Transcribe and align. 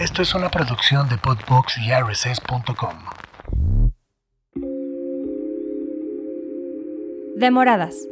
Esto 0.00 0.22
es 0.22 0.34
una 0.34 0.48
producción 0.48 1.10
de 1.10 1.18
Podbox 1.18 1.76
y 1.76 1.92
RSS.com. 1.92 2.94
Demoradas. 7.36 8.08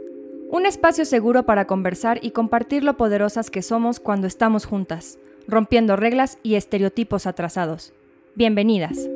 Un 0.50 0.66
espacio 0.66 1.06
seguro 1.06 1.44
para 1.44 1.64
conversar 1.66 2.18
y 2.20 2.32
compartir 2.32 2.84
lo 2.84 2.98
poderosas 2.98 3.48
que 3.48 3.62
somos 3.62 4.00
cuando 4.00 4.26
estamos 4.26 4.66
juntas, 4.66 5.18
rompiendo 5.46 5.96
reglas 5.96 6.36
y 6.42 6.56
estereotipos 6.56 7.26
atrasados. 7.26 7.94
Bienvenidas. 8.34 9.08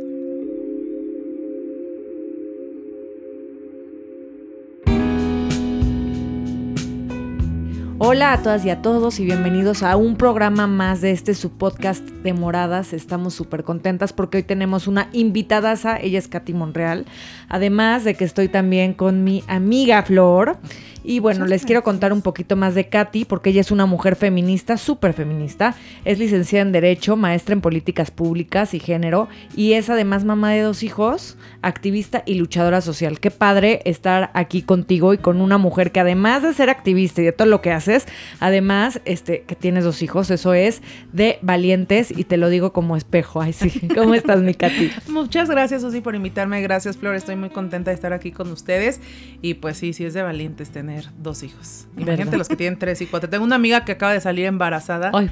Hola 8.05 8.33
a 8.33 8.43
todas 8.43 8.65
y 8.65 8.71
a 8.71 8.83
todos 8.83 9.21
y 9.21 9.25
bienvenidos 9.25 9.85
a 9.85 9.95
un 9.95 10.17
programa 10.17 10.67
más 10.67 11.01
de 11.03 11.13
este 11.13 11.35
su 11.35 11.53
podcast 11.53 12.03
de 12.03 12.33
moradas. 12.33 12.93
Estamos 12.93 13.33
súper 13.33 13.63
contentas 13.63 14.13
porque 14.13 14.39
hoy 14.39 14.43
tenemos 14.43 14.89
una 14.89 15.09
invitadaza, 15.13 16.01
ella 16.01 16.19
es 16.19 16.27
Katy 16.27 16.53
Monreal. 16.53 17.07
Además 17.49 18.03
de 18.03 18.17
que 18.17 18.25
estoy 18.25 18.49
también 18.49 18.93
con 18.93 19.23
mi 19.23 19.45
amiga 19.47 20.03
Flor. 20.03 20.59
Y 21.05 21.19
bueno, 21.19 21.47
les 21.47 21.65
quiero 21.65 21.83
contar 21.83 22.13
un 22.13 22.23
poquito 22.23 22.57
más 22.57 22.75
de 22.75 22.89
Katy, 22.89 23.25
porque 23.25 23.51
ella 23.51 23.61
es 23.61 23.71
una 23.71 23.87
mujer 23.87 24.17
feminista, 24.17 24.77
súper 24.77 25.13
feminista. 25.13 25.75
Es 26.05 26.19
licenciada 26.19 26.63
en 26.63 26.73
Derecho, 26.73 27.17
maestra 27.17 27.55
en 27.55 27.61
Políticas 27.61 28.11
Públicas 28.11 28.75
y 28.75 28.81
Género, 28.81 29.29
y 29.57 29.73
es 29.73 29.91
además 29.91 30.25
mamá 30.25 30.53
de 30.53 30.61
dos 30.61 30.83
hijos, 30.83 31.37
activista 31.63 32.23
y 32.27 32.35
luchadora 32.35 32.81
social. 32.81 33.19
Qué 33.19 33.31
padre 33.31 33.81
estar 33.85 34.31
aquí 34.35 34.63
contigo 34.63 35.13
y 35.15 35.19
con 35.19 35.41
una 35.41 35.59
mujer 35.59 35.91
que 35.91 36.01
además 36.01 36.43
de 36.43 36.55
ser 36.55 36.71
activista 36.71 37.21
y 37.21 37.25
de 37.25 37.33
todo 37.33 37.49
lo 37.49 37.61
que 37.63 37.73
haces, 37.73 38.07
además, 38.39 39.01
este, 39.05 39.43
que 39.43 39.57
tienes 39.57 39.85
dos 39.85 40.03
hijos, 40.03 40.31
eso 40.31 40.55
es 40.55 40.83
de 41.13 41.39
valientes, 41.43 42.11
y 42.11 42.25
te 42.25 42.37
lo 42.37 42.49
digo 42.49 42.73
como 42.73 42.97
espejo. 42.97 43.41
Ay, 43.41 43.53
sí. 43.53 43.81
¿Cómo 43.95 44.15
estás, 44.15 44.41
mi 44.41 44.55
Katy? 44.55 44.91
Muchas 45.09 45.51
gracias, 45.51 45.83
Susi, 45.83 46.01
por 46.01 46.15
invitarme. 46.15 46.61
Gracias, 46.63 46.97
Flor. 46.97 47.15
Estoy 47.15 47.37
muy 47.37 47.51
contenta 47.51 47.91
de 47.91 47.95
estar 47.95 48.13
aquí 48.13 48.31
con 48.31 48.51
ustedes. 48.51 49.01
Y 49.41 49.55
pues 49.55 49.77
sí, 49.77 49.93
sí 49.93 50.05
es 50.05 50.15
de 50.15 50.23
valientes 50.23 50.71
tener 50.71 50.92
dos 51.23 51.43
hijos. 51.43 51.87
Imagínate 51.97 52.37
los 52.37 52.49
que 52.49 52.57
tienen 52.57 52.79
tres 52.79 53.01
y 53.01 53.07
cuatro. 53.07 53.29
Tengo 53.29 53.45
una 53.45 53.57
amiga 53.57 53.85
que 53.85 53.93
acaba 53.93 54.13
de 54.13 54.21
salir 54.21 54.47
embarazada. 54.47 55.11
Ay, 55.15 55.31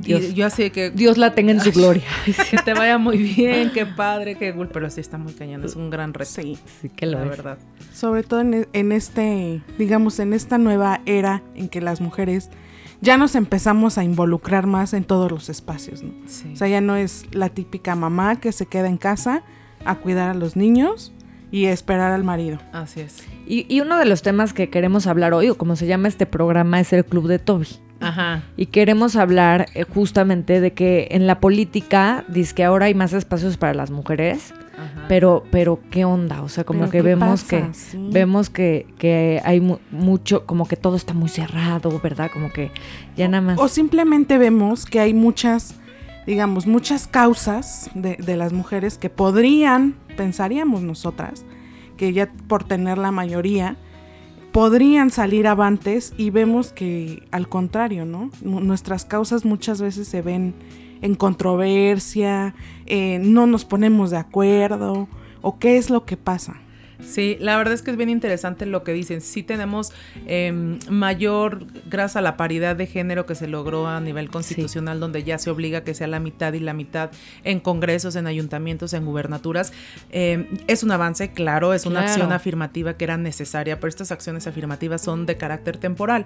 Dios. 0.00 0.22
Y 0.22 0.34
yo 0.34 0.46
así 0.46 0.70
que... 0.70 0.90
Dios 0.90 1.18
la 1.18 1.34
tenga 1.34 1.52
en 1.52 1.60
su 1.60 1.72
gloria. 1.72 2.04
que 2.50 2.56
te 2.58 2.74
vaya 2.74 2.98
muy 2.98 3.18
bien, 3.18 3.70
qué 3.72 3.86
padre, 3.86 4.36
qué 4.36 4.54
cool. 4.54 4.68
Pero 4.68 4.90
sí 4.90 5.00
está 5.00 5.18
muy 5.18 5.32
cañón, 5.32 5.64
es 5.64 5.76
un 5.76 5.90
gran 5.90 6.14
reto. 6.14 6.30
Sí, 6.30 6.58
sí 6.80 6.88
que 6.88 7.06
lo 7.06 7.18
la 7.18 7.24
es. 7.24 7.30
verdad. 7.30 7.58
Sobre 7.92 8.22
todo 8.22 8.40
en, 8.40 8.66
en 8.72 8.92
este, 8.92 9.62
digamos, 9.78 10.18
en 10.18 10.32
esta 10.32 10.58
nueva 10.58 11.00
era 11.06 11.42
en 11.54 11.68
que 11.68 11.80
las 11.80 12.00
mujeres 12.00 12.50
ya 13.00 13.16
nos 13.16 13.34
empezamos 13.34 13.98
a 13.98 14.04
involucrar 14.04 14.66
más 14.66 14.94
en 14.94 15.04
todos 15.04 15.30
los 15.30 15.48
espacios, 15.48 16.02
¿no? 16.02 16.12
Sí. 16.26 16.50
O 16.52 16.56
sea, 16.56 16.68
ya 16.68 16.80
no 16.80 16.96
es 16.96 17.26
la 17.32 17.48
típica 17.48 17.96
mamá 17.96 18.40
que 18.40 18.52
se 18.52 18.66
queda 18.66 18.88
en 18.88 18.96
casa 18.96 19.42
a 19.84 19.96
cuidar 19.96 20.30
a 20.30 20.34
los 20.34 20.56
niños 20.56 21.12
y 21.52 21.66
esperar 21.66 22.10
al 22.10 22.24
marido. 22.24 22.58
Así 22.72 23.00
es. 23.00 23.24
Y, 23.46 23.66
y 23.72 23.80
uno 23.80 23.96
de 23.98 24.06
los 24.06 24.22
temas 24.22 24.52
que 24.52 24.68
queremos 24.70 25.06
hablar 25.06 25.32
hoy, 25.34 25.48
o 25.50 25.56
como 25.56 25.76
se 25.76 25.86
llama 25.86 26.08
este 26.08 26.26
programa, 26.26 26.80
es 26.80 26.92
el 26.92 27.04
Club 27.04 27.28
de 27.28 27.38
Toby. 27.38 27.68
Ajá. 28.00 28.42
Y 28.56 28.66
queremos 28.66 29.14
hablar 29.14 29.66
eh, 29.74 29.84
justamente 29.84 30.60
de 30.60 30.72
que 30.72 31.06
en 31.12 31.28
la 31.28 31.38
política, 31.38 32.24
dice 32.26 32.52
que 32.54 32.64
ahora 32.64 32.86
hay 32.86 32.94
más 32.94 33.12
espacios 33.12 33.56
para 33.56 33.74
las 33.74 33.92
mujeres, 33.92 34.52
Ajá. 34.76 35.04
pero, 35.06 35.44
pero 35.52 35.78
¿qué 35.92 36.04
onda? 36.04 36.42
O 36.42 36.48
sea, 36.48 36.64
como 36.64 36.80
¿Pero 36.80 36.90
que 36.90 37.02
vemos 37.02 37.44
que 37.44 37.64
Sí. 37.72 38.08
vemos 38.10 38.50
que, 38.50 38.86
que 38.98 39.40
hay 39.44 39.60
mu- 39.60 39.78
mucho, 39.92 40.46
como 40.46 40.66
que 40.66 40.74
todo 40.76 40.96
está 40.96 41.14
muy 41.14 41.28
cerrado, 41.28 42.00
¿verdad? 42.02 42.28
Como 42.32 42.50
que 42.50 42.72
ya 43.16 43.28
nada 43.28 43.40
más. 43.42 43.58
O 43.60 43.68
simplemente 43.68 44.36
vemos 44.36 44.84
que 44.84 44.98
hay 44.98 45.14
muchas, 45.14 45.76
digamos, 46.26 46.66
muchas 46.66 47.06
causas 47.06 47.90
de, 47.94 48.16
de 48.16 48.36
las 48.36 48.52
mujeres 48.52 48.98
que 48.98 49.10
podrían, 49.10 49.96
pensaríamos 50.16 50.82
nosotras, 50.82 51.44
que 51.96 52.12
ya 52.12 52.30
por 52.48 52.64
tener 52.64 52.98
la 52.98 53.10
mayoría, 53.10 53.76
podrían 54.52 55.10
salir 55.10 55.46
avantes 55.46 56.12
y 56.18 56.30
vemos 56.30 56.72
que 56.72 57.22
al 57.30 57.48
contrario, 57.48 58.04
¿no? 58.04 58.30
Nu- 58.42 58.60
Nuestras 58.60 59.04
causas 59.04 59.44
muchas 59.44 59.80
veces 59.80 60.08
se 60.08 60.22
ven 60.22 60.54
en 61.00 61.14
controversia, 61.14 62.54
eh, 62.86 63.18
no 63.20 63.46
nos 63.46 63.64
ponemos 63.64 64.10
de 64.10 64.18
acuerdo, 64.18 65.08
o 65.40 65.58
qué 65.58 65.76
es 65.76 65.90
lo 65.90 66.04
que 66.04 66.16
pasa. 66.16 66.56
Sí, 67.04 67.36
la 67.40 67.56
verdad 67.56 67.74
es 67.74 67.82
que 67.82 67.90
es 67.90 67.96
bien 67.96 68.08
interesante 68.08 68.66
lo 68.66 68.84
que 68.84 68.92
dicen. 68.92 69.20
Sí 69.20 69.42
tenemos 69.42 69.92
eh, 70.26 70.78
mayor, 70.88 71.66
gracias 71.90 72.16
a 72.16 72.20
la 72.20 72.36
paridad 72.36 72.76
de 72.76 72.86
género 72.86 73.26
que 73.26 73.34
se 73.34 73.46
logró 73.48 73.86
a 73.88 74.00
nivel 74.00 74.30
constitucional, 74.30 75.00
donde 75.00 75.22
ya 75.24 75.38
se 75.38 75.50
obliga 75.50 75.84
que 75.84 75.94
sea 75.94 76.06
la 76.06 76.20
mitad 76.20 76.52
y 76.52 76.60
la 76.60 76.74
mitad 76.74 77.10
en 77.44 77.60
congresos, 77.60 78.16
en 78.16 78.26
ayuntamientos, 78.26 78.92
en 78.92 79.04
gubernaturas. 79.04 79.72
Eh, 80.10 80.48
es 80.68 80.82
un 80.82 80.92
avance, 80.92 81.32
claro, 81.32 81.74
es 81.74 81.86
una 81.86 82.00
Claro. 82.00 82.12
acción 82.12 82.32
afirmativa 82.32 82.96
que 82.96 83.04
era 83.04 83.16
necesaria, 83.16 83.78
pero 83.78 83.88
estas 83.88 84.10
acciones 84.12 84.46
afirmativas 84.46 85.02
son 85.02 85.26
de 85.26 85.36
carácter 85.36 85.76
temporal. 85.76 86.24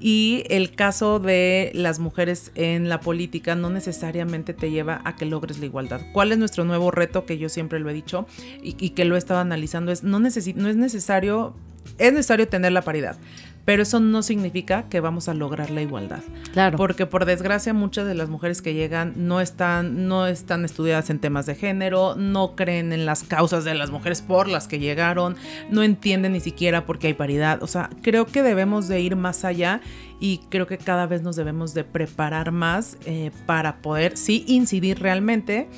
Y 0.00 0.44
el 0.48 0.74
caso 0.74 1.18
de 1.18 1.70
las 1.74 1.98
mujeres 1.98 2.52
en 2.54 2.88
la 2.88 3.00
política 3.00 3.54
no 3.56 3.68
necesariamente 3.70 4.54
te 4.54 4.70
lleva 4.70 5.00
a 5.04 5.16
que 5.16 5.26
logres 5.26 5.58
la 5.58 5.66
igualdad. 5.66 6.00
¿Cuál 6.12 6.32
es 6.32 6.38
nuestro 6.38 6.64
nuevo 6.64 6.90
reto 6.90 7.26
que 7.26 7.36
yo 7.38 7.48
siempre 7.48 7.80
lo 7.80 7.90
he 7.90 7.94
dicho 7.94 8.26
y, 8.62 8.76
y 8.78 8.90
que 8.90 9.04
lo 9.04 9.16
he 9.16 9.18
estado 9.18 9.40
analizando? 9.40 9.90
Es 9.92 10.04
no, 10.04 10.17
necesi- 10.20 10.54
no 10.54 10.68
es 10.68 10.76
necesario, 10.76 11.54
es 11.98 12.12
necesario 12.12 12.48
tener 12.48 12.72
la 12.72 12.82
paridad, 12.82 13.16
pero 13.64 13.82
eso 13.82 14.00
no 14.00 14.22
significa 14.22 14.84
que 14.88 15.00
vamos 15.00 15.28
a 15.28 15.34
lograr 15.34 15.68
la 15.70 15.82
igualdad. 15.82 16.20
claro. 16.54 16.78
Porque 16.78 17.04
por 17.04 17.26
desgracia 17.26 17.74
muchas 17.74 18.06
de 18.06 18.14
las 18.14 18.30
mujeres 18.30 18.62
que 18.62 18.72
llegan 18.72 19.12
no 19.16 19.42
están, 19.42 20.08
no 20.08 20.26
están 20.26 20.64
estudiadas 20.64 21.10
en 21.10 21.18
temas 21.18 21.44
de 21.44 21.54
género, 21.54 22.14
no 22.16 22.56
creen 22.56 22.92
en 22.94 23.04
las 23.04 23.24
causas 23.24 23.64
de 23.64 23.74
las 23.74 23.90
mujeres 23.90 24.22
por 24.22 24.48
las 24.48 24.68
que 24.68 24.78
llegaron, 24.78 25.36
no 25.70 25.82
entienden 25.82 26.32
ni 26.32 26.40
siquiera 26.40 26.86
por 26.86 26.98
qué 26.98 27.08
hay 27.08 27.14
paridad. 27.14 27.62
O 27.62 27.66
sea, 27.66 27.90
creo 28.00 28.24
que 28.24 28.42
debemos 28.42 28.88
de 28.88 29.00
ir 29.02 29.16
más 29.16 29.44
allá 29.44 29.82
y 30.18 30.38
creo 30.48 30.66
que 30.66 30.78
cada 30.78 31.06
vez 31.06 31.20
nos 31.22 31.36
debemos 31.36 31.74
de 31.74 31.84
preparar 31.84 32.52
más 32.52 32.96
eh, 33.04 33.30
para 33.44 33.76
poder, 33.82 34.16
sí, 34.16 34.44
incidir 34.48 34.98
realmente 34.98 35.68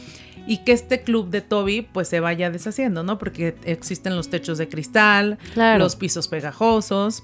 y 0.50 0.64
que 0.64 0.72
este 0.72 1.02
club 1.02 1.30
de 1.30 1.42
Toby 1.42 1.82
pues 1.82 2.08
se 2.08 2.18
vaya 2.18 2.50
deshaciendo, 2.50 3.04
¿no? 3.04 3.18
Porque 3.18 3.54
existen 3.64 4.16
los 4.16 4.30
techos 4.30 4.58
de 4.58 4.68
cristal, 4.68 5.38
Claro. 5.54 5.78
los 5.78 5.94
pisos 5.94 6.26
pegajosos. 6.26 7.22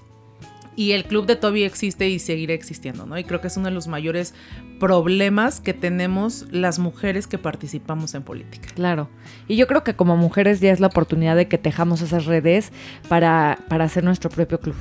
Y 0.77 0.93
el 0.93 1.07
club 1.07 1.27
de 1.27 1.35
Toby 1.35 1.65
existe 1.65 2.09
y 2.09 2.21
seguirá 2.21 2.55
existiendo, 2.55 3.05
¿no? 3.05 3.19
Y 3.19 3.25
creo 3.25 3.41
que 3.41 3.49
es 3.49 3.57
uno 3.57 3.67
de 3.67 3.75
los 3.75 3.89
mayores 3.89 4.33
problemas 4.79 5.61
que 5.61 5.75
tenemos 5.75 6.47
las 6.53 6.79
mujeres 6.79 7.27
que 7.27 7.37
participamos 7.39 8.15
en 8.15 8.23
política. 8.23 8.69
Claro. 8.77 9.09
Y 9.49 9.57
yo 9.57 9.67
creo 9.67 9.83
que 9.83 9.97
como 9.97 10.17
mujeres 10.17 10.61
ya 10.61 10.71
es 10.71 10.79
la 10.79 10.87
oportunidad 10.87 11.35
de 11.35 11.49
que 11.49 11.59
tejamos 11.59 12.03
esas 12.03 12.27
redes 12.27 12.71
para, 13.09 13.59
para 13.69 13.87
hacer 13.87 14.05
nuestro 14.05 14.31
propio 14.31 14.61
club. 14.61 14.77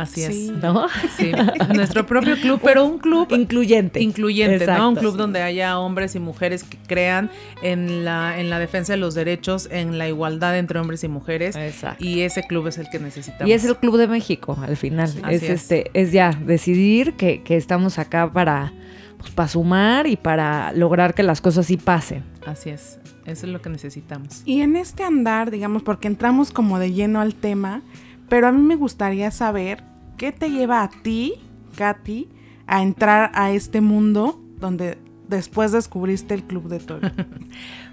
Así 0.00 0.22
Sí. 0.22 0.48
es. 0.48 0.62
¿No? 0.62 0.86
Sí, 1.16 1.32
nuestro 1.74 2.06
propio 2.06 2.36
club, 2.36 2.60
pero 2.62 2.84
un 2.84 2.98
club 2.98 3.28
Incluyente. 3.32 4.00
incluyente, 4.00 4.56
Exacto, 4.56 4.82
¿no? 4.82 4.88
Un 4.90 4.96
club 4.96 5.12
sí. 5.12 5.18
donde 5.18 5.42
haya 5.42 5.78
hombres 5.78 6.14
y 6.14 6.18
mujeres 6.20 6.64
que 6.64 6.78
crean 6.86 7.30
en 7.62 8.04
la, 8.04 8.38
en 8.40 8.48
la 8.50 8.58
defensa 8.58 8.92
de 8.92 8.96
los 8.98 9.14
derechos, 9.14 9.68
en 9.70 9.98
la 9.98 10.08
igualdad 10.08 10.56
entre 10.58 10.78
hombres 10.78 11.04
y 11.04 11.08
mujeres. 11.08 11.56
Exacto. 11.56 12.04
Y 12.04 12.20
ese 12.20 12.42
club 12.42 12.66
es 12.68 12.78
el 12.78 12.88
que 12.90 12.98
necesitamos. 12.98 13.48
Y 13.48 13.52
es 13.52 13.64
el 13.64 13.76
Club 13.76 13.96
de 13.96 14.06
México, 14.08 14.56
al 14.62 14.76
final. 14.76 15.10
Es. 15.28 15.42
este, 15.42 15.90
es 15.94 16.12
ya 16.12 16.30
decidir 16.32 17.14
que, 17.14 17.42
que 17.42 17.56
estamos 17.56 17.98
acá 17.98 18.32
para, 18.32 18.72
pues, 19.18 19.30
para 19.30 19.48
sumar 19.48 20.06
y 20.06 20.16
para 20.16 20.72
lograr 20.72 21.14
que 21.14 21.22
las 21.22 21.40
cosas 21.40 21.66
sí 21.66 21.76
pasen. 21.76 22.22
Así 22.46 22.70
es. 22.70 22.98
Eso 23.26 23.46
es 23.46 23.52
lo 23.52 23.60
que 23.60 23.68
necesitamos. 23.70 24.42
Y 24.44 24.62
en 24.62 24.76
este 24.76 25.04
andar, 25.04 25.50
digamos, 25.50 25.82
porque 25.82 26.08
entramos 26.08 26.50
como 26.50 26.78
de 26.78 26.92
lleno 26.92 27.20
al 27.20 27.34
tema, 27.34 27.82
pero 28.28 28.46
a 28.48 28.52
mí 28.52 28.60
me 28.62 28.76
gustaría 28.76 29.30
saber 29.30 29.82
qué 30.20 30.32
te 30.32 30.50
lleva 30.50 30.82
a 30.82 30.90
ti, 30.90 31.32
Katy, 31.76 32.28
a 32.66 32.82
entrar 32.82 33.30
a 33.32 33.52
este 33.52 33.80
mundo 33.80 34.38
donde 34.58 34.98
después 35.28 35.72
descubriste 35.72 36.34
el 36.34 36.44
club 36.44 36.68
de 36.68 36.78
Toby. 36.78 37.08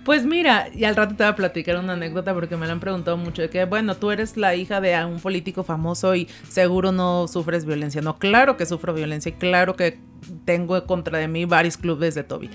Pues 0.03 0.25
mira, 0.25 0.69
y 0.73 0.85
al 0.85 0.95
rato 0.95 1.17
te 1.17 1.23
voy 1.25 1.31
a 1.33 1.35
platicar 1.35 1.77
una 1.77 1.91
anécdota 1.91 2.33
porque 2.33 2.55
me 2.55 2.65
lo 2.65 2.71
han 2.71 2.79
preguntado 2.79 3.17
mucho 3.17 3.41
de 3.41 3.49
que, 3.49 3.65
bueno, 3.65 3.97
tú 3.97 4.09
eres 4.09 4.37
la 4.37 4.55
hija 4.55 4.79
de 4.79 5.03
un 5.03 5.19
político 5.19 5.65
famoso 5.65 6.15
y 6.15 6.29
seguro 6.47 6.93
no 6.93 7.27
sufres 7.27 7.65
violencia. 7.65 8.01
No, 8.01 8.17
claro 8.17 8.55
que 8.55 8.65
sufro 8.65 8.93
violencia 8.93 9.31
y 9.31 9.33
claro 9.33 9.75
que 9.75 9.99
tengo 10.45 10.81
contra 10.85 11.17
de 11.17 11.27
mí 11.27 11.43
varios 11.43 11.75
clubes 11.75 12.15
de 12.15 12.23
Toby. 12.23 12.49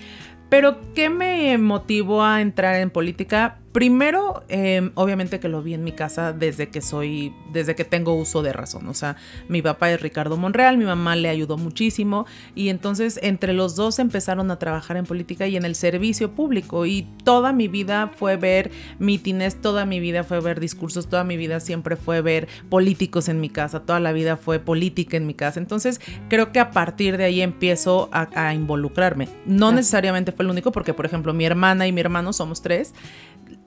Pero, 0.49 0.81
¿qué 0.95 1.11
me 1.11 1.59
motivó 1.59 2.23
a 2.25 2.41
entrar 2.41 2.77
en 2.77 2.89
política? 2.89 3.59
Primero, 3.73 4.45
eh, 4.49 4.91
obviamente 4.97 5.41
que 5.41 5.49
lo 5.49 5.63
vi 5.63 5.73
en 5.73 5.83
mi 5.83 5.93
casa 5.93 6.35
desde 6.35 6.69
que 6.69 6.83
soy, 6.83 7.35
desde 7.53 7.75
que 7.75 7.85
tengo 7.85 8.13
uso 8.15 8.43
de 8.43 8.53
razón. 8.53 8.87
O 8.89 8.95
sea, 8.95 9.17
mi 9.49 9.63
papá 9.63 9.91
es 9.91 10.03
Ricardo 10.03 10.37
Monreal, 10.37 10.77
mi 10.77 10.85
mamá 10.85 11.17
le 11.17 11.31
ayudó 11.31 11.57
muchísimo 11.57 12.27
y 12.55 12.69
entonces 12.69 13.19
entre 13.23 13.55
los 13.55 13.75
dos 13.75 13.99
empezaron 13.99 14.51
a 14.51 14.59
trabajar 14.59 14.99
en 14.99 15.07
política 15.07 15.47
y 15.47 15.57
en 15.57 15.65
el 15.65 15.75
servicio 15.75 16.33
público. 16.33 16.85
Y 16.85 17.09
toda 17.25 17.55
mi 17.55 17.67
vida 17.67 18.13
fue 18.15 18.37
ver 18.37 18.71
mítines, 18.99 19.59
toda 19.59 19.87
mi 19.87 20.01
vida 20.01 20.23
fue 20.23 20.41
ver 20.41 20.61
discursos, 20.61 21.09
toda 21.09 21.25
mi 21.25 21.39
vida 21.39 21.59
siempre 21.59 21.97
fue 21.97 22.21
ver 22.21 22.49
políticos 22.69 23.31
en 23.31 23.41
mi 23.41 23.49
casa, 23.49 23.81
toda 23.81 24.01
la 24.01 24.13
vida 24.13 24.37
fue 24.37 24.59
política 24.59 25.17
en 25.17 25.27
mi 25.27 25.33
casa. 25.33 25.59
Entonces, 25.59 25.99
creo 26.29 26.53
que 26.53 26.61
a 26.61 26.73
partir 26.73 27.17
de 27.17 27.25
ahí 27.25 27.41
empiezo 27.41 28.11
a, 28.13 28.29
a 28.35 28.53
involucrarme. 28.53 29.29
No 29.47 29.73
necesariamente 29.73 30.31
fue 30.33 30.45
el 30.45 30.51
único, 30.51 30.73
porque 30.73 30.93
por 30.93 31.07
ejemplo, 31.07 31.33
mi 31.33 31.47
hermana 31.47 31.87
y 31.87 31.93
mi 31.93 32.03
hermano 32.03 32.35
somos 32.35 32.61
tres 32.61 32.93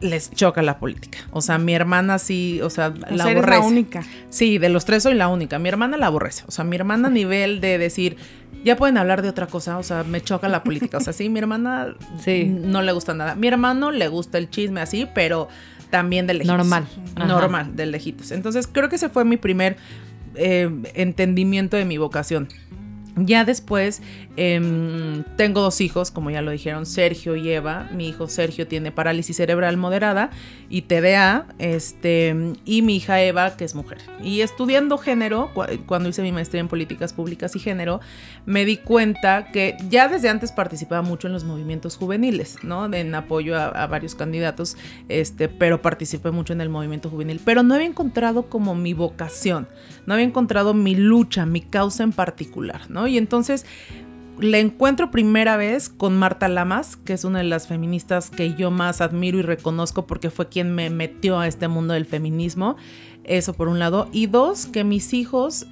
les 0.02 0.30
choca 0.32 0.62
la 0.62 0.78
política. 0.80 1.20
O 1.32 1.42
sea, 1.42 1.58
mi 1.58 1.74
hermana 1.74 2.20
sí, 2.20 2.60
o 2.62 2.70
sea, 2.70 2.88
O 2.88 3.16
la 3.16 3.24
sea, 3.24 3.32
eres 3.32 3.44
aborrece. 3.44 3.62
la 3.62 3.66
única. 3.68 4.04
Sí, 4.30 4.58
de 4.58 4.70
los 4.70 4.86
tres 4.86 5.04
soy 5.04 5.14
la 5.14 5.28
única. 5.30 5.58
Mi 5.60 5.70
hermana 5.70 5.98
la 5.98 6.08
aborrece. 6.08 6.44
O 6.48 6.52
sea, 6.52 6.66
mi 6.66 6.76
hermana 6.76 7.08
a 7.08 7.12
nivel 7.12 7.62
de 7.62 7.78
decir, 7.78 8.18
ya 8.64 8.76
pueden 8.76 8.98
hablar 8.98 9.22
de 9.22 9.30
otra 9.30 9.48
cosa, 9.48 9.78
o 9.78 9.84
sea, 9.84 10.04
me 10.04 10.22
choca 10.22 10.50
la 10.50 10.64
política. 10.64 10.98
O 10.98 11.02
sea, 11.02 11.14
sí, 11.14 11.30
mi 11.30 11.40
hermana 11.40 11.96
Sí. 12.20 12.46
no 12.46 12.82
le 12.82 12.92
gusta 12.92 13.14
nada. 13.14 13.36
Mi 13.36 13.48
hermano 13.48 13.92
le 13.92 14.08
gusta 14.08 14.38
el 14.38 14.50
chisme 14.50 14.82
así, 14.82 15.08
pero 15.16 15.48
también 15.90 16.28
de 16.28 16.34
lejitos. 16.34 16.58
Normal. 16.58 16.88
Ajá. 17.16 17.26
Normal, 17.28 17.76
de 17.76 17.86
lejitos. 17.86 18.32
Entonces, 18.32 18.68
creo 18.68 18.90
que 18.90 18.98
ese 18.98 19.10
fue 19.10 19.24
mi 19.24 19.38
primer 19.38 19.78
eh, 20.36 20.70
entendimiento 20.96 21.78
de 21.78 21.86
mi 21.86 21.98
vocación. 21.98 22.50
Ya 23.18 23.46
después 23.46 24.02
em, 24.36 25.24
tengo 25.38 25.62
dos 25.62 25.80
hijos, 25.80 26.12
como 26.12 26.32
ya 26.32 26.42
lo 26.42 26.52
dijeron, 26.52 26.86
Sergio 26.86 27.36
y 27.38 27.50
Eva. 27.50 27.90
Mi 27.94 28.10
hijo 28.10 28.28
Sergio 28.28 28.68
tiene 28.68 28.92
parálisis 28.92 29.38
cerebral 29.38 29.78
moderada 29.78 30.32
y 30.70 30.82
TDA, 30.84 31.48
este, 31.58 32.36
y 32.66 32.82
mi 32.82 32.98
hija 32.98 33.22
Eva, 33.22 33.56
que 33.56 33.64
es 33.64 33.74
mujer. 33.76 34.00
Y 34.22 34.42
estudiando 34.42 34.98
género, 34.98 35.52
cu- 35.54 35.64
cuando 35.86 36.10
hice 36.10 36.22
mi 36.24 36.32
maestría 36.34 36.60
en 36.60 36.68
políticas 36.68 37.14
públicas 37.14 37.56
y 37.56 37.60
género, 37.60 38.02
me 38.46 38.66
di 38.66 38.78
cuenta 38.78 39.52
que 39.52 39.78
ya 39.90 40.08
desde 40.10 40.28
antes 40.30 40.52
participaba 40.52 41.02
mucho 41.02 41.28
en 41.28 41.34
los 41.34 41.46
movimientos 41.46 41.96
juveniles, 41.96 42.58
¿no? 42.64 42.94
En 42.94 43.16
apoyo 43.16 43.58
a, 43.58 43.68
a 43.68 43.88
varios 43.88 44.16
candidatos, 44.16 44.76
este, 45.08 45.48
pero 45.48 45.82
participé 45.82 46.32
mucho 46.32 46.52
en 46.54 46.60
el 46.62 46.70
movimiento 46.70 47.10
juvenil. 47.10 47.40
Pero 47.46 47.64
no 47.64 47.76
había 47.76 47.88
encontrado 47.88 48.50
como 48.50 48.76
mi 48.76 48.94
vocación, 48.94 49.68
no 50.06 50.14
había 50.14 50.26
encontrado 50.26 50.74
mi 50.74 50.96
lucha, 50.96 51.46
mi 51.46 51.62
causa 51.62 52.04
en 52.04 52.12
particular, 52.12 52.90
¿no? 52.90 53.08
Y 53.08 53.18
entonces 53.18 53.66
le 54.40 54.60
encuentro 54.60 55.12
primera 55.12 55.58
vez 55.58 55.90
con 55.90 56.18
Marta 56.18 56.48
Lamas, 56.48 56.98
que 56.98 57.14
es 57.14 57.24
una 57.24 57.40
de 57.40 57.46
las 57.46 57.68
feministas 57.68 58.30
que 58.30 58.54
yo 58.54 58.70
más 58.72 59.02
admiro 59.02 59.38
y 59.38 59.42
reconozco 59.42 60.06
porque 60.08 60.30
fue 60.30 60.50
quien 60.50 60.74
me 60.74 60.90
metió 60.90 61.40
a 61.40 61.48
este 61.48 61.68
mundo 61.68 61.94
del 61.94 62.06
feminismo. 62.06 62.76
Eso 63.24 63.54
por 63.54 63.68
un 63.70 63.80
lado. 63.80 64.10
Y 64.12 64.28
dos, 64.28 64.66
que 64.66 64.84
mis 64.84 65.14
hijos 65.14 65.68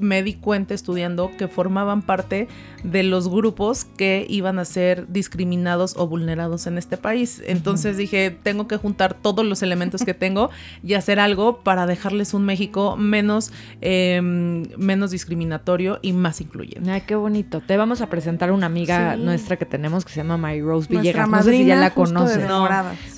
me 0.00 0.22
di 0.22 0.34
cuenta 0.34 0.74
estudiando 0.74 1.30
que 1.38 1.48
formaban 1.48 2.02
parte 2.02 2.48
de 2.82 3.02
los 3.02 3.28
grupos 3.28 3.84
que 3.84 4.26
iban 4.28 4.58
a 4.58 4.64
ser 4.64 5.06
discriminados 5.08 5.94
o 5.96 6.06
vulnerados 6.06 6.66
en 6.66 6.78
este 6.78 6.96
país. 6.96 7.42
Entonces 7.46 7.96
dije, 7.96 8.30
tengo 8.42 8.66
que 8.68 8.76
juntar 8.76 9.14
todos 9.14 9.44
los 9.44 9.62
elementos 9.62 10.02
que 10.04 10.14
tengo 10.14 10.50
y 10.82 10.94
hacer 10.94 11.20
algo 11.20 11.58
para 11.62 11.86
dejarles 11.86 12.34
un 12.34 12.44
México 12.44 12.96
menos, 12.96 13.52
eh, 13.80 14.20
menos 14.22 15.10
discriminatorio 15.10 15.98
y 16.02 16.12
más 16.12 16.40
incluyente. 16.40 16.90
Ay, 16.90 17.02
qué 17.06 17.14
bonito. 17.14 17.60
Te 17.60 17.76
vamos 17.76 18.00
a 18.00 18.08
presentar 18.08 18.52
una 18.52 18.66
amiga 18.66 19.14
Sí. 19.16 19.22
nuestra 19.22 19.56
que 19.56 19.64
tenemos 19.66 20.04
que 20.04 20.12
se 20.12 20.16
llama 20.18 20.36
Mary 20.36 20.60
Rose 20.62 20.88
Nuestra 20.92 21.00
Villegas. 21.00 21.28
No 21.28 21.42
sé 21.42 21.50
si 21.56 21.64
ya 21.66 21.76
la 21.76 21.90
conoces. 21.94 22.46
No. 22.48 22.66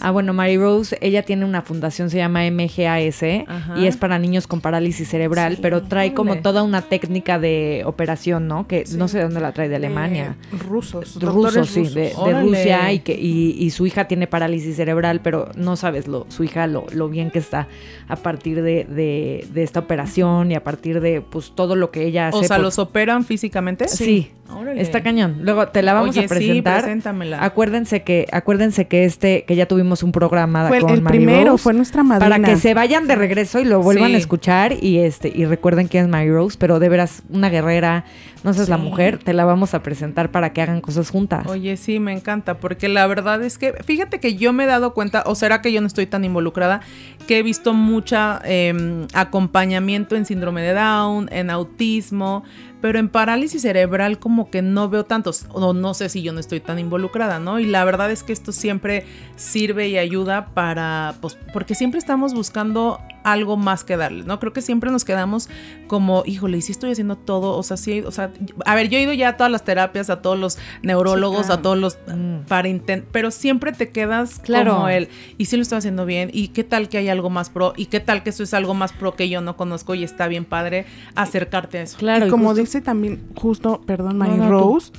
Ah, 0.01 0.11
bueno, 0.11 0.33
Mary 0.33 0.57
Rose, 0.57 0.97
ella 1.01 1.23
tiene 1.23 1.45
una 1.45 1.63
fundación, 1.63 2.11
se 2.11 2.17
llama 2.19 2.45
MGAS, 2.51 3.23
Ajá. 3.47 3.79
y 3.79 3.87
es 3.87 3.97
para 3.97 4.19
niños 4.19 4.47
con 4.47 4.61
parálisis 4.61 5.09
cerebral, 5.09 5.57
Sí, 5.57 5.59
pero 5.63 5.83
trae 5.83 6.15
como 6.15 6.39
toda 6.39 6.63
una 6.63 6.72
técnica 6.81 7.39
de 7.39 7.83
operación, 7.85 8.49
¿no? 8.49 8.67
Que 8.67 8.85
no 8.97 9.09
sé 9.09 9.19
de 9.19 9.25
dónde 9.25 9.41
la 9.41 9.53
trae, 9.53 9.69
de 9.69 9.77
Alemania. 9.77 10.37
Eh, 10.53 10.57
rusos. 10.67 11.21
rusos, 11.23 11.69
sí, 11.69 11.81
rusos. 11.81 11.95
de. 11.95 12.13
Rusia 12.41 12.91
y 12.93 13.01
que 13.01 13.13
y, 13.13 13.57
y 13.59 13.69
su 13.71 13.87
hija 13.87 14.09
tiene 14.09 14.27
parálisis 14.27 14.77
cerebral, 14.77 15.21
pero 15.23 15.51
no 15.57 15.77
sabes 15.77 16.09
lo, 16.09 16.25
su 16.31 16.45
hija 16.45 16.67
lo, 16.67 16.87
lo 16.93 17.11
bien 17.11 17.31
que 17.31 17.41
está 17.41 17.69
a 18.09 18.17
partir 18.17 18.63
de, 18.63 18.85
de- 18.85 19.47
de 19.53 19.63
esta 19.63 19.81
operación 19.81 20.51
y 20.51 20.55
a 20.55 20.65
partir 20.65 21.01
de 21.03 21.21
pues 21.21 21.53
todo 21.55 21.77
lo 21.77 21.91
que 21.91 22.07
ella 22.07 22.29
hace. 22.29 22.39
O 22.39 22.43
sea, 22.45 22.57
por- 22.57 22.65
¿los 22.65 22.79
operan 22.79 23.25
físicamente? 23.25 23.89
Sí. 23.89 24.31
Órale. 24.55 24.83
Está 24.83 25.03
cañón. 25.03 25.39
Luego 25.41 25.69
te 25.69 25.81
la 25.83 25.95
vamos 25.95 26.11
Oye, 26.11 26.27
a 26.27 26.29
presentar. 26.29 26.81
Sí, 26.81 26.83
preséntamela. 26.85 27.43
Acuérdense 27.43 28.03
que, 28.03 28.27
acuérdense 28.33 28.87
que 28.87 29.07
este, 29.07 29.45
que 29.45 29.57
ya 29.57 29.65
tuvimos 29.67 30.03
un 30.03 30.13
programa 30.13 30.69
Fue 30.69 30.81
con 30.81 30.91
el 30.91 31.01
Mary 31.01 31.17
primero, 31.19 31.53
Rose, 31.53 31.63
fue 31.63 31.73
nuestra 31.73 32.03
madrina. 32.03 32.37
para 32.37 32.45
que 32.47 32.57
se 32.61 32.75
vayan 32.75 33.07
de 33.07 33.15
regreso 33.17 33.61
y 33.61 33.65
lo 33.65 33.81
vuelvan 33.81 34.11
Sí. 34.11 34.15
a 34.17 34.19
escuchar 34.19 34.75
y 34.85 34.99
este, 34.99 35.33
y 35.35 35.47
recuerden 35.47 35.89
quién 35.89 36.05
es 36.05 36.11
Mary 36.11 36.31
Rose, 36.31 36.59
pero 36.63 36.79
de 36.79 36.89
veras, 36.89 37.25
una 37.29 37.49
guerrera, 37.49 38.05
no 38.45 38.55
seas 38.55 38.69
la 38.69 38.77
mujer, 38.77 39.19
te 39.19 39.33
la 39.33 39.45
vamos 39.45 39.75
a 39.75 39.83
presentar 39.83 40.31
para 40.31 40.53
que 40.53 40.63
hagan 40.63 40.81
cosas 40.81 41.11
juntas. 41.11 41.45
Oye, 41.49 41.77
sí, 41.77 41.99
me 41.99 42.13
encanta, 42.13 42.59
porque 42.59 42.89
la 42.89 43.05
verdad 43.09 43.43
es 43.43 43.59
que, 43.59 43.73
fíjate 43.85 44.21
que 44.21 44.37
yo 44.37 44.53
me 44.53 44.63
he 44.63 44.67
dado 44.69 44.95
cuenta, 44.95 45.25
o 45.27 45.35
será 45.35 45.61
que 45.61 45.73
yo 45.73 45.81
no 45.81 45.89
estoy 45.89 46.07
tan 46.07 46.25
involucrada, 46.25 46.81
que 47.27 47.39
he 47.39 47.43
visto 47.43 47.75
mucha 47.75 48.41
eh, 48.45 49.09
acompañamiento 49.13 50.15
en 50.15 50.25
síndrome 50.25 50.63
de 50.63 50.73
Down, 50.75 51.29
en 51.33 51.51
autismo, 51.51 52.45
pero 52.81 53.01
en 53.01 53.09
parálisis 53.09 53.63
cerebral 53.63 54.21
como 54.21 54.49
que 54.49 54.63
no 54.63 54.89
veo 54.89 55.05
tantos, 55.05 55.47
o 55.51 55.73
no 55.73 55.95
sé 55.95 56.09
si 56.11 56.23
yo 56.23 56.33
no 56.33 56.39
estoy 56.39 56.61
tan 56.61 56.79
involucrada, 56.79 57.41
¿no? 57.41 57.59
Y 57.59 57.67
la 57.67 57.85
verdad 57.85 58.13
es 58.13 58.23
que 58.23 58.33
esto 58.33 58.53
siempre 58.53 59.05
sirve 59.35 59.89
y 59.89 59.99
ayuda 59.99 60.47
para, 60.55 61.17
pues, 61.21 61.37
porque 61.53 61.75
siempre 61.75 61.99
estamos 61.99 62.35
buscando 62.35 63.01
algo 63.25 63.57
más 63.57 63.85
que 63.85 63.97
darles, 63.97 64.27
¿no? 64.27 64.39
Creo 64.41 64.53
que 64.53 64.63
siempre 64.63 64.91
nos 64.91 65.05
quedamos 65.05 65.49
como, 65.87 66.23
híjole, 66.27 66.59
y 66.59 66.63
si 66.63 66.73
estoy 66.73 66.91
haciendo 66.93 67.17
todo, 67.17 67.57
o 67.57 67.63
sea, 67.63 67.77
sí, 67.77 68.01
o 68.01 68.11
sea, 68.11 68.31
a 68.67 68.75
ver, 68.75 68.89
yo 68.89 68.99
he 68.99 69.03
ido 69.03 69.13
ya 69.13 69.29
a 69.31 69.37
todas 69.37 69.51
las 69.53 69.65
terapias, 69.65 70.11
a 70.11 70.23
todos 70.23 70.39
los 70.39 70.59
neurólogos, 70.83 71.47
claro. 71.47 71.59
a 71.59 71.63
todos 71.63 71.79
los, 71.79 71.99
Mm. 72.07 72.47
para 72.49 72.69
intentar, 72.69 73.09
pero 73.13 73.31
siempre 73.31 73.73
te 73.73 73.91
quedas 73.91 74.39
Claro. 74.41 74.75
como 74.75 74.89
él, 74.89 75.09
y 75.39 75.45
si 75.47 75.57
lo 75.57 75.63
estoy 75.63 75.79
haciendo 75.79 76.07
bien, 76.07 76.31
y 76.33 76.49
qué 76.49 76.65
tal 76.65 76.89
que 76.89 76.99
hay 76.99 77.09
algo 77.09 77.31
más 77.31 77.51
pro, 77.51 77.73
y 77.77 77.87
qué 77.87 78.01
tal 78.01 78.23
que 78.23 78.31
eso 78.31 78.43
es 78.43 78.55
algo 78.55 78.75
más 78.75 78.93
pro 78.93 79.15
que 79.15 79.29
yo 79.29 79.41
no 79.41 79.57
conozco 79.57 79.95
y 79.95 80.05
está 80.05 80.27
bien 80.29 80.45
padre 80.45 80.87
acercarte 81.15 81.79
a 81.79 81.83
eso. 81.83 81.99
Claro, 81.99 82.27
y 82.27 82.31
como 82.31 82.47
justo- 82.49 82.61
dice 82.61 82.81
también, 82.81 83.23
justo, 83.37 83.81
perdón, 83.87 84.19
Mary 84.19 84.37
no. 84.37 84.49
Rose, 84.49 84.93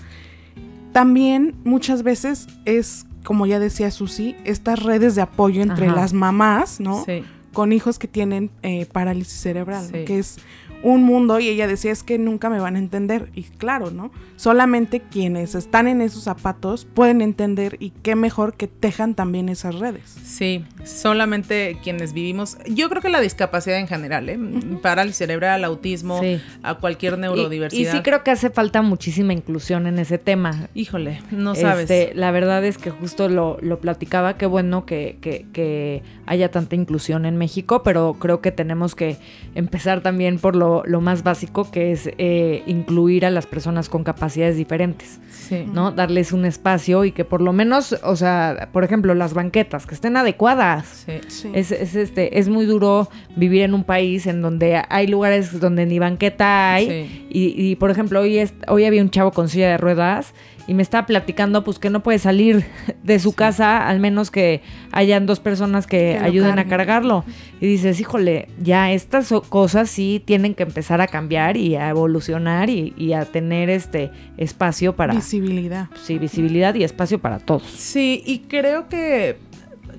también 0.91 1.55
muchas 1.63 2.03
veces 2.03 2.47
es, 2.65 3.05
como 3.23 3.45
ya 3.45 3.59
decía 3.59 3.89
Susi, 3.91 4.35
estas 4.45 4.81
redes 4.83 5.15
de 5.15 5.21
apoyo 5.21 5.61
entre 5.61 5.87
Ajá. 5.87 5.95
las 5.95 6.13
mamás, 6.13 6.79
¿no? 6.79 7.03
Sí. 7.05 7.23
Con 7.53 7.71
hijos 7.71 7.99
que 7.99 8.07
tienen 8.07 8.49
eh, 8.63 8.85
parálisis 8.85 9.39
cerebral, 9.39 9.89
que 9.91 10.19
es 10.19 10.37
un 10.83 11.03
mundo 11.03 11.39
y 11.39 11.47
ella 11.47 11.67
decía 11.67 11.91
es 11.91 12.03
que 12.03 12.17
nunca 12.17 12.49
me 12.49 12.59
van 12.59 12.75
a 12.75 12.79
entender 12.79 13.29
y 13.33 13.43
claro, 13.43 13.89
¿no? 13.89 14.11
Solamente 14.43 14.99
quienes 14.99 15.55
están 15.55 15.87
en 15.87 16.01
esos 16.01 16.23
zapatos 16.23 16.85
pueden 16.93 17.21
entender 17.21 17.77
y 17.79 17.91
qué 17.91 18.17
mejor 18.17 18.55
que 18.55 18.67
tejan 18.67 19.15
también 19.15 19.47
esas 19.47 19.75
redes. 19.79 20.03
Sí, 20.25 20.65
solamente 20.83 21.77
quienes 21.81 22.11
vivimos, 22.11 22.57
yo 22.67 22.89
creo 22.89 23.01
que 23.01 23.07
la 23.07 23.21
discapacidad 23.21 23.77
en 23.79 23.87
general, 23.87 24.27
¿eh? 24.27 24.37
parálisis 24.81 25.19
cerebral, 25.19 25.63
autismo, 25.63 26.19
Sí. 26.21 26.41
a 26.61 26.73
cualquier 26.75 27.17
neurodiversidad. 27.19 27.93
y 27.93 27.95
sí 27.97 28.03
creo 28.03 28.25
que 28.25 28.31
hace 28.31 28.49
falta 28.49 28.81
muchísima 28.81 29.31
inclusión 29.31 29.87
en 29.87 29.97
ese 29.97 30.17
tema. 30.17 30.67
Híjole, 30.73 31.21
no 31.31 31.55
sabes. 31.55 31.89
Este, 31.89 32.13
la 32.13 32.31
verdad 32.31 32.65
es 32.65 32.77
que 32.77 32.89
justo 32.89 33.29
lo, 33.29 33.57
lo 33.61 33.79
platicaba, 33.79 34.37
qué 34.37 34.45
bueno 34.45 34.85
que, 34.85 35.19
que- 35.21 35.45
que 35.53 36.03
haya 36.25 36.51
tanta 36.51 36.75
inclusión 36.75 37.25
en 37.25 37.37
México, 37.37 37.81
pero 37.81 38.17
creo 38.19 38.41
que 38.41 38.51
tenemos 38.51 38.93
que 38.93 39.15
empezar 39.55 40.01
también 40.01 40.37
por 40.37 40.57
lo, 40.57 40.83
lo 40.85 40.99
más 40.99 41.23
básico, 41.23 41.71
que 41.71 41.93
es 41.93 42.09
eh, 42.17 42.61
incluir 42.67 43.25
a 43.25 43.29
las 43.29 43.45
personas 43.45 43.87
con 43.87 44.03
capacidades 44.33 44.57
diferentes, 44.57 45.19
sí. 45.29 45.65
¿no? 45.71 45.91
Darles 45.91 46.31
un 46.31 46.45
espacio 46.45 47.05
y 47.05 47.11
que 47.11 47.23
por 47.23 47.41
lo 47.41 47.53
menos, 47.53 47.95
o 48.03 48.15
sea, 48.15 48.69
por 48.71 48.83
ejemplo, 48.83 49.13
las 49.13 49.33
banquetas, 49.33 49.85
que 49.85 49.93
estén 49.93 50.17
adecuadas. 50.17 51.05
Sí. 51.05 51.13
Sí. 51.27 51.51
Es, 51.53 51.71
es, 51.71 51.95
este, 51.95 52.39
es 52.39 52.49
muy 52.49 52.65
duro 52.65 53.09
vivir 53.35 53.61
en 53.61 53.73
un 53.75 53.83
país 53.83 54.25
en 54.25 54.41
donde 54.41 54.81
hay 54.89 55.07
lugares 55.07 55.59
donde 55.59 55.85
ni 55.85 55.99
banqueta 55.99 56.73
hay. 56.73 57.27
Y, 57.29 57.53
y, 57.55 57.75
por 57.75 57.91
ejemplo, 57.91 58.21
hoy, 58.21 58.39
es- 58.39 58.53
hoy 58.67 58.85
había 58.85 59.01
un 59.03 59.09
chavo 59.11 59.31
con 59.31 59.49
silla 59.49 59.69
de 59.69 59.77
ruedas 59.77 60.33
y 60.67 60.73
me 60.73 60.81
estaba 60.81 61.05
platicando 61.05 61.63
pues 61.63 61.79
que 61.79 61.89
no 61.89 62.03
puede 62.03 62.19
salir 62.19 62.65
de 63.03 63.19
su 63.19 63.33
casa 63.33 63.87
al 63.87 63.99
menos 63.99 64.31
que 64.31 64.61
hayan 64.91 65.25
dos 65.25 65.39
personas 65.39 65.87
que, 65.87 66.17
ayuden 66.17 66.59
a 66.59 66.65
cargarlo. 66.65 67.25
Y 67.59 67.67
dices, 67.67 67.99
híjole, 67.99 68.47
ya 68.61 68.91
estas 68.91 69.33
cosas 69.49 69.89
sí 69.89 70.21
tienen 70.23 70.55
que 70.55 70.63
empezar 70.63 71.01
a 71.01 71.07
cambiar 71.07 71.57
y 71.57 71.75
a 71.75 71.89
evolucionar 71.89 72.69
y, 72.69 72.93
y 72.97 73.13
a 73.13 73.25
tener 73.25 73.69
este 73.69 74.11
espacio 74.37 74.95
para... 74.95 75.13
Visibilidad. 75.13 75.89
Sí, 76.01 76.17
visibilidad 76.17 76.75
y 76.75 76.83
espacio 76.83 77.19
para 77.19 77.39
todos. 77.39 77.63
Sí, 77.63 78.23
y 78.25 78.39
creo 78.39 78.87
que 78.87 79.37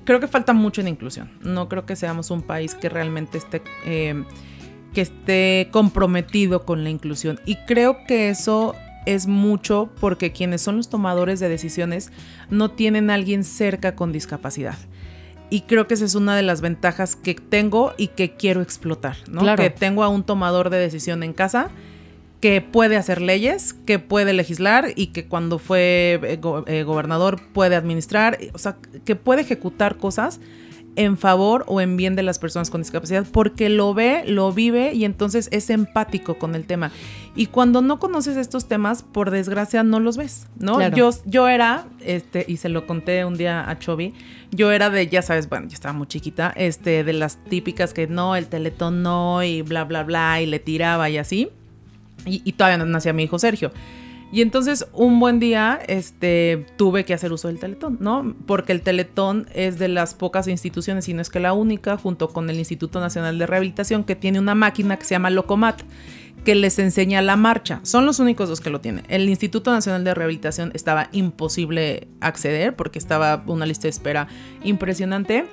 creo 0.03 0.19
que 0.19 0.27
falta 0.27 0.53
mucho 0.53 0.81
en 0.81 0.87
inclusión. 0.87 1.31
No 1.41 1.67
creo 1.67 1.85
que 1.85 1.95
seamos 1.95 2.31
un 2.31 2.41
país 2.41 2.75
que 2.75 2.89
realmente 2.89 3.37
esté 3.37 3.61
eh, 3.85 4.23
que 4.93 5.01
esté 5.01 5.67
comprometido 5.71 6.65
con 6.65 6.83
la 6.83 6.89
inclusión. 6.89 7.39
Y 7.45 7.57
creo 7.67 8.05
que 8.07 8.29
eso 8.29 8.75
es 9.05 9.27
mucho 9.27 9.89
porque 9.99 10.31
quienes 10.31 10.61
son 10.61 10.77
los 10.77 10.89
tomadores 10.89 11.39
de 11.39 11.49
decisiones 11.49 12.11
no 12.49 12.71
tienen 12.71 13.09
a 13.09 13.15
alguien 13.15 13.43
cerca 13.43 13.95
con 13.95 14.11
discapacidad. 14.11 14.75
Y 15.49 15.61
creo 15.61 15.87
que 15.87 15.93
esa 15.93 16.05
es 16.05 16.15
una 16.15 16.35
de 16.35 16.41
las 16.41 16.61
ventajas 16.61 17.15
que 17.15 17.35
tengo 17.35 17.93
y 17.97 18.07
que 18.07 18.33
quiero 18.33 18.61
explotar, 18.61 19.15
¿no? 19.29 19.41
Claro. 19.41 19.61
Que 19.61 19.69
tengo 19.69 20.03
a 20.03 20.09
un 20.09 20.23
tomador 20.23 20.69
de 20.71 20.77
decisión 20.79 21.21
en 21.23 21.33
casa 21.33 21.69
que 22.41 22.61
puede 22.61 22.97
hacer 22.97 23.21
leyes, 23.21 23.73
que 23.73 23.97
puede 23.99 24.33
legislar 24.33 24.89
y 24.95 25.07
que 25.07 25.25
cuando 25.27 25.57
fue 25.59 26.19
eh, 26.23 26.37
go- 26.37 26.65
eh, 26.67 26.83
gobernador 26.83 27.41
puede 27.53 27.75
administrar, 27.75 28.37
o 28.53 28.57
sea, 28.57 28.77
que 29.05 29.15
puede 29.15 29.41
ejecutar 29.41 29.97
cosas 29.97 30.39
en 30.95 31.17
favor 31.17 31.63
o 31.67 31.81
en 31.81 31.97
bien 31.97 32.15
de 32.15 32.23
las 32.23 32.39
personas 32.39 32.69
con 32.69 32.81
discapacidad 32.81 33.25
porque 33.31 33.69
lo 33.69 33.93
ve, 33.93 34.23
lo 34.25 34.51
vive 34.51 34.93
y 34.93 35.05
entonces 35.05 35.49
es 35.51 35.69
empático 35.69 36.37
con 36.37 36.55
el 36.55 36.65
tema. 36.65 36.91
Y 37.35 37.47
cuando 37.47 37.81
no 37.81 37.99
conoces 37.99 38.37
estos 38.37 38.67
temas, 38.67 39.03
por 39.03 39.29
desgracia 39.29 39.83
no 39.83 39.99
los 39.99 40.15
ves, 40.15 40.47
¿no? 40.57 40.77
Claro. 40.77 40.95
Yo, 40.95 41.09
yo 41.25 41.47
era, 41.47 41.85
este, 42.01 42.45
y 42.47 42.57
se 42.57 42.69
lo 42.69 42.87
conté 42.87 43.25
un 43.25 43.35
día 43.35 43.69
a 43.69 43.77
Chovy, 43.77 44.13
yo 44.51 44.71
era 44.71 44.89
de, 44.89 45.07
ya 45.07 45.21
sabes, 45.21 45.49
bueno, 45.49 45.67
yo 45.67 45.73
estaba 45.73 45.93
muy 45.93 46.07
chiquita, 46.07 46.53
este, 46.55 47.03
de 47.03 47.13
las 47.13 47.43
típicas 47.43 47.93
que 47.93 48.07
no, 48.07 48.35
el 48.35 48.47
teletón 48.47 49.03
no, 49.03 49.43
y 49.43 49.61
bla, 49.63 49.83
bla, 49.83 50.03
bla, 50.03 50.41
y 50.41 50.45
le 50.45 50.59
tiraba 50.59 51.09
y 51.09 51.17
así. 51.17 51.49
Y, 52.25 52.41
y 52.45 52.53
todavía 52.53 52.77
no 52.77 52.85
nacía 52.85 53.11
mi 53.11 53.23
hijo 53.23 53.37
Sergio. 53.37 53.71
Y 54.35 54.41
entonces 54.41 54.85
un 54.91 55.21
buen 55.21 55.39
día 55.39 55.79
este, 55.87 56.65
tuve 56.75 57.05
que 57.05 57.13
hacer 57.13 57.31
uso 57.31 57.47
del 57.47 57.57
Teletón, 57.57 57.99
¿no? 58.01 58.35
Porque 58.45 58.73
el 58.73 58.81
Teletón 58.81 59.47
es 59.53 59.79
de 59.79 59.87
las 59.87 60.13
pocas 60.13 60.49
instituciones, 60.49 61.07
y 61.07 61.13
no 61.13 61.21
es 61.21 61.29
que 61.29 61.39
la 61.39 61.53
única, 61.53 61.95
junto 61.95 62.27
con 62.27 62.49
el 62.49 62.57
Instituto 62.57 62.99
Nacional 62.99 63.39
de 63.39 63.47
Rehabilitación, 63.47 64.03
que 64.03 64.17
tiene 64.17 64.39
una 64.39 64.53
máquina 64.53 64.97
que 64.97 65.05
se 65.05 65.15
llama 65.15 65.29
Locomat, 65.29 65.83
que 66.43 66.53
les 66.53 66.77
enseña 66.79 67.21
la 67.21 67.37
marcha. 67.37 67.79
Son 67.83 68.05
los 68.05 68.19
únicos 68.19 68.49
dos 68.49 68.59
que 68.59 68.69
lo 68.69 68.81
tienen. 68.81 69.05
El 69.07 69.29
Instituto 69.29 69.71
Nacional 69.71 70.03
de 70.03 70.13
Rehabilitación 70.13 70.71
estaba 70.73 71.07
imposible 71.13 72.09
acceder 72.19 72.75
porque 72.75 72.99
estaba 72.99 73.41
una 73.47 73.65
lista 73.65 73.83
de 73.83 73.91
espera 73.91 74.27
impresionante. 74.65 75.45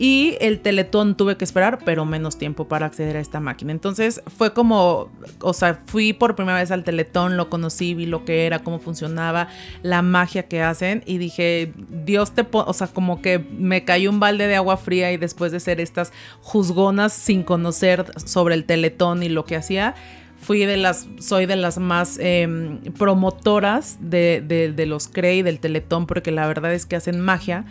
Y 0.00 0.36
el 0.40 0.60
Teletón 0.60 1.16
tuve 1.16 1.36
que 1.36 1.44
esperar, 1.44 1.80
pero 1.84 2.04
menos 2.04 2.38
tiempo 2.38 2.68
para 2.68 2.86
acceder 2.86 3.16
a 3.16 3.20
esta 3.20 3.40
máquina. 3.40 3.72
Entonces 3.72 4.22
fue 4.36 4.52
como, 4.54 5.10
o 5.40 5.52
sea, 5.52 5.80
fui 5.86 6.12
por 6.12 6.36
primera 6.36 6.58
vez 6.58 6.70
al 6.70 6.84
Teletón, 6.84 7.36
lo 7.36 7.50
conocí, 7.50 7.94
vi 7.94 8.06
lo 8.06 8.24
que 8.24 8.46
era, 8.46 8.60
cómo 8.60 8.78
funcionaba, 8.78 9.48
la 9.82 10.02
magia 10.02 10.44
que 10.44 10.62
hacen 10.62 11.02
y 11.04 11.18
dije, 11.18 11.72
Dios 12.04 12.30
te, 12.32 12.44
po-", 12.44 12.64
o 12.64 12.72
sea, 12.72 12.86
como 12.86 13.20
que 13.20 13.40
me 13.40 13.84
cayó 13.84 14.10
un 14.10 14.20
balde 14.20 14.46
de 14.46 14.54
agua 14.54 14.76
fría 14.76 15.10
y 15.10 15.16
después 15.16 15.50
de 15.50 15.58
ser 15.58 15.80
estas 15.80 16.12
juzgonas 16.42 17.12
sin 17.12 17.42
conocer 17.42 18.04
sobre 18.24 18.54
el 18.54 18.64
Teletón 18.66 19.24
y 19.24 19.28
lo 19.28 19.44
que 19.44 19.56
hacía, 19.56 19.96
fui 20.40 20.64
de 20.64 20.76
las, 20.76 21.08
soy 21.18 21.46
de 21.46 21.56
las 21.56 21.78
más 21.78 22.16
em, 22.20 22.78
promotoras 22.96 23.98
de, 24.00 24.40
de- 24.46 24.70
de 24.72 24.86
los 24.86 25.08
CREI, 25.08 25.42
del 25.42 25.58
Teletón, 25.58 26.06
porque 26.06 26.30
la 26.30 26.46
verdad 26.46 26.72
es 26.72 26.86
que 26.86 26.94
hacen 26.94 27.20
magia 27.20 27.64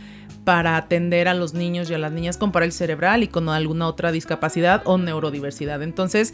para 0.48 0.78
atender 0.78 1.28
a 1.28 1.34
los 1.34 1.54
niños 1.54 1.90
y 1.90 1.94
a 1.94 1.98
las 1.98 2.14
niñas 2.14 2.38
con 2.38 2.54
parálisis 2.54 2.78
cerebral 2.78 3.22
y 3.22 3.28
con 3.28 3.50
alguna 3.50 3.86
otra 3.86 4.14
discapacidad 4.14 4.82
o 4.86 4.98
neurodiversidad. 4.98 5.84
Entonces, 5.84 6.34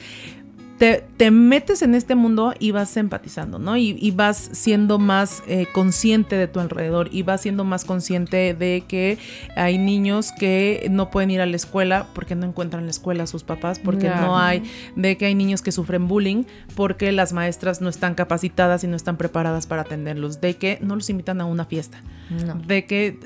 te, 0.77 1.03
te 1.17 1.31
metes 1.31 1.81
en 1.83 1.93
este 1.95 2.13
mundo 2.15 2.53
y 2.59 2.71
vas 2.71 2.97
empatizando, 2.97 3.57
¿no? 3.57 3.77
Y, 3.77 3.95
y 3.99 4.11
vas 4.11 4.49
siendo 4.53 4.97
más 4.99 5.41
eh, 5.47 5.65
consciente 5.73 6.35
de 6.35 6.47
tu 6.47 6.59
alrededor 6.59 7.09
y 7.11 7.21
vas 7.23 7.41
siendo 7.41 7.63
más 7.63 7.85
consciente 7.85 8.53
de 8.53 8.83
que 8.87 9.17
hay 9.55 9.77
niños 9.77 10.31
que 10.37 10.87
no 10.91 11.09
pueden 11.09 11.29
ir 11.31 11.41
a 11.41 11.45
la 11.45 11.55
escuela 11.55 12.07
porque 12.13 12.35
no 12.35 12.45
encuentran 12.47 12.85
la 12.85 12.89
escuela 12.91 13.23
a 13.23 13.27
sus 13.27 13.43
papás, 13.43 13.79
porque 13.79 14.07
Claro. 14.07 14.27
no 14.27 14.37
hay, 14.39 14.63
de 14.95 15.15
que 15.15 15.27
hay 15.27 15.35
niños 15.35 15.61
que 15.61 15.71
sufren 15.71 16.07
bullying 16.07 16.43
porque 16.75 17.11
las 17.11 17.33
maestras 17.33 17.79
no 17.79 17.87
están 17.89 18.13
capacitadas 18.15 18.83
y 18.83 18.87
no 18.87 18.95
están 18.95 19.15
preparadas 19.17 19.67
para 19.67 19.83
atenderlos, 19.83 20.41
de 20.41 20.55
que 20.57 20.79
no 20.81 20.95
los 20.95 21.09
invitan 21.09 21.39
a 21.39 21.45
una 21.45 21.65
fiesta, 21.65 21.99
No. 22.45 22.55
de 22.55 22.85
que 22.85 23.19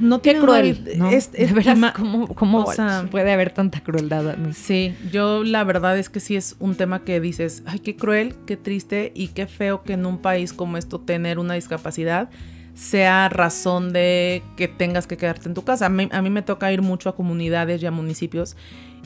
no 0.00 0.22
Qué 0.22 0.38
cruel, 0.38 0.84
¿no? 0.96 1.10
es- 1.10 1.30
es- 1.34 1.48
de 1.48 1.54
veras, 1.54 1.78
ima- 1.78 1.92
¿cómo, 1.92 2.28
cómo 2.34 2.64
o 2.64 2.72
sea, 2.72 3.06
puede 3.10 3.32
haber 3.32 3.50
tanta 3.52 3.80
crueldad 3.80 4.30
a 4.30 4.36
mí? 4.36 4.52
Sí, 4.52 4.94
yo 5.10 5.44
la 5.44 5.64
verdad 5.64 5.98
es 5.98 6.08
que 6.08 6.20
sí 6.20 6.36
es 6.36 6.56
un 6.58 6.74
tema 6.74 7.04
que 7.04 7.20
dices, 7.20 7.62
ay, 7.66 7.78
qué 7.80 7.96
cruel, 7.96 8.34
qué 8.46 8.56
triste 8.56 9.12
y 9.14 9.28
qué 9.28 9.46
feo 9.46 9.82
que 9.82 9.94
en 9.94 10.06
un 10.06 10.18
país 10.18 10.52
como 10.52 10.76
esto 10.76 11.00
tener 11.00 11.38
una 11.38 11.54
discapacidad 11.54 12.30
sea 12.74 13.28
razón 13.28 13.92
de 13.92 14.42
que 14.56 14.66
tengas 14.66 15.06
que 15.06 15.16
quedarte 15.18 15.46
en 15.48 15.54
tu 15.54 15.62
casa. 15.62 15.86
A 15.86 15.88
mí, 15.90 16.08
a 16.10 16.22
mí 16.22 16.30
me 16.30 16.40
toca 16.42 16.72
ir 16.72 16.80
mucho 16.80 17.08
a 17.10 17.14
comunidades 17.16 17.82
y 17.82 17.86
a 17.86 17.90
municipios 17.90 18.56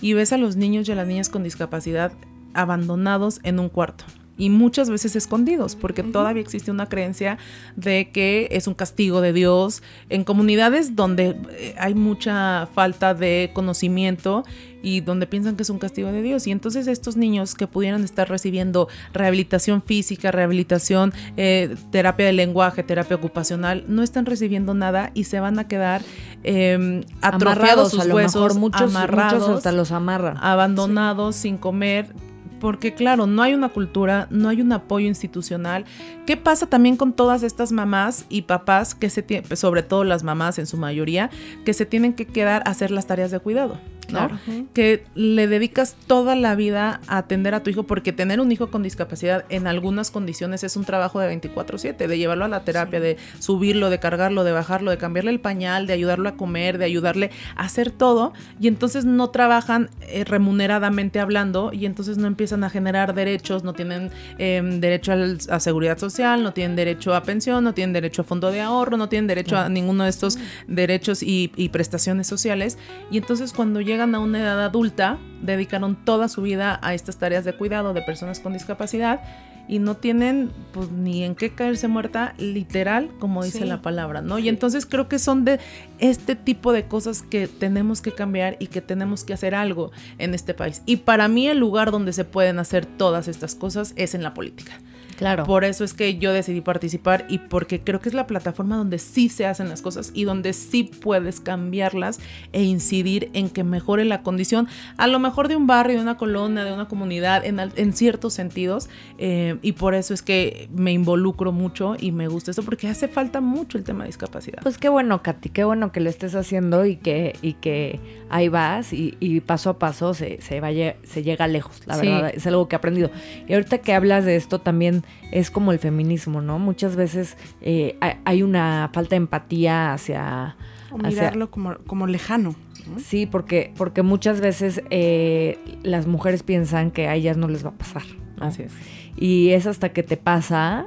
y 0.01 0.13
ves 0.13 0.33
a 0.33 0.37
los 0.39 0.55
niños 0.57 0.89
y 0.89 0.93
a 0.93 0.95
las 0.95 1.09
niñas 1.09 1.29
con 1.29 1.43
discapacidad 1.43 2.13
abandonados 2.55 3.41
en 3.43 3.59
un 3.59 3.69
cuarto. 3.69 4.05
Y 4.39 4.51
muchas 4.51 4.91
veces 4.91 5.17
escondidos, 5.17 5.77
porque 5.77 6.03
todavía 6.03 6.43
existe 6.43 6.71
una 6.71 6.89
creencia 6.89 7.39
de 7.75 8.11
que 8.11 8.49
es 8.51 8.67
un 8.67 8.75
castigo 8.75 9.21
de 9.21 9.33
Dios. 9.33 9.83
En 10.09 10.25
comunidades 10.25 10.95
donde 10.95 11.37
eh, 11.51 11.75
hay 11.79 11.95
mucha 11.95 12.69
falta 12.75 13.15
de 13.15 13.51
conocimiento 13.55 14.45
y 14.83 15.01
donde 15.01 15.27
piensan 15.27 15.57
que 15.57 15.65
es 15.65 15.71
un 15.71 15.79
castigo 15.79 16.13
de 16.13 16.23
Dios. 16.23 16.47
Y 16.47 16.53
entonces 16.53 16.87
estos 16.87 17.17
niños 17.17 17.55
que 17.55 17.67
pudieran 17.67 18.05
estar 18.05 18.29
recibiendo 18.29 18.89
rehabilitación 19.13 19.83
física, 19.83 20.31
rehabilitación, 20.31 21.13
eh, 21.37 21.75
terapia 21.91 22.27
de 22.27 22.33
lenguaje, 22.33 22.83
terapia 22.83 23.17
ocupacional, 23.17 23.85
no 23.89 24.03
están 24.03 24.27
recibiendo 24.27 24.75
nada 24.75 25.11
y 25.13 25.25
se 25.25 25.41
van 25.41 25.59
a 25.59 25.67
quedar 25.67 26.03
eh, 26.45 27.05
atrofiados 27.21 27.91
sus 27.91 28.01
a 28.01 28.05
lo 28.05 28.15
huesos, 28.15 28.35
mejor 28.35 28.55
muchos, 28.55 28.95
amarrados, 28.95 29.41
muchos 29.41 29.57
hasta 29.57 29.73
los 29.73 29.91
amarran. 29.91 30.37
abandonados, 30.37 31.35
sin 31.35 31.57
comer. 31.57 32.15
Porque 32.61 32.95
claro, 32.95 33.27
no 33.27 33.43
hay 33.43 33.55
una 33.55 33.69
cultura, 33.69 34.27
no 34.31 34.49
hay 34.49 34.61
un 34.61 34.73
apoyo 34.73 35.07
institucional. 35.07 35.85
¿Qué 36.27 36.37
pasa 36.37 36.67
también 36.67 36.97
con 36.97 37.13
todas 37.13 37.43
estas 37.43 37.73
mamás 37.73 38.27
y 38.29 38.43
papás 38.43 38.95
que 38.95 39.11
se 39.11 39.25
sobre 39.57 39.83
todo 39.83 40.05
las 40.05 40.23
mamás 40.23 40.59
en 40.59 40.67
su 40.67 40.77
mayoría, 40.77 41.31
que 41.65 41.75
se 41.75 41.87
tienen 41.87 42.15
que 42.15 42.27
quedar 42.27 42.63
a 42.67 42.71
hacer 42.71 42.91
las 42.91 43.07
tareas 43.07 43.31
de 43.31 43.41
cuidado? 43.41 43.79
¿No? 44.09 44.29
Claro. 44.29 44.39
Que 44.75 45.05
le 45.15 45.47
dedicas 45.49 45.97
toda 46.07 46.35
la 46.37 46.55
vida 46.55 47.01
a 47.07 47.19
atender 47.19 47.55
a 47.55 47.63
tu 47.63 47.71
hijo, 47.71 47.83
porque 47.85 48.13
tener 48.13 48.41
un 48.41 48.51
hijo 48.53 48.71
con 48.71 48.83
discapacidad 48.83 49.45
en 49.49 49.67
algunas 49.67 50.11
condiciones 50.11 50.65
es 50.65 50.77
un 50.77 50.85
trabajo 50.85 51.21
de 51.21 51.29
24/7, 51.29 52.07
de 52.07 52.19
llevarlo 52.19 52.45
a 52.45 52.49
la 52.49 52.65
terapia, 52.65 53.01
de 53.01 53.17
subirlo, 53.39 53.91
de 53.91 53.99
cargarlo, 53.99 54.45
de 54.45 54.53
bajarlo, 54.53 54.91
de 54.91 54.99
cambiarle 54.99 55.31
el 55.31 55.41
pañal, 55.41 55.87
de 55.87 55.93
ayudarlo 55.93 56.29
a 56.29 56.37
comer, 56.37 56.79
de 56.79 56.85
ayudarle 56.85 57.31
a 57.57 57.65
hacer 57.65 57.91
todo, 57.91 58.33
y 58.61 58.69
entonces 58.69 59.05
no 59.05 59.31
trabajan 59.31 59.91
eh, 60.03 60.25
remuneradamente 60.25 61.21
hablando, 61.21 61.71
y 61.73 61.87
entonces 61.87 62.19
no 62.19 62.27
empiezan 62.27 62.65
a 62.65 62.71
generar 62.71 63.15
derechos, 63.15 63.65
no 63.65 63.73
tienen 63.73 64.11
eh, 64.39 64.63
derecho 64.81 65.13
al- 65.13 65.39
a 65.51 65.61
seguridad 65.61 65.99
social, 65.99 66.43
no 66.43 66.53
tienen 66.53 66.77
derecho 66.77 67.15
a 67.15 67.23
pensión, 67.23 67.65
no 67.65 67.75
tienen 67.75 67.93
derecho 67.93 68.23
a 68.23 68.25
fondo 68.25 68.51
de 68.51 68.61
ahorro, 68.61 68.97
no 68.97 69.09
tienen 69.09 69.27
derecho 69.27 69.57
a 69.57 69.69
ninguno 69.69 70.05
de 70.05 70.11
estos 70.11 70.39
derechos 70.67 71.23
y, 71.23 71.53
y 71.57 71.69
prestaciones 71.71 72.27
sociales, 72.27 72.79
y 73.11 73.19
entonces 73.19 73.53
cuando 73.53 73.81
llegan 73.97 74.15
a 74.15 74.19
una 74.21 74.41
edad 74.41 74.63
adulta, 74.63 75.19
dedicaron 75.41 75.97
toda 76.05 76.29
su 76.29 76.43
vida 76.43 76.79
a 76.83 76.93
estas 76.93 77.17
tareas 77.17 77.47
de 77.47 77.57
cuidado 77.57 77.95
de 77.95 78.03
personas 78.03 78.41
con 78.41 78.53
discapacidad 78.53 79.21
y 79.69 79.79
no 79.79 79.97
tienen 79.97 80.53
pues 80.73 80.91
ni 80.91 81.25
en 81.25 81.35
qué 81.35 81.55
caerse 81.55 81.89
muerta 81.89 82.35
literal 82.37 83.11
como 83.19 83.43
dice 83.43 83.61
Sí. 83.61 83.65
la 83.65 83.81
palabra, 83.81 84.21
¿no? 84.21 84.39
Y 84.39 84.51
entonces 84.51 84.85
creo 84.85 85.09
que 85.09 85.19
son 85.19 85.47
de 85.47 85.59
este 85.99 86.37
tipo 86.37 86.73
de 86.75 86.85
cosas 86.87 87.23
que 87.23 87.49
tenemos 87.49 88.03
que 88.03 88.13
cambiar 88.13 88.57
y 88.61 88.67
que 88.67 88.83
tenemos 88.83 89.25
que 89.25 89.33
hacer 89.33 89.55
algo 89.55 89.93
en 90.19 90.35
este 90.35 90.53
país. 90.53 90.83
Y 90.85 90.97
para 90.99 91.27
mí 91.29 91.49
el 91.49 91.59
lugar 91.59 91.91
donde 91.91 92.13
se 92.13 92.25
pueden 92.25 92.59
hacer 92.59 92.85
todas 92.85 93.29
estas 93.29 93.55
cosas 93.55 93.95
es 93.97 94.15
en 94.15 94.23
la 94.23 94.35
política. 94.35 94.73
Claro. 95.17 95.45
Por 95.45 95.65
eso 95.65 95.85
es 95.85 95.95
que 95.95 96.19
yo 96.19 96.33
decidí 96.33 96.61
participar 96.61 97.27
y 97.29 97.39
porque 97.39 97.81
creo 97.81 98.01
que 98.01 98.09
es 98.09 98.15
la 98.15 98.27
plataforma 98.27 98.77
donde 98.77 98.99
sí 98.99 99.29
se 99.29 99.47
hacen 99.47 99.69
las 99.69 99.83
cosas 99.83 100.11
y 100.15 100.25
donde 100.25 100.53
sí 100.53 100.85
puedes 100.85 101.41
cambiarlas 101.41 102.21
e 102.53 102.63
incidir 102.63 103.31
en 103.33 103.49
que 103.51 103.65
mejore 103.65 104.05
la 104.05 104.23
condición, 104.23 104.69
a 104.97 105.07
lo 105.07 105.19
mejor 105.19 105.49
de 105.49 105.57
un 105.57 105.67
barrio, 105.67 105.97
de 105.97 106.03
una 106.03 106.17
colonia, 106.17 106.65
de 106.65 106.73
una 106.73 106.87
comunidad, 106.89 107.45
en, 107.45 107.59
en 107.61 107.93
ciertos 107.93 108.35
sentidos. 108.35 108.89
eh, 109.19 109.57
y 109.63 109.73
por 109.73 109.95
eso 109.95 110.13
es 110.15 110.23
que 110.23 110.69
me 110.75 110.93
involucro 110.93 111.53
mucho 111.53 111.97
y 111.99 112.13
me 112.13 112.29
gusta 112.29 112.51
esto, 112.51 112.63
porque 112.63 112.89
hace 112.89 113.09
falta 113.09 113.41
mucho 113.41 113.79
el 113.79 113.85
tema 113.85 114.05
de 114.05 114.09
discapacidad. 114.09 114.61
Pues 114.63 114.79
qué 114.79 114.89
bueno, 114.89 115.23
Katy, 115.23 115.49
qué 115.49 115.65
bueno 115.65 115.93
que 115.93 116.01
lo 116.01 116.11
estés 116.11 116.35
haciendo 116.35 116.85
y 116.85 116.97
que, 116.97 117.35
y 117.43 117.55
que 117.55 117.99
ahí 118.29 118.49
vas 118.49 118.93
y, 118.93 119.17
y 119.21 119.41
paso 119.41 119.71
a 119.71 119.79
paso 119.79 120.13
se, 120.15 120.41
se, 120.43 120.61
vaya, 120.61 120.97
se 121.05 121.23
llega 121.23 121.47
lejos, 121.49 121.83
la 121.87 121.95
Sí. 121.95 122.07
verdad, 122.07 122.33
es 122.35 122.47
algo 122.47 122.69
que 122.69 122.77
he 122.77 122.79
aprendido. 122.79 123.11
Y 123.49 123.55
ahorita 123.55 123.79
que 123.79 123.95
hablas 123.95 124.25
de 124.25 124.37
esto 124.37 124.61
también 124.61 125.05
es 125.33 125.51
como 125.51 125.73
el 125.73 125.79
feminismo, 125.79 126.41
¿no? 126.41 126.59
Muchas 126.59 126.97
veces 126.97 127.37
eh, 127.61 127.99
hay- 128.25 128.43
una 128.43 128.91
falta 128.93 129.11
de 129.11 129.17
empatía 129.17 129.93
hacia... 129.93 130.57
O 130.91 130.97
hacia- 130.99 131.09
mirarlo 131.09 131.51
como, 131.51 131.77
como 131.87 132.07
lejano. 132.07 132.55
¿no? 132.93 133.01
Sí, 133.01 133.27
porque, 133.27 133.73
porque 133.77 134.03
muchas 134.03 134.41
veces 134.41 134.83
eh, 134.91 135.59
las 135.83 136.07
mujeres 136.07 136.43
piensan 136.43 136.91
que 136.91 137.09
a 137.09 137.15
ellas 137.17 137.37
no 137.37 137.49
les 137.49 137.65
va 137.65 137.71
a 137.71 137.75
pasar. 137.75 138.03
Así 138.39 138.63
es. 138.63 138.73
Y 139.17 139.51
es 139.51 139.67
hasta 139.67 139.89
que 139.91 140.03
te 140.03 140.17
pasa 140.17 140.87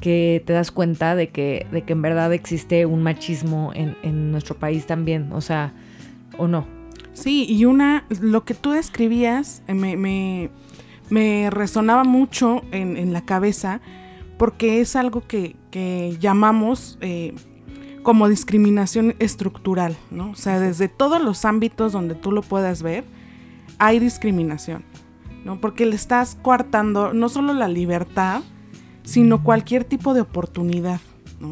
que 0.00 0.42
te 0.46 0.54
das 0.54 0.70
cuenta 0.70 1.14
de 1.14 1.28
que, 1.28 1.66
de 1.72 1.82
que 1.82 1.92
en 1.92 2.00
verdad 2.00 2.32
existe 2.32 2.86
un 2.86 3.02
machismo 3.02 3.72
en, 3.74 3.96
en 4.02 4.32
nuestro 4.32 4.54
país 4.56 4.86
también. 4.86 5.30
O 5.32 5.42
sea, 5.42 5.74
o 6.38 6.48
no. 6.48 6.64
Sí, 7.12 7.44
y 7.46 7.66
una, 7.66 8.06
lo 8.20 8.44
que 8.46 8.54
tú 8.54 8.70
describías 8.70 9.62
eh, 9.66 9.74
me, 9.74 9.96
me, 9.98 10.48
me 11.10 11.50
resonaba 11.50 12.04
mucho 12.04 12.62
en, 12.70 12.96
en 12.96 13.12
la 13.12 13.24
cabeza 13.24 13.80
porque 14.40 14.80
es 14.80 14.96
algo 14.96 15.20
que, 15.20 15.54
llamamos 16.18 16.96
eh, 17.02 17.34
como 18.02 18.26
discriminación 18.26 19.14
estructural, 19.18 19.98
¿no? 20.10 20.30
O 20.30 20.34
sea, 20.34 20.58
desde 20.58 20.88
todos 20.88 21.20
los 21.20 21.44
ámbitos 21.44 21.92
donde 21.92 22.14
tú 22.14 22.32
lo 22.32 22.40
puedas 22.40 22.82
ver, 22.82 23.04
hay 23.76 23.98
discriminación, 23.98 24.82
¿no? 25.44 25.60
Porque 25.60 25.84
le 25.84 25.94
estás 25.94 26.38
coartando 26.40 27.12
no 27.12 27.28
solo 27.28 27.52
la 27.52 27.68
libertad, 27.68 28.40
sino 29.02 29.44
cualquier 29.44 29.84
tipo 29.84 30.14
de 30.14 30.22
oportunidad. 30.22 31.02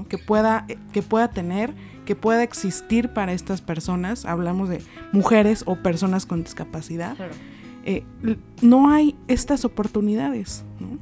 Que 0.08 0.16
pueda, 0.16 0.66
que 0.94 1.02
pueda 1.02 1.28
tener, 1.28 1.74
que 2.06 2.16
pueda 2.16 2.42
existir 2.42 3.12
para 3.12 3.34
estas 3.34 3.60
personas, 3.60 4.24
hablamos 4.24 4.70
de 4.70 4.82
mujeres 5.12 5.62
o 5.66 5.76
personas 5.76 6.24
con 6.24 6.42
discapacidad, 6.42 7.18
eh, 7.88 8.04
no 8.62 8.90
hay 8.90 9.16
estas 9.28 9.64
oportunidades, 9.64 10.64
¿no? 10.80 10.98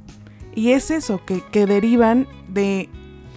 Y 0.55 0.71
es 0.71 0.91
eso, 0.91 1.21
que, 1.27 1.43
que 1.53 1.67
derivan 1.67 2.27
de 2.49 2.89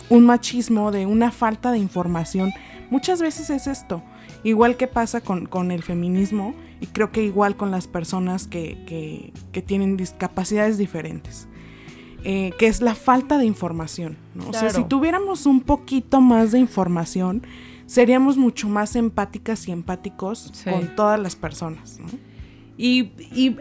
un 0.10 0.26
machismo, 0.26 0.92
de 0.92 1.06
una 1.06 1.32
falta 1.32 1.72
de 1.72 1.78
información. 1.80 2.52
Muchas 2.90 3.22
veces 3.22 3.50
es 3.50 3.68
esto, 3.68 4.02
igual 4.44 4.78
que 4.78 4.88
pasa 4.88 5.22
con, 5.22 5.46
con 5.46 5.72
el 5.72 5.84
feminismo 5.84 6.54
y 6.80 6.86
creo 6.88 7.12
que 7.12 7.24
igual 7.24 7.56
con 7.58 7.72
las 7.72 7.88
personas 7.88 8.48
que, 8.48 8.84
que- 8.88 9.34
que 9.52 9.62
tienen 9.62 9.98
discapacidades 9.98 10.78
diferentes, 10.78 11.48
eh, 12.24 12.52
que 12.58 12.68
es 12.68 12.82
la 12.82 12.96
falta 12.96 13.38
de 13.38 13.46
información. 13.46 14.18
¿no? 14.36 14.50
O 14.50 14.54
sea, 14.54 14.70
si 14.70 14.84
tuviéramos 14.86 15.46
un 15.46 15.60
poquito 15.62 16.22
más 16.22 16.52
de 16.52 16.60
información, 16.60 17.44
seríamos 17.86 18.38
mucho 18.38 18.70
más 18.70 18.96
empáticas 18.96 19.68
y 19.68 19.72
empáticos 19.72 20.52
Sí. 20.54 20.70
con 20.70 20.96
todas 20.96 21.20
las 21.20 21.36
personas. 21.36 22.00
¿no? 22.00 22.08
Y, 22.80 23.12
y 23.36 23.58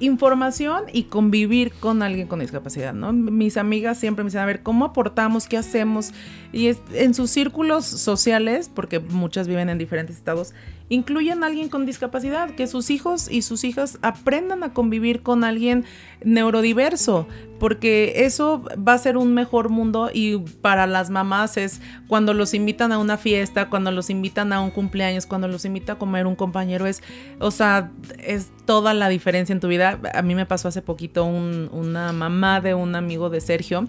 información 0.00 0.84
y 0.92 1.04
convivir 1.04 1.72
con 1.72 2.02
alguien 2.02 2.26
con 2.26 2.40
discapacidad, 2.40 2.92
¿no? 2.92 3.12
Mis 3.12 3.56
amigas 3.56 3.98
siempre 3.98 4.24
me 4.24 4.28
dicen, 4.28 4.40
a 4.40 4.46
ver, 4.46 4.62
¿cómo 4.62 4.84
aportamos? 4.84 5.46
¿Qué 5.46 5.56
hacemos? 5.56 6.12
Y 6.52 6.68
es, 6.68 6.78
en 6.92 7.14
sus 7.14 7.30
círculos 7.30 7.84
sociales, 7.84 8.70
porque 8.72 9.00
muchas 9.00 9.48
viven 9.48 9.68
en 9.68 9.78
diferentes 9.78 10.16
estados, 10.16 10.52
incluyen 10.90 11.42
a 11.42 11.46
alguien 11.46 11.68
con 11.70 11.86
discapacidad, 11.86 12.50
que 12.50 12.66
sus 12.66 12.90
hijos 12.90 13.30
y 13.30 13.42
sus 13.42 13.64
hijas 13.64 13.98
aprendan 14.02 14.62
a 14.62 14.72
convivir 14.74 15.22
con 15.22 15.42
alguien 15.42 15.84
neurodiverso, 16.24 17.26
porque 17.58 18.12
eso 18.26 18.62
va 18.76 18.92
a 18.92 18.98
ser 18.98 19.16
un 19.16 19.32
mejor 19.32 19.70
mundo 19.70 20.10
y 20.12 20.36
para 20.60 20.86
las 20.86 21.08
mamás 21.10 21.56
es 21.56 21.80
cuando 22.06 22.34
los 22.34 22.52
invitan 22.52 22.92
a 22.92 22.98
una 22.98 23.16
fiesta, 23.16 23.70
cuando 23.70 23.90
los 23.92 24.10
invitan 24.10 24.52
a 24.52 24.60
un 24.60 24.70
cumpleaños, 24.70 25.26
cuando 25.26 25.48
los 25.48 25.64
invita 25.64 25.94
a 25.94 25.98
comer 25.98 26.26
un 26.26 26.36
compañero, 26.36 26.86
es, 26.86 27.02
o 27.38 27.50
sea, 27.50 27.90
es 28.18 28.50
toda 28.66 28.92
la 28.92 29.08
diferencia 29.08 29.52
en 29.52 29.60
tu 29.60 29.68
vida. 29.68 29.98
A 30.12 30.22
mí 30.22 30.34
me 30.34 30.44
pasó 30.46 30.68
hace 30.68 30.82
poquito 30.82 31.24
un- 31.24 31.70
una 31.72 32.12
mamá 32.12 32.60
de 32.60 32.74
un 32.74 32.94
amigo 32.94 33.30
de 33.30 33.40
Sergio. 33.40 33.86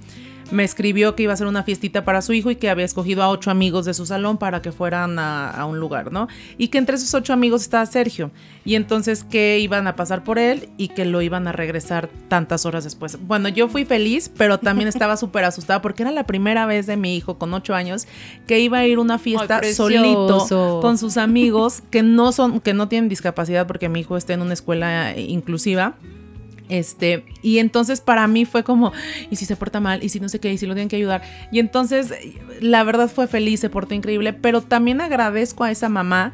Me 0.51 0.63
escribió 0.63 1.15
que 1.15 1.23
iba 1.23 1.33
a 1.33 1.35
hacer 1.35 1.47
una 1.47 1.63
fiestita 1.63 2.05
para 2.05 2.21
su 2.21 2.33
hijo 2.33 2.51
y 2.51 2.55
que 2.55 2.69
había 2.69 2.85
escogido 2.85 3.23
a 3.23 3.29
ocho 3.29 3.51
amigos 3.51 3.85
de 3.85 3.93
su 3.93 4.05
salón 4.05 4.37
para 4.37 4.61
que 4.61 4.71
fueran 4.71 5.17
a, 5.19 5.49
a 5.49 5.65
un 5.65 5.79
lugar, 5.79 6.11
¿no? 6.11 6.27
Y 6.57 6.67
que 6.67 6.77
entre 6.77 6.95
esos 6.95 7.13
ocho 7.13 7.33
amigos 7.33 7.61
estaba 7.61 7.85
Sergio. 7.85 8.31
Y 8.63 8.75
entonces 8.75 9.23
que 9.23 9.59
iban 9.59 9.87
a 9.87 9.95
pasar 9.95 10.23
por 10.23 10.39
él 10.39 10.69
y 10.77 10.89
que 10.89 11.05
lo 11.05 11.21
iban 11.21 11.47
a 11.47 11.51
regresar 11.51 12.09
tantas 12.27 12.65
horas 12.65 12.83
después. 12.83 13.17
Bueno, 13.21 13.49
yo 13.49 13.67
fui 13.67 13.85
feliz, 13.85 14.31
pero 14.35 14.59
también 14.59 14.87
estaba 14.87 15.17
súper 15.25 15.43
asustada 15.45 15.81
porque 15.81 16.03
era 16.03 16.11
la 16.11 16.25
primera 16.25 16.65
vez 16.65 16.87
de 16.87 16.97
mi 16.97 17.15
hijo 17.15 17.37
con 17.37 17.53
ocho 17.53 17.75
años 17.75 18.07
que 18.47 18.59
iba 18.59 18.79
a 18.79 18.85
ir 18.85 18.97
a 18.97 19.01
una 19.01 19.19
fiesta 19.19 19.59
Ay, 19.63 19.73
solito 19.73 20.79
con 20.81 20.97
sus 20.97 21.17
amigos 21.17 21.83
que 21.89 22.03
no 22.03 22.31
son, 22.31 22.59
que 22.59 22.73
no 22.73 22.87
tienen 22.87 23.09
discapacidad 23.09 23.67
porque 23.67 23.89
mi 23.89 24.01
hijo 24.01 24.17
está 24.17 24.33
en 24.33 24.41
una 24.41 24.53
escuela 24.53 25.13
eh, 25.13 25.21
inclusiva. 25.21 25.95
Este, 26.67 27.25
y 27.41 27.59
entonces 27.59 28.01
para 28.01 28.27
mí 28.27 28.45
fue 28.45 28.63
como, 28.63 28.91
y 29.29 29.35
si 29.35 29.45
se 29.45 29.55
porta 29.55 29.79
mal, 29.79 30.03
y 30.03 30.09
si 30.09 30.19
no 30.19 30.29
sé 30.29 30.39
qué, 30.39 30.51
y 30.51 30.57
si 30.57 30.65
lo 30.65 30.73
tienen 30.73 30.89
que 30.89 30.95
ayudar. 30.95 31.21
Y 31.51 31.59
entonces, 31.59 32.13
la 32.59 32.83
verdad 32.83 33.09
fue 33.09 33.27
feliz, 33.27 33.59
se 33.59 33.69
portó 33.69 33.93
increíble, 33.93 34.33
pero 34.33 34.61
también 34.61 35.01
agradezco 35.01 35.63
a 35.63 35.71
esa 35.71 35.89
mamá 35.89 36.33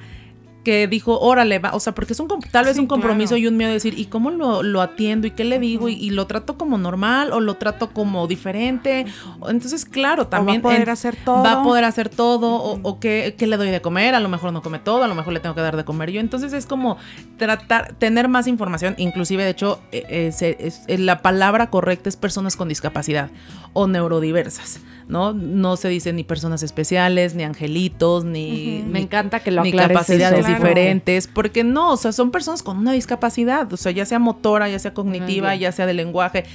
que 0.63 0.87
dijo, 0.87 1.19
órale, 1.19 1.57
va, 1.59 1.71
o 1.73 1.79
sea, 1.79 1.93
porque 1.95 2.13
es 2.13 2.19
un, 2.19 2.27
tal 2.51 2.65
vez 2.65 2.75
Sí, 2.75 2.79
un 2.81 2.87
compromiso 2.87 3.29
claro. 3.29 3.37
y 3.39 3.47
un 3.47 3.57
miedo 3.57 3.69
de 3.69 3.75
decir, 3.75 3.97
¿y 3.97 4.05
cómo 4.05 4.29
lo, 4.31 4.61
lo 4.63 4.81
atiendo? 4.81 5.25
¿Y 5.27 5.31
qué 5.31 5.43
le 5.43 5.57
digo? 5.59 5.89
¿Y, 5.89 5.93
y 5.93 6.11
lo 6.11 6.27
trato 6.27 6.57
como 6.57 6.77
normal 6.77 7.31
o 7.33 7.39
lo 7.39 7.55
trato 7.55 7.89
como 7.91 8.27
diferente? 8.27 9.05
Entonces, 9.49 9.85
claro, 9.85 10.27
también... 10.27 10.59
o 10.61 10.63
va 10.63 10.69
a 10.69 10.71
poder 10.73 10.87
en- 10.87 10.89
hacer 10.93 11.15
todo. 11.25 11.43
Va 11.43 11.61
a 11.61 11.63
poder 11.63 11.83
hacer 11.83 12.09
todo, 12.09 12.55
o, 12.57 12.79
o 12.83 12.99
qué, 12.99 13.35
qué 13.37 13.47
le 13.47 13.57
doy 13.57 13.69
de 13.71 13.81
comer, 13.81 14.13
a 14.15 14.19
lo 14.19 14.29
mejor 14.29 14.53
no 14.53 14.61
come 14.61 14.77
todo, 14.79 15.03
a 15.03 15.07
lo 15.07 15.15
mejor 15.15 15.33
le 15.33 15.39
tengo 15.39 15.55
que 15.55 15.61
dar 15.61 15.75
de 15.77 15.83
comer 15.83 16.11
yo. 16.11 16.19
Entonces 16.21 16.53
es 16.53 16.65
como 16.65 16.97
tratar, 17.37 17.93
tener 17.95 18.27
más 18.27 18.47
información, 18.47 18.93
inclusive 18.97 19.43
de 19.43 19.49
hecho, 19.49 19.81
eh, 19.91 20.03
eh, 20.09 20.31
se- 20.31 20.57
es- 20.59 20.83
eh, 20.87 20.97
la 20.97 21.21
palabra 21.21 21.69
correcta 21.69 22.07
es 22.09 22.17
personas 22.17 22.55
con 22.55 22.67
discapacidad 22.69 23.29
o 23.73 23.87
neurodiversas, 23.87 24.79
¿no? 25.11 25.33
No 25.33 25.75
se 25.77 25.89
dice 25.89 26.13
ni 26.13 26.23
personas 26.23 26.63
especiales, 26.63 27.35
ni 27.35 27.43
angelitos, 27.43 28.23
ni... 28.25 28.83
Me 28.87 28.99
encanta 29.01 29.41
que 29.41 29.51
lo 29.51 29.61
ni 29.61 29.73
capacidades 29.73 30.39
eso. 30.39 30.47
Claro. 30.47 30.63
diferentes, 30.63 31.27
porque 31.27 31.63
no, 31.65 31.91
o 31.91 31.97
sea, 31.97 32.13
son 32.13 32.31
personas 32.31 32.63
con 32.63 32.77
una 32.77 32.93
discapacidad, 32.93 33.71
o 33.71 33.77
sea, 33.77 33.91
ya 33.91 34.05
sea 34.05 34.17
motora, 34.19 34.69
ya 34.69 34.79
sea 34.79 34.93
cognitiva, 34.93 35.53
ya 35.55 35.71
sea 35.73 35.85
de 35.85 35.93
lenguaje, 35.93 36.45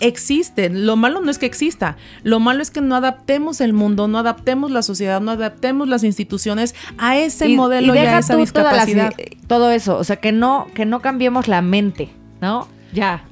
existen. 0.00 0.86
Lo 0.86 0.96
malo 0.96 1.20
no 1.20 1.30
es 1.30 1.38
que 1.38 1.46
exista, 1.46 1.96
lo 2.22 2.38
malo 2.40 2.60
es 2.62 2.70
que 2.70 2.80
no 2.80 2.96
adaptemos 2.96 3.60
el 3.60 3.72
mundo, 3.72 4.08
no 4.08 4.18
adaptemos 4.18 4.70
la 4.70 4.82
sociedad, 4.82 5.20
no 5.20 5.30
adaptemos 5.30 5.88
las 5.88 6.04
instituciones 6.04 6.74
a 6.98 7.16
ese 7.16 7.48
Y- 7.48 7.56
modelo 7.56 7.94
y 7.94 7.98
y 7.98 8.00
a 8.00 8.18
esa 8.18 8.34
las- 8.34 8.42
discapacidad. 8.42 9.12
todo 9.46 9.70
eso, 9.70 9.96
o 9.96 10.04
sea, 10.04 10.16
que 10.16 10.32
no 10.32 10.66
que 10.74 10.84
no 10.84 11.00
cambiemos 11.00 11.48
la 11.48 11.62
mente, 11.62 12.10
¿no? 12.40 12.68
Ya. 12.92 13.24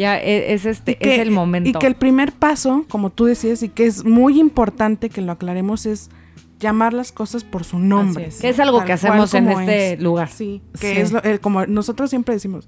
Ya 0.00 0.18
e- 0.18 0.54
es 0.54 0.64
este 0.64 0.96
que- 0.96 1.14
es 1.14 1.20
el 1.20 1.30
momento. 1.30 1.68
Y 1.68 1.72
que 1.74 1.86
el 1.86 1.94
primer 1.94 2.32
paso, 2.32 2.86
como 2.88 3.10
tú 3.10 3.26
decías, 3.26 3.62
y 3.62 3.68
que 3.68 3.86
es 3.86 4.04
muy 4.04 4.40
importante 4.40 5.10
que 5.10 5.20
lo 5.20 5.32
aclaremos, 5.32 5.84
es 5.86 6.08
llamar 6.58 6.92
las 6.94 7.12
cosas 7.12 7.44
por 7.44 7.64
su 7.64 7.78
nombre. 7.78 8.26
Es. 8.28 8.40
Que 8.40 8.48
es 8.48 8.58
algo 8.60 8.84
que 8.84 8.92
hacemos 8.92 9.32
en 9.34 9.48
este 9.50 9.92
es. 9.94 10.00
lugar. 10.02 10.28
Sí, 10.30 10.62
que 10.80 10.94
Sí. 10.94 11.00
es 11.00 11.12
lo- 11.12 11.22
el- 11.22 11.40
como 11.40 11.66
nosotros 11.66 12.08
siempre 12.10 12.34
decimos, 12.34 12.66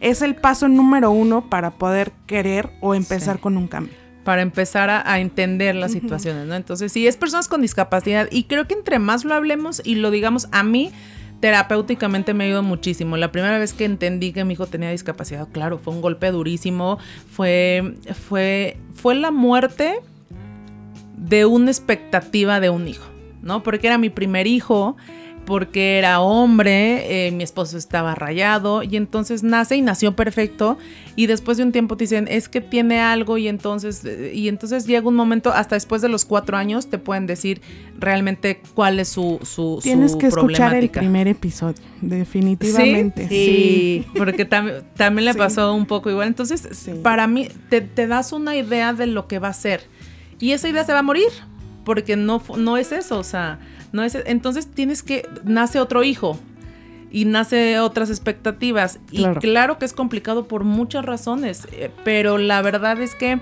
es 0.00 0.22
el 0.22 0.36
paso 0.36 0.68
número 0.68 1.10
uno 1.10 1.48
para 1.50 1.72
poder 1.72 2.12
querer 2.26 2.70
o 2.80 2.94
empezar 2.94 3.36
Sí. 3.36 3.42
con 3.42 3.56
un 3.58 3.68
cambio. 3.68 3.94
para 4.24 4.42
empezar 4.42 4.90
a, 4.90 5.10
a 5.10 5.18
entender 5.18 5.74
las 5.74 5.92
situaciones, 5.92 6.46
¿no? 6.46 6.54
Entonces, 6.54 6.92
sí, 6.92 7.06
es 7.06 7.16
personas 7.16 7.48
con 7.48 7.62
discapacidad 7.62 8.28
y 8.30 8.44
creo 8.44 8.68
que 8.68 8.74
entre 8.74 8.98
más 8.98 9.24
lo 9.24 9.32
hablemos 9.34 9.80
y 9.82 9.94
lo 9.94 10.10
digamos, 10.10 10.46
a 10.52 10.62
mí 10.62 10.92
terapéuticamente 11.40 12.34
me 12.34 12.48
ido 12.48 12.62
muchísimo. 12.62 13.16
La 13.16 13.32
primera 13.32 13.58
vez 13.58 13.72
que 13.72 13.84
entendí 13.84 14.32
que 14.32 14.44
mi 14.44 14.52
hijo 14.54 14.66
tenía 14.66 14.90
discapacidad, 14.90 15.48
claro, 15.50 15.78
fue 15.78 15.94
un 15.94 16.02
golpe 16.02 16.30
durísimo, 16.30 16.98
fue, 17.30 17.94
fue, 18.28 18.76
fue 18.94 19.14
la 19.14 19.30
muerte 19.30 20.00
de 21.16 21.46
una 21.46 21.70
expectativa 21.70 22.60
de 22.60 22.70
un 22.70 22.88
hijo, 22.88 23.08
¿no? 23.42 23.62
Porque 23.62 23.86
era 23.86 23.98
mi 23.98 24.10
primer 24.10 24.46
hijo, 24.46 24.96
porque 25.46 25.98
era 25.98 26.20
hombre, 26.20 27.26
eh, 27.26 27.30
mi 27.32 27.42
esposo 27.42 27.76
estaba 27.76 28.14
rayado 28.14 28.82
y 28.84 28.96
entonces 28.96 29.42
nace 29.42 29.76
y 29.76 29.82
nació 29.82 30.14
perfecto 30.14 30.78
y 31.16 31.26
después 31.26 31.56
de 31.58 31.64
un 31.64 31.72
tiempo 31.72 31.96
te 31.96 32.04
dicen 32.04 32.28
es 32.30 32.48
que 32.48 32.60
tiene 32.60 33.00
algo 33.00 33.36
y 33.38 33.48
entonces 33.48 34.04
eh, 34.04 34.30
y 34.34 34.48
entonces 34.48 34.86
llega 34.86 35.08
un 35.08 35.16
momento 35.16 35.50
hasta 35.50 35.74
después 35.74 36.02
de 36.02 36.08
los 36.08 36.24
cuatro 36.24 36.56
años 36.56 36.88
te 36.88 36.98
pueden 36.98 37.26
decir 37.26 37.62
realmente 37.98 38.60
cuál 38.74 39.00
es 39.00 39.08
su 39.08 39.40
su 39.42 39.80
Tienes 39.82 40.12
su 40.12 40.18
que 40.18 40.26
escuchar 40.28 40.74
el 40.74 40.88
primer 40.90 41.26
episodio, 41.26 41.74
definitivamente. 42.00 43.28
Sí. 43.28 44.06
Porque 44.16 44.48
tam- 44.48 44.82
también 44.96 45.24
le 45.26 45.32
Sí. 45.32 45.38
pasó 45.38 45.74
un 45.74 45.86
poco 45.86 46.10
igual. 46.10 46.28
Entonces, 46.28 46.68
para 47.02 47.26
mí, 47.26 47.48
te, 47.68 47.80
te 47.80 48.06
das 48.06 48.32
una 48.32 48.56
idea 48.56 48.92
de 48.92 49.06
lo 49.06 49.26
que 49.26 49.38
va 49.38 49.48
a 49.48 49.52
ser. 49.52 49.82
Y 50.38 50.52
esa 50.52 50.68
idea 50.68 50.84
se 50.84 50.92
va 50.92 51.00
a 51.00 51.02
morir. 51.02 51.28
Porque 51.84 52.16
no, 52.16 52.42
no 52.56 52.76
es 52.76 52.92
eso. 52.92 53.18
O 53.18 53.24
sea, 53.24 53.58
no 53.92 54.02
es. 54.02 54.16
Entonces 54.26 54.66
tienes 54.68 55.02
que. 55.02 55.28
Nace 55.44 55.80
otro 55.80 56.02
hijo. 56.02 56.38
Y 57.12 57.24
nace 57.24 57.80
otras 57.80 58.08
expectativas. 58.08 59.00
Y 59.10 59.24
Claro. 59.40 59.78
que 59.78 59.84
es 59.84 59.92
complicado 59.92 60.46
por 60.46 60.62
muchas 60.64 61.04
razones. 61.04 61.66
eh, 61.72 61.90
Pero 62.04 62.38
la 62.38 62.62
verdad 62.62 63.00
es 63.02 63.14
que 63.16 63.40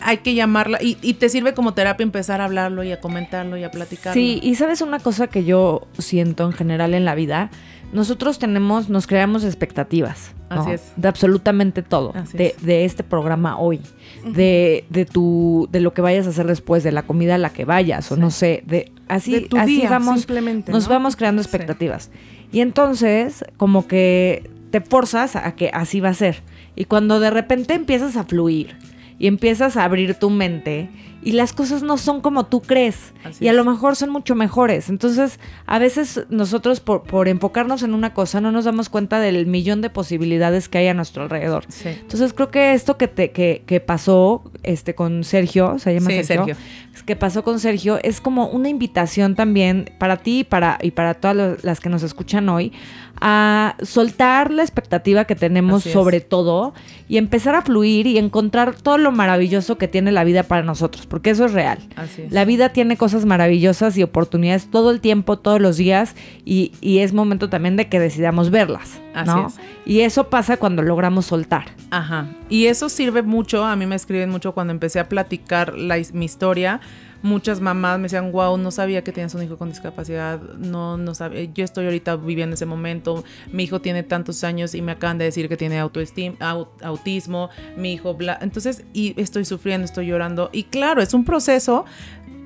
hay 0.00 0.16
que 0.18 0.34
llamarla. 0.34 0.78
Y, 0.82 0.98
y 1.00 1.14
te 1.14 1.28
sirve 1.28 1.54
como 1.54 1.74
terapia 1.74 2.02
empezar 2.02 2.40
a 2.40 2.46
hablarlo 2.46 2.82
y 2.82 2.90
a 2.90 3.00
comentarlo 3.00 3.56
y 3.56 3.62
a 3.62 3.70
platicarlo. 3.70 4.14
Sí, 4.14 4.40
y 4.42 4.56
sabes 4.56 4.80
una 4.80 4.98
cosa 4.98 5.28
que 5.28 5.44
yo 5.44 5.86
siento 5.98 6.44
en 6.46 6.52
general 6.52 6.92
en 6.94 7.04
la 7.04 7.14
vida, 7.14 7.50
nosotros 7.92 8.38
tenemos, 8.38 8.88
nos 8.88 9.06
creamos 9.06 9.44
expectativas. 9.44 10.32
¿no? 10.50 10.60
Así 10.62 10.70
es. 10.72 10.92
De 10.96 11.08
absolutamente 11.08 11.82
todo. 11.82 12.12
Así 12.14 12.36
De, 12.36 12.46
es. 12.48 12.62
de 12.64 12.84
este 12.84 13.02
programa 13.04 13.58
hoy. 13.58 13.80
De, 14.24 14.84
de 14.90 15.04
tu, 15.04 15.68
de 15.70 15.80
lo 15.80 15.92
que 15.94 16.02
vayas 16.02 16.26
a 16.26 16.30
hacer 16.30 16.46
después, 16.46 16.82
de 16.84 16.92
la 16.92 17.02
comida 17.02 17.34
a 17.36 17.38
la 17.38 17.50
que 17.50 17.64
vayas, 17.64 18.10
o 18.12 18.16
no 18.16 18.30
sé, 18.30 18.62
de 18.66 18.90
así, 19.08 19.32
de 19.32 19.40
tu 19.42 19.56
así 19.58 19.76
día, 19.80 19.90
vamos, 19.90 20.20
simplemente. 20.20 20.72
nos 20.72 20.84
¿no? 20.84 20.90
vamos 20.90 21.16
creando 21.16 21.42
Sí. 21.42 21.48
expectativas. 21.48 22.10
Y 22.52 22.60
entonces, 22.60 23.44
como 23.56 23.86
que 23.86 24.50
te 24.70 24.80
forzas 24.80 25.36
a 25.36 25.54
que 25.56 25.70
así 25.72 26.00
va 26.00 26.10
a 26.10 26.14
ser. 26.14 26.42
Y 26.76 26.84
cuando 26.86 27.20
de 27.20 27.30
repente 27.30 27.74
empiezas 27.74 28.16
a 28.16 28.24
fluir 28.24 28.76
y 29.18 29.26
empiezas 29.28 29.76
a 29.76 29.84
abrir 29.84 30.14
tu 30.14 30.30
mente 30.30 30.88
y 31.24 31.32
las 31.32 31.52
cosas 31.52 31.82
no 31.82 31.96
son 31.96 32.20
como 32.20 32.46
tú 32.46 32.60
crees 32.60 33.12
Así 33.24 33.44
y 33.44 33.48
a 33.48 33.50
es. 33.52 33.56
lo 33.56 33.64
mejor 33.64 33.96
son 33.96 34.10
mucho 34.10 34.34
mejores. 34.34 34.90
Entonces, 34.90 35.40
a 35.66 35.78
veces 35.78 36.26
nosotros 36.28 36.80
por, 36.80 37.02
por 37.02 37.28
enfocarnos 37.28 37.82
en 37.82 37.94
una 37.94 38.12
cosa 38.12 38.40
no 38.40 38.52
nos 38.52 38.66
damos 38.66 38.88
cuenta 38.88 39.18
del 39.18 39.46
millón 39.46 39.80
de 39.80 39.90
posibilidades 39.90 40.68
que 40.68 40.78
hay 40.78 40.88
a 40.88 40.94
nuestro 40.94 41.22
alrededor. 41.24 41.64
Sí. 41.68 41.88
Entonces 41.88 42.32
creo 42.34 42.50
que 42.50 42.74
esto 42.74 42.98
que 42.98 43.08
te 43.08 43.30
que, 43.30 43.62
que 43.66 43.80
pasó 43.80 44.44
este 44.62 44.94
con 44.94 45.24
Sergio, 45.24 45.78
se 45.78 45.94
llama 45.94 46.10
Sí, 46.10 46.24
Sergio, 46.24 46.54
Sergio. 46.54 47.04
Que 47.06 47.16
pasó 47.16 47.42
con 47.42 47.58
Sergio 47.58 47.98
es 48.02 48.20
como 48.20 48.46
una 48.48 48.68
invitación 48.68 49.34
también 49.34 49.90
para 49.98 50.18
ti 50.18 50.40
y 50.40 50.44
para 50.44 50.78
y 50.80 50.92
para 50.92 51.14
todas 51.14 51.64
las 51.64 51.80
que 51.80 51.88
nos 51.88 52.02
escuchan 52.02 52.48
hoy 52.48 52.72
a 53.20 53.76
soltar 53.82 54.50
la 54.50 54.62
expectativa 54.62 55.24
que 55.24 55.34
tenemos 55.34 55.82
sobre 55.84 56.20
todo 56.20 56.74
y 57.08 57.16
empezar 57.16 57.54
a 57.54 57.62
fluir 57.62 58.06
y 58.06 58.18
encontrar 58.18 58.74
todo 58.74 58.98
lo 58.98 59.12
maravilloso 59.12 59.78
que 59.78 59.88
tiene 59.88 60.12
la 60.12 60.24
vida 60.24 60.42
para 60.42 60.62
nosotros, 60.62 61.06
porque 61.14 61.30
eso 61.30 61.44
es 61.44 61.52
real. 61.52 61.78
Así 61.94 62.22
es. 62.22 62.32
La 62.32 62.44
vida 62.44 62.70
tiene 62.70 62.96
cosas 62.96 63.24
maravillosas 63.24 63.96
y 63.96 64.02
oportunidades 64.02 64.68
todo 64.68 64.90
el 64.90 65.00
tiempo, 65.00 65.38
todos 65.38 65.60
los 65.60 65.76
días, 65.76 66.16
y, 66.44 66.72
y 66.80 66.98
es 66.98 67.12
momento 67.12 67.48
también 67.48 67.76
de 67.76 67.88
que 67.88 68.00
decidamos 68.00 68.50
verlas. 68.50 68.98
Así 69.14 69.30
¿no? 69.30 69.46
es. 69.46 69.54
Y 69.86 70.00
eso 70.00 70.28
pasa 70.28 70.56
cuando 70.56 70.82
logramos 70.82 71.26
soltar. 71.26 71.66
Ajá. 71.92 72.26
Y 72.48 72.66
eso 72.66 72.88
sirve 72.88 73.22
mucho, 73.22 73.64
a 73.64 73.76
mí 73.76 73.86
me 73.86 73.94
escriben 73.94 74.28
mucho 74.28 74.54
cuando 74.54 74.72
empecé 74.72 74.98
a 74.98 75.08
platicar 75.08 75.78
la 75.78 75.98
mi 76.12 76.24
historia. 76.24 76.80
Muchas 77.24 77.58
mamás 77.58 77.96
me 77.98 78.02
decían, 78.02 78.30
wow, 78.32 78.58
no 78.58 78.70
sabía 78.70 79.02
que 79.02 79.10
tienes 79.10 79.34
un 79.34 79.42
hijo 79.42 79.56
con 79.56 79.70
discapacidad, 79.70 80.38
no, 80.58 80.98
no 80.98 81.14
sabía, 81.14 81.44
yo 81.44 81.64
estoy 81.64 81.86
ahorita 81.86 82.16
viviendo 82.16 82.52
ese 82.52 82.66
momento, 82.66 83.24
mi 83.50 83.64
hijo 83.64 83.80
tiene 83.80 84.02
tantos 84.02 84.44
años 84.44 84.74
y 84.74 84.82
me 84.82 84.92
acaban 84.92 85.16
de 85.16 85.24
decir 85.24 85.48
que 85.48 85.56
tiene 85.56 85.78
autoestima, 85.78 86.36
au- 86.40 86.68
autismo, 86.82 87.48
mi 87.78 87.94
hijo, 87.94 88.12
bla, 88.12 88.38
entonces, 88.42 88.84
y 88.92 89.18
estoy 89.18 89.46
sufriendo, 89.46 89.86
estoy 89.86 90.06
llorando, 90.08 90.50
y 90.52 90.64
claro, 90.64 91.00
es 91.00 91.14
un 91.14 91.24
proceso, 91.24 91.86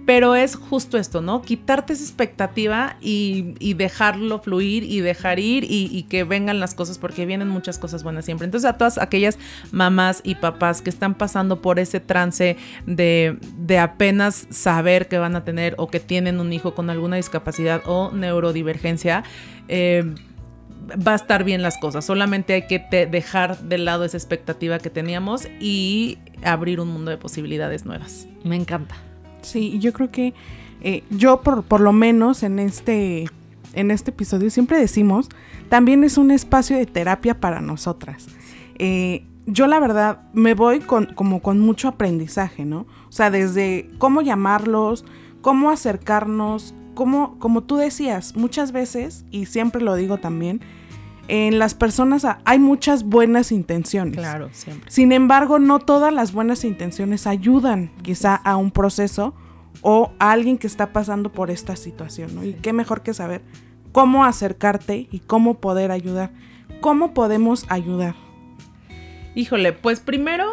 pero 0.09 0.35
es 0.35 0.57
justo 0.57 0.97
esto, 0.97 1.21
¿no? 1.21 1.43
Quitarte 1.43 1.93
esa 1.93 2.03
expectativa 2.03 2.97
y, 2.99 3.75
dejarlo 3.75 4.39
fluir 4.39 4.83
y 4.83 5.01
dejar 5.03 5.39
ir 5.39 5.67
y, 5.69 6.03
que 6.05 6.25
vengan 6.25 6.61
las 6.61 6.75
cosas 6.75 6.97
porque 6.97 7.27
vienen 7.27 7.49
muchas 7.49 7.79
cosas 7.79 8.05
buenas 8.05 8.25
siempre. 8.25 8.47
Entonces 8.47 8.71
a 8.71 8.79
todas 8.79 8.97
aquellas 8.97 9.39
mamás 9.71 10.23
y 10.25 10.37
papás 10.37 10.81
que 10.81 10.89
están 10.89 11.15
pasando 11.15 11.61
por 11.61 11.79
ese 11.79 12.01
trance 12.01 12.57
de, 12.87 13.37
apenas 13.79 14.47
saber 14.49 15.09
que 15.09 15.19
van 15.19 15.37
a 15.37 15.45
tener 15.45 15.75
o 15.77 15.89
que 15.89 16.01
tienen 16.01 16.41
un 16.41 16.55
hijo 16.55 16.75
con 16.75 16.89
alguna 16.89 17.17
discapacidad 17.17 17.83
o 17.85 18.11
neurodivergencia, 18.11 19.25
eh, 19.69 20.15
va 21.07 21.13
a 21.13 21.17
estar 21.17 21.45
bien 21.45 21.61
las 21.61 21.77
cosas. 21.77 22.07
Solamente 22.07 22.55
hay 22.55 22.67
que 22.67 22.79
dejar 23.11 23.59
de 23.59 23.77
lado 23.77 24.07
esa 24.07 24.17
expectativa 24.17 24.79
que 24.79 24.89
teníamos 24.89 25.49
y 25.61 26.17
abrir 26.43 26.81
un 26.81 26.89
mundo 26.89 27.11
de 27.11 27.19
posibilidades 27.19 27.85
nuevas. 27.85 28.27
Me 28.43 28.57
encanta. 28.57 28.97
Sí, 29.49 29.79
yo 29.79 29.93
creo 29.93 30.11
que 30.11 30.35
eh, 30.81 31.03
yo 31.11 31.41
por, 31.41 31.65
por 31.65 31.81
lo 31.81 31.93
menos 31.93 32.43
en 32.43 32.59
este, 32.59 33.27
en 33.75 33.91
este 33.91 34.11
episodio 34.11 34.51
siempre 34.51 34.79
decimos, 34.79 35.29
también 35.69 36.05
es 36.05 36.19
un 36.19 36.31
espacio 36.31 36.77
de 36.77 36.87
terapia 36.87 37.41
para 37.41 37.61
nosotras. 37.61 38.29
Eh, 38.79 39.25
yo 39.47 39.67
la 39.67 39.81
verdad 39.81 40.21
me 40.35 40.55
voy 40.55 40.81
con, 40.81 41.07
como 41.07 41.41
con 41.41 41.59
mucho 41.59 41.89
aprendizaje, 41.89 42.65
¿no? 42.65 42.87
O 43.09 43.13
sea, 43.13 43.31
desde 43.31 43.89
cómo 43.99 44.21
llamarlos, 44.21 45.05
cómo 45.41 45.71
acercarnos, 45.71 46.75
cómo, 46.95 47.39
como 47.39 47.63
tú 47.63 47.77
decías, 47.77 48.37
muchas 48.37 48.73
veces, 48.73 49.25
y 49.31 49.47
siempre 49.47 49.81
lo 49.81 49.95
digo 49.95 50.19
también, 50.19 50.61
en 51.29 51.59
las 51.59 51.75
personas 51.75 52.27
hay 52.45 52.59
muchas 52.59 53.05
buenas 53.05 53.53
intenciones. 53.53 54.17
Claro, 54.17 54.49
siempre. 54.53 54.91
Sin 54.91 55.13
embargo, 55.13 55.59
no 55.59 55.79
todas 55.79 56.13
las 56.13 56.33
buenas 56.33 56.65
intenciones 56.65 57.27
ayudan 57.27 57.93
quizá 58.03 58.35
a 58.35 58.57
un 58.57 58.71
proceso 58.71 59.35
o 59.83 60.13
a 60.19 60.33
alguien 60.33 60.59
que 60.59 60.67
está 60.67 60.93
pasando 60.93 61.31
por 61.31 61.51
esta 61.51 61.77
situación, 61.77 62.35
¿no? 62.35 62.45
Y 62.45 62.55
qué 62.55 62.73
mejor 62.73 63.03
que 63.03 63.15
saber 63.15 63.43
cómo 63.93 64.25
acercarte 64.25 65.09
y 65.11 65.21
cómo 65.21 65.61
poder 65.61 65.91
ayudar. 65.91 66.33
¿Cómo 66.81 67.15
podemos 67.15 67.67
ayudar? 67.69 68.15
Híjole, 69.35 69.73
pues 69.73 70.01
primero, 70.01 70.47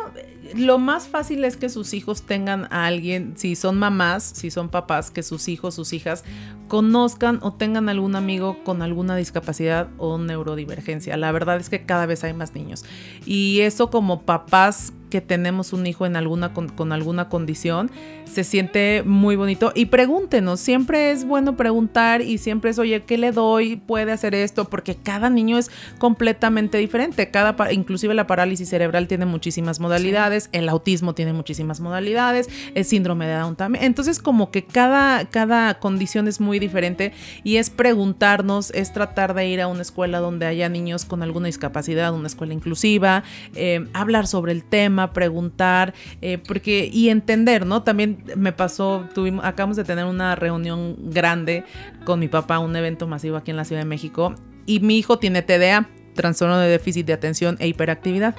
lo 0.53 0.77
más 0.77 1.08
fácil 1.08 1.43
es 1.43 1.58
que 1.58 1.69
sus 1.69 1.93
hijos 1.93 2.23
tengan 2.23 2.65
a 2.71 2.86
alguien, 2.86 3.34
si 3.36 3.55
son 3.55 3.77
mamás, 3.77 4.23
si 4.23 4.51
son 4.51 4.69
papás, 4.69 5.10
que 5.10 5.23
sus 5.23 5.47
hijos, 5.47 5.75
sus 5.75 5.93
hijas 5.93 6.23
conozcan 6.67 7.39
o 7.41 7.53
tengan 7.53 7.89
algún 7.89 8.15
amigo 8.15 8.63
con 8.63 8.81
alguna 8.81 9.15
discapacidad 9.15 9.88
o 9.97 10.17
neurodivergencia. 10.17 11.17
La 11.17 11.31
verdad 11.31 11.58
es 11.58 11.69
que 11.69 11.86
cada 11.86 12.05
vez 12.05 12.23
hay 12.23 12.34
más 12.34 12.53
niños. 12.53 12.86
Y 13.25 13.62
eso 13.62 13.89
como 13.89 14.21
papás 14.23 14.93
que 15.15 15.21
tenemos 15.21 15.71
un 15.71 15.88
hijo 15.88 16.06
en 16.06 16.17
alguna 16.17 16.54
con, 16.54 16.67
con 16.67 16.91
alguna 16.91 17.30
condición, 17.30 17.89
se 18.25 18.43
siente 18.43 19.01
muy 19.06 19.38
bonito. 19.38 19.71
Y 19.73 19.86
pregúntenos, 19.86 20.60
siempre 20.60 21.12
es 21.12 21.23
bueno 21.25 21.56
preguntar 21.56 22.21
y 22.21 22.38
siempre 22.38 22.71
es, 22.71 22.80
oye, 22.80 23.04
¿qué 23.04 23.17
le 23.17 23.32
doy? 23.32 23.78
¿Puede 23.78 24.12
hacer 24.12 24.36
esto? 24.36 24.65
Porque 24.65 24.95
cada 24.95 25.30
niño 25.30 25.58
es 25.58 25.71
completamente 25.99 26.78
diferente. 26.80 27.32
Cada, 27.32 27.71
inclusive 27.71 28.13
la 28.13 28.28
parálisis 28.28 28.67
cerebral 28.67 29.08
tiene 29.08 29.25
muchísimas 29.25 29.80
modalidades, 29.80 30.49
el 30.51 30.67
autismo 30.67 31.15
tiene 31.15 31.32
muchísimas 31.32 31.80
modalidades, 31.80 32.49
el 32.73 32.84
síndrome 32.84 33.25
de 33.25 33.36
Down 33.36 33.56
también. 33.56 33.86
Entonces, 33.86 34.19
como 34.19 34.51
que 34.51 34.65
cada, 34.65 35.23
cada 35.30 35.75
condición 35.75 36.28
es 36.28 36.41
muy 36.41 36.60
diferente 36.60 37.13
y 37.45 37.56
es 37.56 37.69
preguntarnos, 37.69 38.69
es 38.71 38.91
tratar 38.91 39.34
de 39.34 39.47
ir 39.47 39.62
a 39.62 39.67
una 39.67 39.82
escuela 39.82 40.19
donde 40.19 40.45
haya 40.45 40.67
niños 40.67 41.06
con 41.06 41.23
alguna 41.23 41.45
discapacidad, 41.45 42.13
una 42.13 42.28
escuela 42.28 42.54
inclusiva, 42.54 43.23
eh, 43.56 43.88
hablar 43.93 44.28
sobre 44.28 44.51
el 44.51 44.65
tema, 44.65 45.04
preguntar, 45.13 45.93
eh, 46.21 46.37
porque 46.37 46.89
y 46.91 47.09
entender, 47.09 47.65
¿no? 47.65 47.83
También 47.83 48.23
me 48.35 48.51
pasó, 48.51 49.07
tuvimos, 49.13 49.45
acabamos 49.45 49.77
de 49.77 49.83
tener 49.83 50.05
una 50.05 50.35
reunión 50.35 50.95
grande 51.11 51.63
con 52.05 52.19
mi 52.19 52.27
papá, 52.27 52.59
un 52.59 52.75
evento 52.75 53.07
masivo 53.07 53.37
aquí 53.37 53.51
en 53.51 53.57
la 53.57 53.65
Ciudad 53.65 53.81
de 53.81 53.87
México, 53.87 54.35
y 54.65 54.79
mi 54.79 54.97
hijo 54.97 55.19
tiene 55.19 55.41
TDA, 55.41 55.87
trastorno 56.15 56.57
de 56.57 56.69
déficit 56.69 57.05
de 57.05 57.13
atención 57.13 57.57
e 57.59 57.67
hiperactividad. 57.67 58.35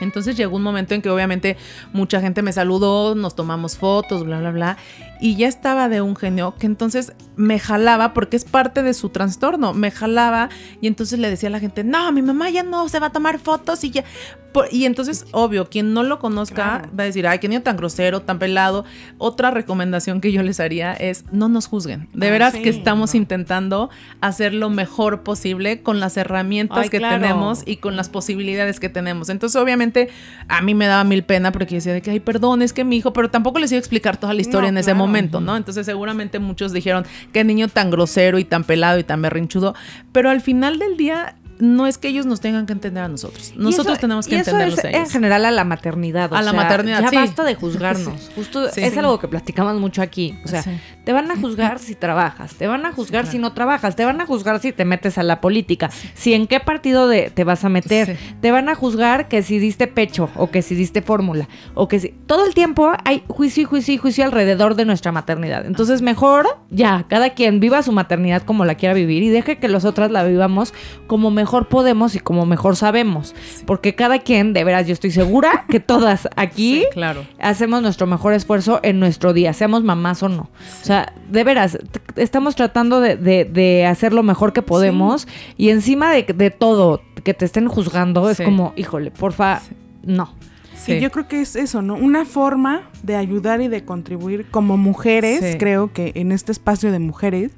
Entonces 0.00 0.36
llegó 0.36 0.56
un 0.56 0.62
momento 0.62 0.94
en 0.94 1.02
que 1.02 1.10
obviamente 1.10 1.56
mucha 1.92 2.20
gente 2.20 2.42
me 2.42 2.52
saludó, 2.52 3.14
nos 3.14 3.34
tomamos 3.34 3.76
fotos, 3.76 4.24
bla, 4.24 4.38
bla, 4.38 4.50
bla. 4.50 4.76
Y 5.20 5.36
ya 5.36 5.48
estaba 5.48 5.88
de 5.88 6.00
un 6.00 6.14
genio 6.16 6.54
que 6.58 6.66
entonces 6.66 7.12
me 7.36 7.58
jalaba, 7.58 8.14
porque 8.14 8.36
es 8.36 8.44
parte 8.44 8.82
de 8.82 8.94
su 8.94 9.08
trastorno, 9.10 9.72
me 9.74 9.90
jalaba 9.90 10.48
y 10.80 10.86
entonces 10.88 11.18
le 11.18 11.30
decía 11.30 11.48
a 11.48 11.52
la 11.52 11.60
gente, 11.60 11.84
no, 11.84 12.10
mi 12.12 12.22
mamá 12.22 12.50
ya 12.50 12.62
no 12.62 12.88
se 12.88 12.98
va 13.00 13.06
a 13.08 13.10
tomar 13.10 13.38
fotos 13.38 13.84
y 13.84 13.90
ya. 13.90 14.04
Por- 14.52 14.72
y 14.72 14.86
entonces, 14.86 15.26
obvio, 15.32 15.68
quien 15.68 15.92
no 15.92 16.02
lo 16.02 16.18
conozca 16.18 16.54
Claro. 16.54 16.88
va 16.98 17.02
a 17.02 17.06
decir, 17.06 17.26
ay, 17.28 17.38
qué 17.38 17.48
niño 17.48 17.62
tan 17.62 17.76
grosero, 17.76 18.22
tan 18.22 18.38
pelado. 18.38 18.84
Otra 19.18 19.50
recomendación 19.50 20.20
que 20.22 20.32
yo 20.32 20.42
les 20.42 20.58
haría 20.58 20.94
es, 20.94 21.24
no 21.32 21.48
nos 21.50 21.66
juzguen. 21.66 22.08
De 22.14 22.30
veras 22.30 22.54
sí, 22.54 22.62
que 22.62 22.70
estamos 22.70 23.12
no. 23.14 23.18
intentando 23.18 23.90
hacer 24.22 24.54
lo 24.54 24.70
mejor 24.70 25.22
posible 25.22 25.82
con 25.82 26.00
las 26.00 26.16
herramientas 26.16 26.78
Ay, 26.78 26.88
que 26.88 26.98
claro. 26.98 27.20
tenemos 27.20 27.62
y 27.66 27.76
con 27.76 27.94
las 27.94 28.08
posibilidades 28.08 28.80
que 28.80 28.88
tenemos. 28.88 29.28
Entonces, 29.28 29.60
obviamente, 29.60 30.08
a 30.48 30.62
mí 30.62 30.74
me 30.74 30.86
daba 30.86 31.04
mil 31.04 31.24
pena 31.24 31.52
porque 31.52 31.74
decía 31.76 31.92
de 31.92 32.00
que, 32.02 32.10
ay, 32.10 32.20
perdón, 32.20 32.62
es 32.62 32.72
que 32.72 32.84
mi 32.84 32.96
hijo, 32.96 33.12
pero 33.12 33.30
tampoco 33.30 33.58
les 33.58 33.70
iba 33.70 33.76
a 33.76 33.80
explicar 33.80 34.16
toda 34.16 34.32
la 34.32 34.40
historia 34.40 34.62
No, 34.72 34.76
en 34.76 34.78
ese 34.78 34.86
claro. 34.92 34.98
momento, 34.98 35.07
¿no? 35.40 35.56
Entonces, 35.56 35.86
seguramente 35.86 36.38
muchos 36.38 36.72
dijeron, 36.72 37.04
qué 37.32 37.44
niño 37.44 37.68
tan 37.68 37.90
grosero 37.90 38.38
y 38.38 38.44
tan 38.44 38.64
pelado 38.64 38.98
y 38.98 39.04
tan 39.04 39.22
berrinchudo. 39.22 39.74
Pero 40.12 40.30
al 40.30 40.40
final 40.40 40.78
del 40.78 40.96
día, 40.96 41.36
no 41.60 41.86
es 41.86 41.98
que 41.98 42.08
ellos 42.08 42.26
nos 42.26 42.40
tengan 42.40 42.66
que 42.66 42.72
entender 42.72 43.02
a 43.02 43.08
nosotros. 43.08 43.52
Nosotros 43.56 43.94
eso- 43.94 44.00
tenemos 44.00 44.26
que 44.26 44.36
y 44.36 44.38
eso 44.38 44.50
entenderlos 44.50 44.78
es 44.78 44.84
a 44.84 44.88
en 44.90 44.94
ellos. 44.96 45.10
general 45.12 45.44
a 45.44 45.50
la 45.50 45.64
maternidad. 45.64 46.32
o 46.32 46.36
A 46.36 46.42
la 46.42 46.52
maternidad, 46.52 47.00
Ya 47.02 47.08
sí. 47.10 47.16
basta 47.16 47.44
de 47.44 47.54
juzgarnos. 47.54 48.30
Justo 48.36 48.68
Sí. 48.70 48.82
es 48.82 48.96
algo 48.96 49.18
que 49.18 49.28
platicamos 49.28 49.74
mucho 49.80 50.00
aquí. 50.02 50.38
O 50.44 50.48
sea, 50.48 50.62
te 51.04 51.12
van 51.12 51.30
a 51.30 51.36
juzgar 51.36 51.78
si 51.78 51.94
trabajas, 51.94 52.54
te 52.54 52.66
van 52.66 52.86
a 52.86 52.92
juzgar 52.92 53.26
si 53.26 53.38
no 53.38 53.52
trabajas, 53.54 53.96
te 53.96 54.04
van 54.04 54.20
a 54.20 54.26
juzgar 54.26 54.60
si 54.60 54.72
te 54.72 54.84
metes 54.84 55.18
a 55.18 55.22
la 55.22 55.40
política, 55.40 55.90
si 56.14 56.34
en 56.34 56.46
qué 56.46 56.60
partido 56.60 57.08
de, 57.08 57.30
te 57.30 57.44
vas 57.44 57.64
a 57.64 57.68
meter, 57.68 58.16
te 58.40 58.50
van 58.52 58.68
a 58.68 58.74
juzgar 58.74 59.28
que 59.28 59.42
si 59.42 59.58
diste 59.58 59.86
pecho 59.88 60.28
o 60.36 60.50
que 60.50 60.62
si 60.62 60.74
diste 60.74 61.02
fórmula 61.02 61.48
o 61.74 61.88
que 61.88 61.98
si 62.00 62.08
todo 62.26 62.46
el 62.46 62.54
tiempo 62.54 62.92
hay 63.04 63.24
juicio 63.28 63.62
y 63.62 63.66
juicio 63.66 63.94
y 63.94 63.96
juicio 63.98 64.24
alrededor 64.24 64.74
de 64.74 64.84
nuestra 64.84 65.10
maternidad. 65.12 65.66
Entonces 65.66 66.02
mejor 66.02 66.46
ya, 66.70 67.04
cada 67.08 67.30
quien 67.30 67.58
viva 67.60 67.82
su 67.82 67.92
maternidad 67.92 68.42
como 68.42 68.64
la 68.64 68.74
quiera 68.76 68.94
vivir 68.94 69.22
y 69.22 69.28
deje 69.30 69.58
que 69.58 69.68
los 69.68 69.84
otras 69.84 70.10
la 70.10 70.22
vivamos 70.24 70.72
como 71.06 71.30
mejor 71.30 71.47
podemos 71.68 72.14
y 72.14 72.18
como 72.20 72.46
mejor 72.46 72.76
sabemos, 72.76 73.34
porque 73.66 73.94
cada 73.94 74.18
quien, 74.20 74.52
de 74.52 74.64
veras, 74.64 74.86
yo 74.86 74.92
estoy 74.92 75.10
segura 75.10 75.64
que 75.70 75.80
todas 75.80 76.28
aquí 76.36 76.80
Sí, 76.80 76.86
claro. 76.92 77.24
hacemos 77.40 77.82
nuestro 77.82 78.06
mejor 78.06 78.32
esfuerzo 78.34 78.80
en 78.82 79.00
nuestro 79.00 79.32
día, 79.32 79.52
seamos 79.52 79.82
mamás 79.82 80.22
o 80.22 80.28
no. 80.28 80.42
O 80.82 80.84
sea, 80.84 81.12
de 81.30 81.44
veras, 81.44 81.78
estamos 82.16 82.54
tratando 82.56 83.00
de, 83.00 83.16
de- 83.16 83.44
de 83.44 83.86
hacer 83.86 84.12
lo 84.12 84.22
mejor 84.22 84.52
que 84.52 84.62
podemos 84.62 85.26
y 85.56 85.70
encima 85.70 86.12
de, 86.12 86.22
de 86.22 86.50
todo 86.50 87.02
que 87.24 87.34
te 87.34 87.44
estén 87.44 87.68
juzgando, 87.68 88.28
es 88.30 88.40
como, 88.40 88.72
híjole, 88.76 89.10
porfa, 89.10 89.60
no. 90.04 90.32
Sí. 90.76 90.92
Y 90.92 91.00
yo 91.00 91.10
creo 91.10 91.26
que 91.26 91.40
es 91.40 91.56
eso, 91.56 91.82
¿no? 91.82 91.94
Una 91.96 92.24
forma 92.24 92.82
de 93.02 93.16
ayudar 93.16 93.60
y 93.60 93.68
de 93.68 93.84
contribuir 93.84 94.46
como 94.50 94.76
mujeres, 94.76 95.40
Sí. 95.52 95.58
creo 95.58 95.92
que 95.92 96.12
en 96.14 96.30
este 96.32 96.52
espacio 96.52 96.92
de 96.92 96.98
mujeres, 97.00 97.50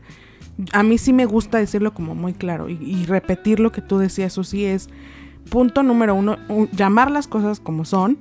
a 0.72 0.82
mí 0.82 0.98
sí 0.98 1.12
me 1.12 1.26
gusta 1.26 1.58
decirlo 1.58 1.94
como 1.94 2.14
muy 2.14 2.32
claro 2.32 2.68
y, 2.68 2.74
y 2.80 3.04
repetir 3.06 3.60
lo 3.60 3.72
que 3.72 3.82
tú 3.82 3.98
decías, 3.98 4.32
eso 4.32 4.44
sí 4.44 4.64
es 4.64 4.88
punto 5.48 5.82
número 5.82 6.14
uno, 6.14 6.38
llamar 6.72 7.10
las 7.10 7.26
cosas 7.26 7.60
como 7.60 7.84
son. 7.84 8.18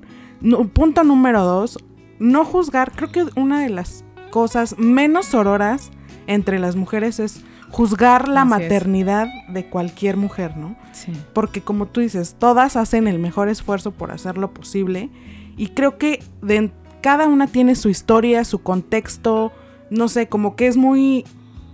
Punto 0.74 1.04
número 1.04 1.44
dos, 1.44 1.78
no 2.18 2.46
juzgar, 2.46 2.92
creo 2.94 3.12
que 3.12 3.26
una 3.36 3.62
de 3.62 3.70
las 3.70 4.06
cosas 4.32 4.78
menos 4.78 5.26
sororas 5.26 5.92
entre 6.28 6.60
las 6.60 6.76
mujeres 6.76 7.20
es 7.20 7.44
juzgar 7.72 8.28
la 8.28 8.42
Así 8.42 8.54
es. 8.54 8.60
maternidad 8.60 9.28
de 9.50 9.66
cualquier 9.70 10.18
mujer, 10.18 10.56
¿no? 10.56 10.76
Sí. 10.94 11.12
Porque 11.34 11.62
como 11.62 11.88
tú 11.88 12.00
dices, 12.02 12.36
todas 12.40 12.76
hacen 12.76 13.08
el 13.08 13.20
mejor 13.20 13.50
esfuerzo 13.50 13.92
por 13.92 14.12
hacer 14.12 14.38
lo 14.38 14.54
posible 14.54 15.10
y 15.58 15.70
creo 15.70 15.98
que 15.98 16.24
de, 16.42 16.72
cada 17.02 17.28
una 17.28 17.48
tiene 17.48 17.76
su 17.76 17.90
historia, 17.90 18.46
su 18.46 18.60
contexto, 18.60 19.52
no 19.90 20.08
sé, 20.08 20.28
como 20.28 20.56
que 20.56 20.68
es 20.68 20.78
muy, 20.78 21.26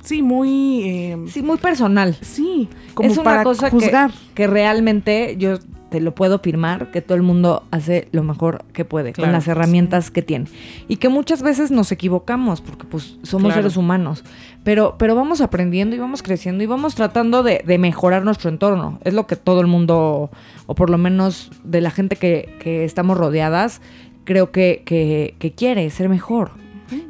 sí, 0.05 0.21
muy, 0.21 0.83
eh, 0.83 1.17
Sí, 1.27 1.41
muy 1.41 1.57
personal. 1.57 2.15
sí, 2.21 2.69
como 2.93 3.09
es 3.09 3.15
una 3.17 3.23
para 3.23 3.43
cosa 3.43 3.69
que, 3.69 3.71
juzgar. 3.75 4.11
que 4.33 4.47
realmente 4.47 5.35
yo 5.37 5.57
te 5.89 5.99
lo 6.01 6.13
puedo 6.15 6.35
afirmar, 6.35 6.91
que 6.91 7.01
todo 7.01 7.15
el 7.15 7.21
mundo 7.23 7.63
hace 7.71 8.07
lo 8.11 8.23
mejor 8.23 8.65
que 8.73 8.83
puede, 8.85 9.13
Claro, 9.13 9.27
con 9.27 9.33
las 9.33 9.47
herramientas 9.47 10.11
que 10.11 10.21
tiene. 10.21 10.47
Y 10.89 10.97
que 10.97 11.07
muchas 11.09 11.41
veces 11.41 11.71
nos 11.71 11.91
equivocamos, 11.91 12.59
porque 12.61 12.85
pues 12.85 13.17
somos 13.23 13.49
Claro. 13.53 13.61
seres 13.61 13.77
humanos. 13.77 14.23
Pero, 14.63 14.95
pero 14.97 15.15
vamos 15.15 15.41
aprendiendo 15.41 15.95
y 15.95 15.99
vamos 15.99 16.21
creciendo 16.23 16.63
y 16.63 16.67
vamos 16.67 16.95
tratando 16.95 17.43
de, 17.43 17.63
de 17.65 17.77
mejorar 17.77 18.25
nuestro 18.25 18.49
entorno. 18.49 18.99
Es 19.05 19.13
lo 19.13 19.25
que 19.27 19.35
todo 19.37 19.61
el 19.61 19.67
mundo, 19.67 20.31
o 20.65 20.75
por 20.75 20.89
lo 20.89 20.97
menos 20.97 21.51
de 21.63 21.79
la 21.81 21.91
gente 21.91 22.15
que, 22.17 22.57
que 22.59 22.83
estamos 22.83 23.17
rodeadas, 23.17 23.79
creo 24.25 24.51
que, 24.51 24.81
que, 24.85 25.35
que 25.39 25.51
quiere 25.53 25.89
ser 25.91 26.09
mejor. 26.09 26.51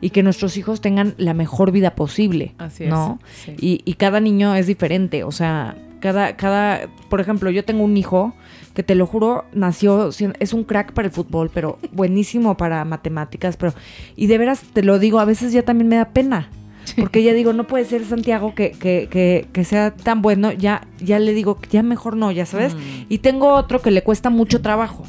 Y 0.02 0.12
que 0.12 0.24
nuestros 0.24 0.58
hijos 0.58 0.82
tengan 0.82 1.16
la 1.18 1.34
mejor 1.34 1.72
vida 1.72 1.96
posible. 1.96 2.54
Así 2.58 2.86
es. 2.86 2.90
¿no? 2.90 3.20
sí. 3.44 3.56
Y, 3.60 3.82
y 3.86 3.94
cada 3.96 4.20
niño 4.20 4.56
es 4.56 4.68
diferente, 4.68 5.24
o 5.24 5.32
sea, 5.32 5.76
cada, 6.00 6.36
cada, 6.36 6.88
por 7.10 7.20
ejemplo, 7.20 7.50
yo 7.50 7.66
tengo 7.66 7.84
un 7.84 7.98
hijo 7.98 8.36
que 8.76 8.84
te 8.84 8.94
lo 8.94 9.08
juro, 9.08 9.46
nació, 9.54 10.10
es 10.40 10.54
un 10.54 10.64
crack 10.64 10.94
para 10.94 11.08
el 11.08 11.12
fútbol, 11.12 11.50
pero 11.52 11.80
buenísimo 11.94 12.58
para 12.58 12.86
matemáticas, 12.86 13.58
pero, 13.58 13.74
y 14.16 14.28
de 14.28 14.38
veras 14.38 14.62
te 14.74 14.84
lo 14.84 15.00
digo, 15.00 15.20
a 15.20 15.26
veces 15.26 15.52
ya 15.52 15.64
también 15.64 15.88
me 15.88 15.96
da 15.96 16.10
pena. 16.10 16.50
Porque 16.98 17.24
ya 17.24 17.34
digo, 17.34 17.52
no 17.52 17.66
puede 17.66 17.84
ser 17.84 18.06
Santiago 18.06 18.54
que, 18.54 18.70
que, 18.70 19.08
que, 19.10 19.48
que 19.52 19.64
sea 19.66 19.90
tan 19.90 20.22
bueno, 20.22 20.52
ya, 20.52 20.88
ya 21.00 21.18
le 21.18 21.34
digo, 21.34 21.58
ya 21.72 21.82
mejor 21.82 22.16
no, 22.16 22.32
ya 22.32 22.46
sabes. 22.46 22.76
Mm. 22.76 22.80
Y 23.10 23.18
tengo 23.18 23.56
otro 23.56 23.82
que 23.82 23.90
le 23.90 24.04
cuesta 24.04 24.30
mucho 24.30 24.62
trabajo, 24.62 25.04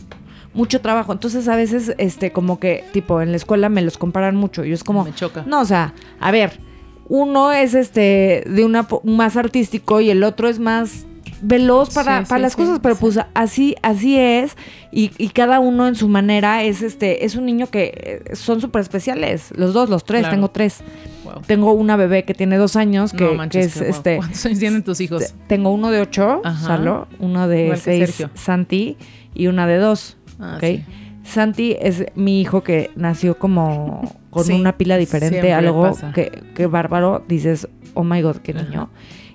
mucho 0.57 0.81
trabajo. 0.81 1.13
Entonces 1.13 1.47
a 1.49 1.55
veces, 1.57 1.95
este, 1.99 2.33
como 2.33 2.59
que, 2.59 2.83
tipo, 2.93 3.21
en 3.21 3.31
la 3.31 3.37
escuela 3.37 3.69
me 3.69 3.83
los 3.83 3.97
comparan 3.99 4.35
mucho. 4.35 4.65
Y 4.65 4.73
es 4.73 4.83
como, 4.83 5.05
Me 5.05 5.15
choca. 5.15 5.45
no, 5.47 5.61
o 5.61 5.65
sea, 5.65 5.95
a 6.19 6.31
ver, 6.33 6.59
uno 7.09 7.53
es 7.53 7.75
este 7.75 8.43
de 8.47 8.65
una 8.65 8.87
más 9.05 9.37
artístico 9.37 10.01
y 10.01 10.11
el 10.11 10.25
otro 10.25 10.49
es 10.49 10.59
más 10.59 11.07
veloz 11.43 11.91
para, 11.95 12.21
Sí, 12.25 12.29
para 12.31 12.39
sí, 12.39 12.43
las 12.43 12.53
sí, 12.55 12.59
cosas, 12.59 12.81
pero 12.83 12.97
pues 12.97 13.19
así, 13.35 13.77
así 13.83 14.19
es, 14.19 14.57
y, 14.91 15.11
y 15.19 15.29
cada 15.29 15.61
uno 15.61 15.87
en 15.87 15.95
su 15.95 16.09
manera 16.09 16.63
es 16.63 16.81
este, 16.81 17.27
es 17.27 17.37
un 17.37 17.45
niño 17.45 17.67
que 17.67 18.23
eh, 18.31 18.35
son 18.35 18.61
súper 18.63 18.81
especiales, 18.81 19.51
los 19.55 19.75
dos, 19.75 19.91
los 19.91 20.05
tres, 20.05 20.21
Claro. 20.23 20.35
tengo 20.35 20.49
tres. 20.51 20.79
Wow. 21.25 21.43
Tengo 21.47 21.73
una 21.73 21.97
bebé 21.97 22.25
que 22.25 22.33
tiene 22.33 22.57
dos 22.57 22.75
años, 22.77 23.13
que, 23.13 23.25
no 23.25 23.31
que 23.33 23.37
manches, 23.37 23.77
es 23.77 23.83
este. 23.83 24.17
¿Cuántos 24.17 24.47
años 24.47 24.59
tienen 24.61 24.83
tus 24.83 25.01
hijos? 25.03 25.27
te- 25.27 25.33
Tengo 25.49 25.71
uno 25.75 25.91
de 25.91 26.01
ocho, 26.01 26.41
Ajá. 26.43 26.67
Salo, 26.67 27.07
uno 27.19 27.47
de 27.49 27.77
seis. 27.77 28.25
Santi, 28.35 28.97
y 29.35 29.49
una 29.49 29.67
de 29.67 29.77
dos. 29.77 30.17
Ah, 30.39 30.55
¿ok? 30.57 30.65
sí. 30.65 30.85
Santi 31.25 31.77
es 31.81 32.07
mi 32.15 32.41
hijo 32.41 32.63
que 32.63 32.91
nació 32.95 33.37
como 33.37 34.03
con 34.31 34.45
Sí, 34.45 34.53
una 34.53 34.77
pila 34.77 34.97
diferente, 34.97 35.53
algo 35.53 35.97
que, 36.15 36.31
que 36.55 36.67
bárbaro, 36.67 37.25
dices, 37.27 37.69
oh 37.95 38.05
my 38.05 38.23
god, 38.23 38.37
qué 38.37 38.55
niño. 38.55 38.91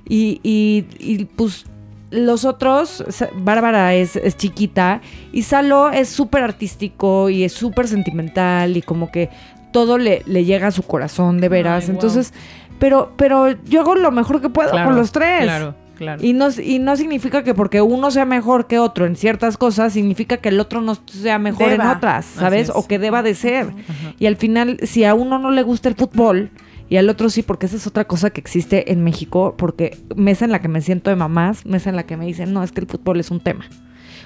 Y, 0.07 0.39
y, 0.43 0.85
y, 0.99 1.25
pues 1.25 1.65
los 2.09 2.45
otros, 2.45 3.03
Bárbara 3.35 3.93
es, 3.93 4.15
es 4.15 4.37
chiquita 4.37 5.01
y 5.31 5.43
Salo 5.43 5.89
es 5.89 6.09
súper 6.09 6.43
artístico 6.43 7.29
y 7.29 7.43
es 7.43 7.53
súper 7.53 7.87
sentimental 7.87 8.75
y 8.77 8.81
como 8.81 9.11
que 9.11 9.29
todo 9.71 9.97
le, 9.97 10.23
le 10.25 10.43
llega 10.43 10.67
a 10.67 10.71
su 10.71 10.83
corazón 10.83 11.39
de 11.39 11.49
veras. 11.49 11.83
Ay, 11.83 11.87
wow. 11.87 11.95
Entonces, 11.95 12.33
pero, 12.79 13.13
pero 13.15 13.51
yo 13.63 13.81
hago 13.81 13.95
lo 13.95 14.11
mejor 14.11 14.41
que 14.41 14.49
puedo 14.49 14.71
Claro, 14.71 14.89
con 14.89 14.97
los 14.97 15.11
tres. 15.11 15.43
Claro, 15.43 15.75
claro. 16.01 16.25
Y 16.25 16.33
no, 16.33 16.49
y 16.61 16.79
no 16.79 16.95
significa 16.95 17.43
que 17.43 17.53
porque 17.53 17.81
uno 17.81 18.11
sea 18.11 18.25
mejor 18.25 18.67
que 18.67 18.79
otro 18.79 19.05
en 19.05 19.15
ciertas 19.15 19.57
cosas, 19.57 19.93
significa 19.93 20.37
que 20.37 20.49
el 20.49 20.59
otro 20.59 20.81
no 20.81 20.97
sea 21.05 21.37
mejor 21.39 21.71
en 21.71 21.81
otras, 21.81 22.25
¿sabes? 22.25 22.69
es. 22.69 22.75
O 22.75 22.87
que 22.87 22.99
deba 22.99 23.21
de 23.23 23.35
ser. 23.35 23.67
Ajá. 23.67 24.13
Y 24.19 24.25
al 24.25 24.35
final, 24.35 24.79
si 24.83 25.03
a 25.03 25.13
uno 25.13 25.37
no 25.37 25.51
le 25.51 25.63
gusta 25.63 25.89
el 25.89 25.95
fútbol 25.95 26.49
y 26.89 26.97
al 26.97 27.07
otro 27.09 27.29
sí, 27.29 27.41
porque 27.43 27.67
esa 27.67 27.77
es 27.77 27.87
otra 27.87 28.05
cosa 28.05 28.31
que 28.31 28.41
existe 28.41 28.91
en 28.91 29.03
México, 29.03 29.55
porque 29.57 29.97
mesa 30.15 30.45
en 30.45 30.51
la 30.51 30.59
que 30.59 30.67
me 30.67 30.81
siento 30.81 31.09
de 31.09 31.15
mamás, 31.15 31.65
mesa 31.65 31.89
en 31.89 31.95
la 31.95 32.03
que 32.03 32.17
me 32.17 32.25
dicen, 32.25 32.51
no, 32.51 32.63
es 32.63 32.71
que 32.71 32.81
el 32.81 32.87
fútbol 32.87 33.19
es 33.19 33.31
un 33.31 33.39
tema. 33.39 33.65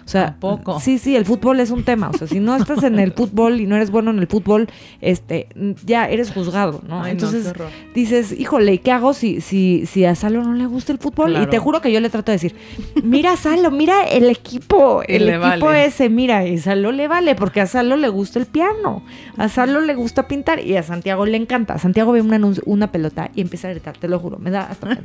O 0.06 0.08
sea, 0.08 0.26
Tampoco. 0.40 0.80
sí, 0.80 1.00
sí, 1.00 1.16
el 1.16 1.26
fútbol 1.26 1.60
es 1.60 1.72
un 1.72 1.84
tema. 1.84 2.12
O 2.14 2.14
sea, 2.18 2.28
si 2.28 2.40
no 2.40 2.56
estás 2.56 2.84
en 2.84 3.00
el 3.00 3.12
fútbol 3.14 3.60
y 3.60 3.66
no 3.66 3.76
eres 3.76 3.90
bueno 3.90 4.12
en 4.12 4.20
el 4.20 4.28
fútbol, 4.28 4.68
este, 5.02 5.48
ya 5.84 6.08
eres 6.08 6.32
juzgado, 6.32 6.82
¿no? 6.88 7.02
Ay, 7.04 7.14
Entonces, 7.14 7.52
dices, 7.96 8.32
híjole, 8.40 8.74
¿y 8.74 8.78
qué 8.78 8.92
hago 8.92 9.14
si, 9.16 9.42
si, 9.42 9.88
si 9.88 10.06
a 10.06 10.14
Salo 10.14 10.44
no 10.44 10.54
le 10.54 10.68
gusta 10.68 10.92
el 10.92 11.00
fútbol? 11.00 11.32
Claro. 11.32 11.46
Y 11.46 11.50
te 11.50 11.58
juro 11.58 11.82
que 11.82 11.92
yo 11.92 12.00
le 12.00 12.10
trato 12.12 12.32
de 12.32 12.36
decir, 12.36 12.56
mira 13.04 13.36
Salo, 13.36 13.72
mira 13.72 14.04
el 14.04 14.30
equipo, 14.30 15.02
el 15.08 15.28
equipo 15.30 15.66
vale. 15.66 15.86
ese, 15.86 16.08
mira, 16.10 16.46
y 16.46 16.60
Salo 16.60 16.92
le 16.92 17.08
vale, 17.08 17.34
porque 17.34 17.62
a 17.62 17.66
Salo 17.66 17.96
le 17.98 18.10
gusta 18.10 18.38
el 18.38 18.46
piano, 18.46 19.04
a 19.38 19.50
Salo 19.50 19.82
le 19.82 19.96
gusta 19.96 20.28
pintar 20.28 20.60
y 20.64 20.76
a 20.78 20.84
Santiago 20.84 21.26
le 21.26 21.38
encanta. 21.38 21.80
Santiago 21.80 22.12
ve 22.12 22.22
un 22.22 22.32
anuncio- 22.32 22.62
una 22.68 22.92
pelota 22.92 23.32
y 23.34 23.42
empieza 23.42 23.70
a 23.70 23.72
gritar, 23.72 23.98
te 23.98 24.08
lo 24.08 24.20
juro, 24.20 24.38
me 24.38 24.52
da 24.52 24.62
hasta 24.68 24.88
pena. 24.88 25.02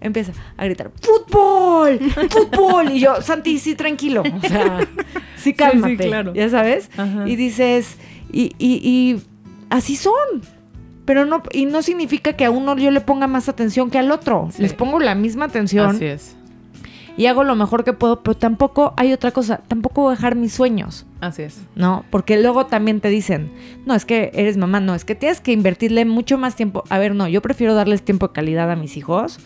Empieza 0.00 0.32
a 0.56 0.64
gritar, 0.64 0.90
¡fútbol! 0.98 1.98
¡fútbol! 2.30 2.90
Y 2.92 3.00
yo, 3.00 3.20
Santi, 3.20 3.58
sí, 3.58 3.74
tranquilo, 3.74 4.22
o 4.42 4.48
sea, 4.48 4.88
sí, 5.36 5.52
cálmate, 5.54 5.96
claro. 6.08 6.34
ya 6.34 6.48
sabes. 6.48 6.90
Ajá. 6.96 7.28
Y 7.28 7.36
dices, 7.36 7.96
y, 8.32 8.52
y, 8.58 8.80
y 8.82 9.22
así 9.70 9.96
son. 9.96 10.42
Pero 11.04 11.26
no, 11.26 11.42
y 11.52 11.66
no 11.66 11.82
significa 11.82 12.34
que 12.34 12.44
a 12.44 12.50
uno 12.50 12.76
yo 12.76 12.90
le 12.90 13.00
ponga 13.00 13.26
más 13.26 13.48
atención 13.48 13.90
que 13.90 13.98
al 13.98 14.12
otro. 14.12 14.48
Sí. 14.52 14.62
Les 14.62 14.74
pongo 14.74 15.00
la 15.00 15.14
misma 15.16 15.46
atención 15.46 15.96
Así 15.96 16.04
es. 16.04 16.36
y 17.16 17.26
hago 17.26 17.42
lo 17.42 17.56
mejor 17.56 17.82
que 17.82 17.92
puedo, 17.92 18.22
pero 18.22 18.36
tampoco 18.36 18.94
hay 18.96 19.12
otra 19.12 19.32
cosa, 19.32 19.60
tampoco 19.66 20.02
voy 20.02 20.12
a 20.12 20.16
dejar 20.16 20.36
mis 20.36 20.52
sueños, 20.52 21.06
Así 21.20 21.42
es. 21.42 21.62
¿no? 21.74 22.04
Porque 22.10 22.40
luego 22.40 22.66
también 22.66 23.00
te 23.00 23.08
dicen, 23.08 23.50
no, 23.86 23.94
es 23.94 24.04
que 24.04 24.30
eres 24.34 24.56
mamá, 24.56 24.78
no, 24.78 24.94
es 24.94 25.04
que 25.04 25.16
tienes 25.16 25.40
que 25.40 25.50
invertirle 25.50 26.04
mucho 26.04 26.38
más 26.38 26.54
tiempo. 26.54 26.84
A 26.90 26.98
ver, 26.98 27.14
no, 27.16 27.26
yo 27.26 27.42
prefiero 27.42 27.74
darles 27.74 28.02
tiempo 28.02 28.28
de 28.28 28.32
calidad 28.34 28.70
a 28.70 28.76
mis 28.76 28.96
hijos. 28.96 29.40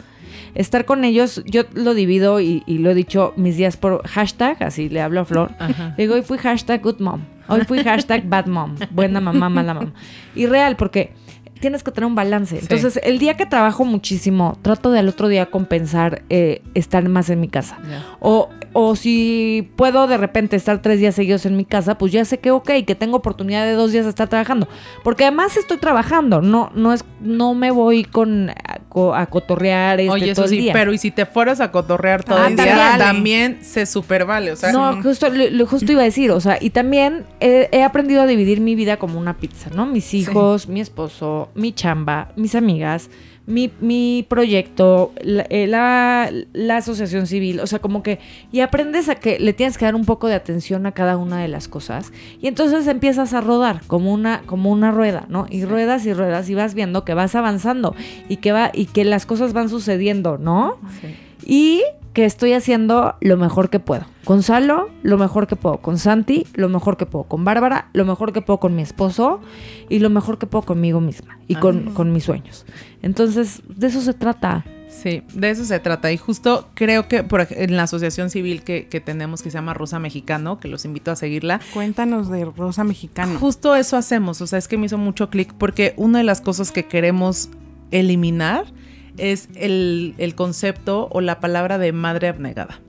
Estar 0.54 0.84
con 0.84 1.04
ellos, 1.04 1.42
yo 1.46 1.62
lo 1.74 1.94
divido 1.94 2.40
y, 2.40 2.62
y 2.66 2.78
lo 2.78 2.90
he 2.90 2.94
dicho 2.94 3.32
mis 3.36 3.56
días 3.56 3.76
por 3.76 4.06
hashtag, 4.06 4.62
así 4.62 4.88
le 4.88 5.00
hablo 5.00 5.20
a 5.20 5.24
Flor. 5.24 5.52
Ajá. 5.58 5.94
Le 5.96 6.04
digo, 6.04 6.14
hoy 6.14 6.22
fui 6.22 6.38
hashtag 6.38 6.82
good 6.82 7.00
mom. 7.00 7.22
Hoy 7.48 7.62
fui 7.62 7.82
hashtag 7.82 8.28
bad 8.28 8.46
mom. 8.46 8.76
Buena 8.90 9.20
mamá, 9.20 9.48
mala 9.48 9.74
mamá. 9.74 9.92
Y 10.34 10.46
real, 10.46 10.76
porque 10.76 11.12
tienes 11.60 11.82
que 11.82 11.90
tener 11.90 12.06
un 12.06 12.14
balance. 12.14 12.58
Entonces, 12.58 13.00
el 13.02 13.18
día 13.18 13.36
que 13.36 13.46
trabajo 13.46 13.84
muchísimo, 13.84 14.58
trato 14.62 14.90
de 14.90 14.98
al 14.98 15.08
otro 15.08 15.28
día 15.28 15.46
compensar 15.46 16.22
eh, 16.28 16.62
estar 16.74 17.08
más 17.08 17.30
en 17.30 17.40
mi 17.40 17.48
casa. 17.48 17.78
O, 18.20 18.48
o 18.74 18.94
si 18.96 19.70
puedo 19.76 20.06
de 20.06 20.18
repente 20.18 20.56
estar 20.56 20.82
tres 20.82 20.98
días 21.00 21.14
seguidos 21.14 21.46
en 21.46 21.56
mi 21.56 21.64
casa, 21.64 21.96
pues 21.96 22.12
ya 22.12 22.24
sé 22.26 22.38
que 22.40 22.50
ok, 22.50 22.70
que 22.86 22.94
tengo 22.94 23.16
oportunidad 23.16 23.64
de 23.64 23.72
dos 23.72 23.92
días 23.92 24.04
de 24.04 24.10
estar 24.10 24.28
trabajando. 24.28 24.68
Porque 25.02 25.24
además 25.24 25.56
estoy 25.56 25.78
trabajando, 25.78 26.42
no, 26.42 26.70
no 26.74 26.92
es, 26.92 27.04
no 27.20 27.54
me 27.54 27.70
voy 27.70 28.04
con 28.04 28.50
a, 28.50 28.80
co- 28.90 29.14
a 29.14 29.26
cotorrear 29.26 30.00
este, 30.00 30.10
Oye, 30.12 30.34
todo 30.34 30.44
eso 30.44 30.44
el 30.44 30.50
sí, 30.50 30.56
día. 30.58 30.72
pero 30.72 30.92
y 30.92 30.98
si 30.98 31.10
te 31.10 31.24
fueras 31.24 31.60
a 31.60 31.70
cotorrear 31.70 32.24
todo 32.24 32.36
Ah, 32.38 32.48
el 32.48 32.56
día, 32.56 32.74
también. 32.76 32.98
también 32.98 33.58
se 33.62 33.86
super 33.86 34.26
vale. 34.26 34.52
O 34.52 34.56
sea, 34.56 34.72
no, 34.72 35.00
justo, 35.02 35.28
lo, 35.30 35.66
justo 35.66 35.90
iba 35.92 36.02
a 36.02 36.04
decir, 36.04 36.30
o 36.32 36.40
sea, 36.40 36.58
y 36.60 36.70
también 36.70 37.24
he, 37.40 37.68
he 37.72 37.82
aprendido 37.82 38.20
a 38.22 38.26
dividir 38.26 38.60
mi 38.60 38.74
vida 38.74 38.96
como 38.98 39.18
una 39.18 39.36
pizza, 39.38 39.70
¿no? 39.74 39.86
Mis 39.86 40.12
hijos, 40.14 40.68
mi 40.68 40.80
esposo, 40.80 41.48
mi 41.54 41.72
chamba, 41.72 42.32
mis 42.36 42.54
amigas, 42.54 43.08
mi, 43.46 43.70
mi 43.80 44.24
proyecto, 44.28 45.12
la, 45.22 45.44
eh, 45.50 45.66
la- 45.66 46.30
la 46.54 46.76
asociación 46.78 47.26
civil, 47.26 47.60
o 47.60 47.66
sea, 47.66 47.78
como 47.78 48.02
que, 48.02 48.18
y 48.52 48.60
aprendes 48.60 49.08
a 49.08 49.16
que 49.16 49.38
le 49.38 49.52
tienes 49.52 49.76
que 49.76 49.84
dar 49.84 49.94
un 49.94 50.04
poco 50.06 50.28
de 50.28 50.34
atención 50.34 50.86
a 50.86 50.92
cada 50.92 51.16
una 51.18 51.40
de 51.42 51.48
las 51.48 51.68
cosas, 51.68 52.10
y 52.40 52.46
entonces 52.48 52.86
empiezas 52.86 53.34
a 53.34 53.40
rodar 53.42 53.82
como 53.86 54.12
una, 54.14 54.42
como 54.46 54.70
una 54.70 54.90
rueda, 54.92 55.26
¿no? 55.28 55.46
Y 55.50 55.64
ruedas 55.66 56.06
y 56.06 56.14
ruedas 56.14 56.48
y 56.48 56.54
vas 56.54 56.74
viendo 56.74 57.04
que 57.04 57.12
vas 57.14 57.34
avanzando 57.34 57.94
y 58.28 58.36
que 58.38 58.52
va, 58.52 58.70
y 58.72 58.86
que 58.86 59.04
las 59.04 59.26
cosas 59.26 59.52
van 59.52 59.68
sucediendo, 59.68 60.38
¿no? 60.38 60.78
sí. 61.02 61.14
y 61.46 61.82
que 62.14 62.24
estoy 62.24 62.52
haciendo 62.52 63.16
lo 63.20 63.36
mejor 63.36 63.68
que 63.68 63.80
puedo. 63.80 64.06
Con 64.24 64.42
Salo, 64.42 64.88
lo 65.02 65.18
mejor 65.18 65.48
que 65.48 65.56
puedo. 65.56 65.78
Con 65.78 65.98
Santi, 65.98 66.46
lo 66.54 66.68
mejor 66.68 66.96
que 66.96 67.06
puedo. 67.06 67.24
Con 67.24 67.44
Bárbara, 67.44 67.88
lo 67.92 68.04
mejor 68.04 68.32
que 68.32 68.40
puedo 68.40 68.60
con 68.60 68.74
mi 68.76 68.82
esposo 68.82 69.40
y 69.88 69.98
lo 69.98 70.10
mejor 70.10 70.38
que 70.38 70.46
puedo 70.46 70.64
conmigo 70.64 71.00
misma 71.00 71.38
y 71.48 71.56
con, 71.56 71.92
con 71.92 72.12
mis 72.12 72.24
sueños. 72.24 72.64
Entonces, 73.02 73.62
de 73.68 73.88
eso 73.88 74.00
se 74.00 74.14
trata. 74.14 74.64
Sí, 74.88 75.24
de 75.34 75.50
eso 75.50 75.64
se 75.64 75.80
trata. 75.80 76.12
Y 76.12 76.16
justo 76.16 76.68
creo 76.74 77.08
que 77.08 77.24
por, 77.24 77.48
en 77.50 77.76
la 77.76 77.82
asociación 77.82 78.30
civil 78.30 78.62
que, 78.62 78.86
que 78.86 79.00
tenemos, 79.00 79.42
que 79.42 79.50
se 79.50 79.58
llama 79.58 79.74
Rosa 79.74 79.98
Mexicano, 79.98 80.60
que 80.60 80.68
los 80.68 80.84
invito 80.84 81.10
a 81.10 81.16
seguirla, 81.16 81.60
Cuéntanos 81.74 82.30
de 82.30 82.44
Rosa 82.44 82.84
Mexicano. 82.84 83.40
Justo 83.40 83.74
eso 83.74 83.96
hacemos, 83.96 84.40
o 84.40 84.46
sea, 84.46 84.60
es 84.60 84.68
que 84.68 84.78
me 84.78 84.86
hizo 84.86 84.98
mucho 84.98 85.30
clic 85.30 85.52
porque 85.52 85.94
una 85.96 86.18
de 86.18 86.24
las 86.24 86.40
cosas 86.40 86.70
que 86.70 86.86
queremos 86.86 87.50
eliminar 87.90 88.66
es 89.16 89.48
el, 89.54 90.14
el 90.18 90.34
concepto 90.34 91.08
o 91.12 91.20
la 91.20 91.40
palabra 91.40 91.78
de 91.78 91.92
madre 91.92 92.28
abnegada. 92.28 92.80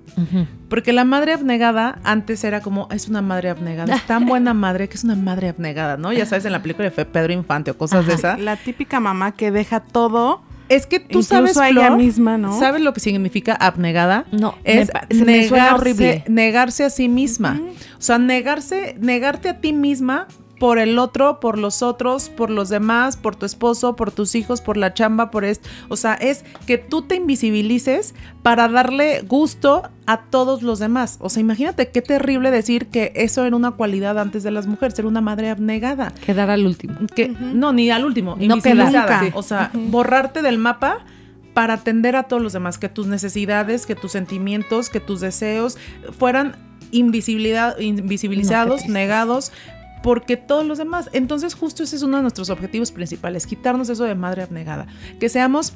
Porque 0.69 0.93
la 0.93 1.03
madre 1.03 1.33
abnegada 1.33 1.99
antes 2.05 2.43
era 2.45 2.61
como, 2.61 2.87
es 2.89 3.09
una 3.09 3.21
madre 3.21 3.49
abnegada, 3.49 3.95
es 3.95 4.05
tan 4.07 4.25
buena 4.25 4.53
madre 4.53 4.87
que 4.87 4.95
es 4.95 5.03
una 5.03 5.15
madre 5.15 5.49
abnegada, 5.49 5.97
¿no? 5.97 6.13
Ya 6.13 6.25
sabes, 6.25 6.45
en 6.45 6.53
la 6.53 6.61
película 6.61 6.89
de 6.89 7.05
Pedro 7.05 7.33
Infante 7.33 7.71
o 7.71 7.77
cosas 7.77 8.07
de 8.07 8.13
esa. 8.13 8.37
La 8.37 8.55
típica 8.55 8.99
mamá 9.01 9.33
que 9.33 9.51
deja 9.51 9.81
todo. 9.81 10.41
Es 10.67 10.87
que 10.87 10.99
tú 10.99 11.21
sabes, 11.21 11.57
a 11.57 11.69
ella 11.69 11.87
Flo, 11.87 11.97
misma, 11.97 12.37
¿no? 12.39 12.57
¿Sabes 12.57 12.81
lo 12.81 12.91
que 12.93 12.99
significa 12.99 13.53
abnegada? 13.53 14.25
No, 14.31 14.55
es 14.63 14.87
me 14.87 14.93
pa- 14.93 15.07
se 15.11 15.23
me 15.25 15.47
suena 15.47 15.63
negarse, 15.65 15.75
horrible. 15.81 16.23
negarse 16.27 16.83
a 16.85 16.89
sí 16.89 17.07
misma. 17.07 17.61
O 17.99 18.01
sea, 18.01 18.17
negarse, 18.17 18.95
negarte 18.99 19.49
a 19.49 19.59
ti 19.61 19.73
misma 19.73 20.27
por 20.59 20.79
el 20.79 20.97
otro, 20.99 21.39
por 21.39 21.57
los 21.57 21.81
otros, 21.81 22.29
por 22.29 22.49
los 22.49 22.69
demás, 22.69 23.17
por 23.17 23.35
tu 23.35 23.45
esposo, 23.45 23.95
por 23.95 24.11
tus 24.11 24.35
hijos, 24.35 24.61
por 24.61 24.77
la 24.77 24.93
chamba, 24.93 25.29
por 25.31 25.43
esto. 25.45 25.67
O 25.89 25.97
sea, 25.97 26.13
es 26.13 26.45
que 26.65 26.77
tú 26.77 27.01
te 27.01 27.15
invisibilices 27.15 28.15
para 28.41 28.67
darle 28.67 29.21
gusto 29.21 29.83
a 30.05 30.21
todos 30.29 30.61
los 30.61 30.79
demás. 30.79 31.17
O 31.19 31.29
sea, 31.29 31.41
imagínate 31.41 31.89
qué 31.89 32.01
terrible 32.01 32.51
decir 32.51 32.87
que 32.87 33.11
eso 33.15 33.43
era 33.43 33.55
una 33.55 33.71
cualidad 33.71 34.17
antes 34.17 34.43
de 34.43 34.51
las 34.51 34.67
mujeres, 34.67 34.95
ser 34.95 35.05
una 35.05 35.21
madre 35.21 35.49
abnegada. 35.49 36.13
Quedar 36.25 36.49
al 36.49 36.65
último. 36.65 36.95
Que, 37.15 37.27
No, 37.29 37.73
ni 37.73 37.89
al 37.91 38.05
último, 38.05 38.35
No 38.37 38.43
invisibilizada. 38.43 39.19
queda. 39.19 39.31
O 39.35 39.43
sea, 39.43 39.71
borrarte 39.73 40.41
del 40.41 40.57
mapa 40.57 41.05
para 41.53 41.75
atender 41.75 42.15
a 42.15 42.23
todos 42.23 42.41
los 42.43 42.53
demás, 42.53 42.77
que 42.77 42.89
tus 42.89 43.07
necesidades, 43.07 43.85
que 43.85 43.95
tus 43.95 44.11
sentimientos, 44.11 44.89
que 44.89 44.99
tus 44.99 45.21
deseos 45.21 45.77
fueran 46.17 46.55
invisibilidad, 46.91 47.79
invisibilizados, 47.79 48.85
No, 48.87 48.93
negados 48.93 49.51
porque 50.05 50.37
todos 50.37 50.63
los 50.67 50.77
demás. 50.77 51.09
Entonces, 51.13 51.55
justo 51.55 51.81
ese 51.81 51.95
es 51.95 52.03
uno 52.03 52.17
de 52.17 52.21
nuestros 52.21 52.51
objetivos 52.51 52.91
principales, 52.91 53.47
quitarnos 53.47 53.89
eso 53.89 54.03
de 54.03 54.13
madre 54.13 54.43
abnegada, 54.43 54.85
que 55.19 55.29
seamos 55.29 55.73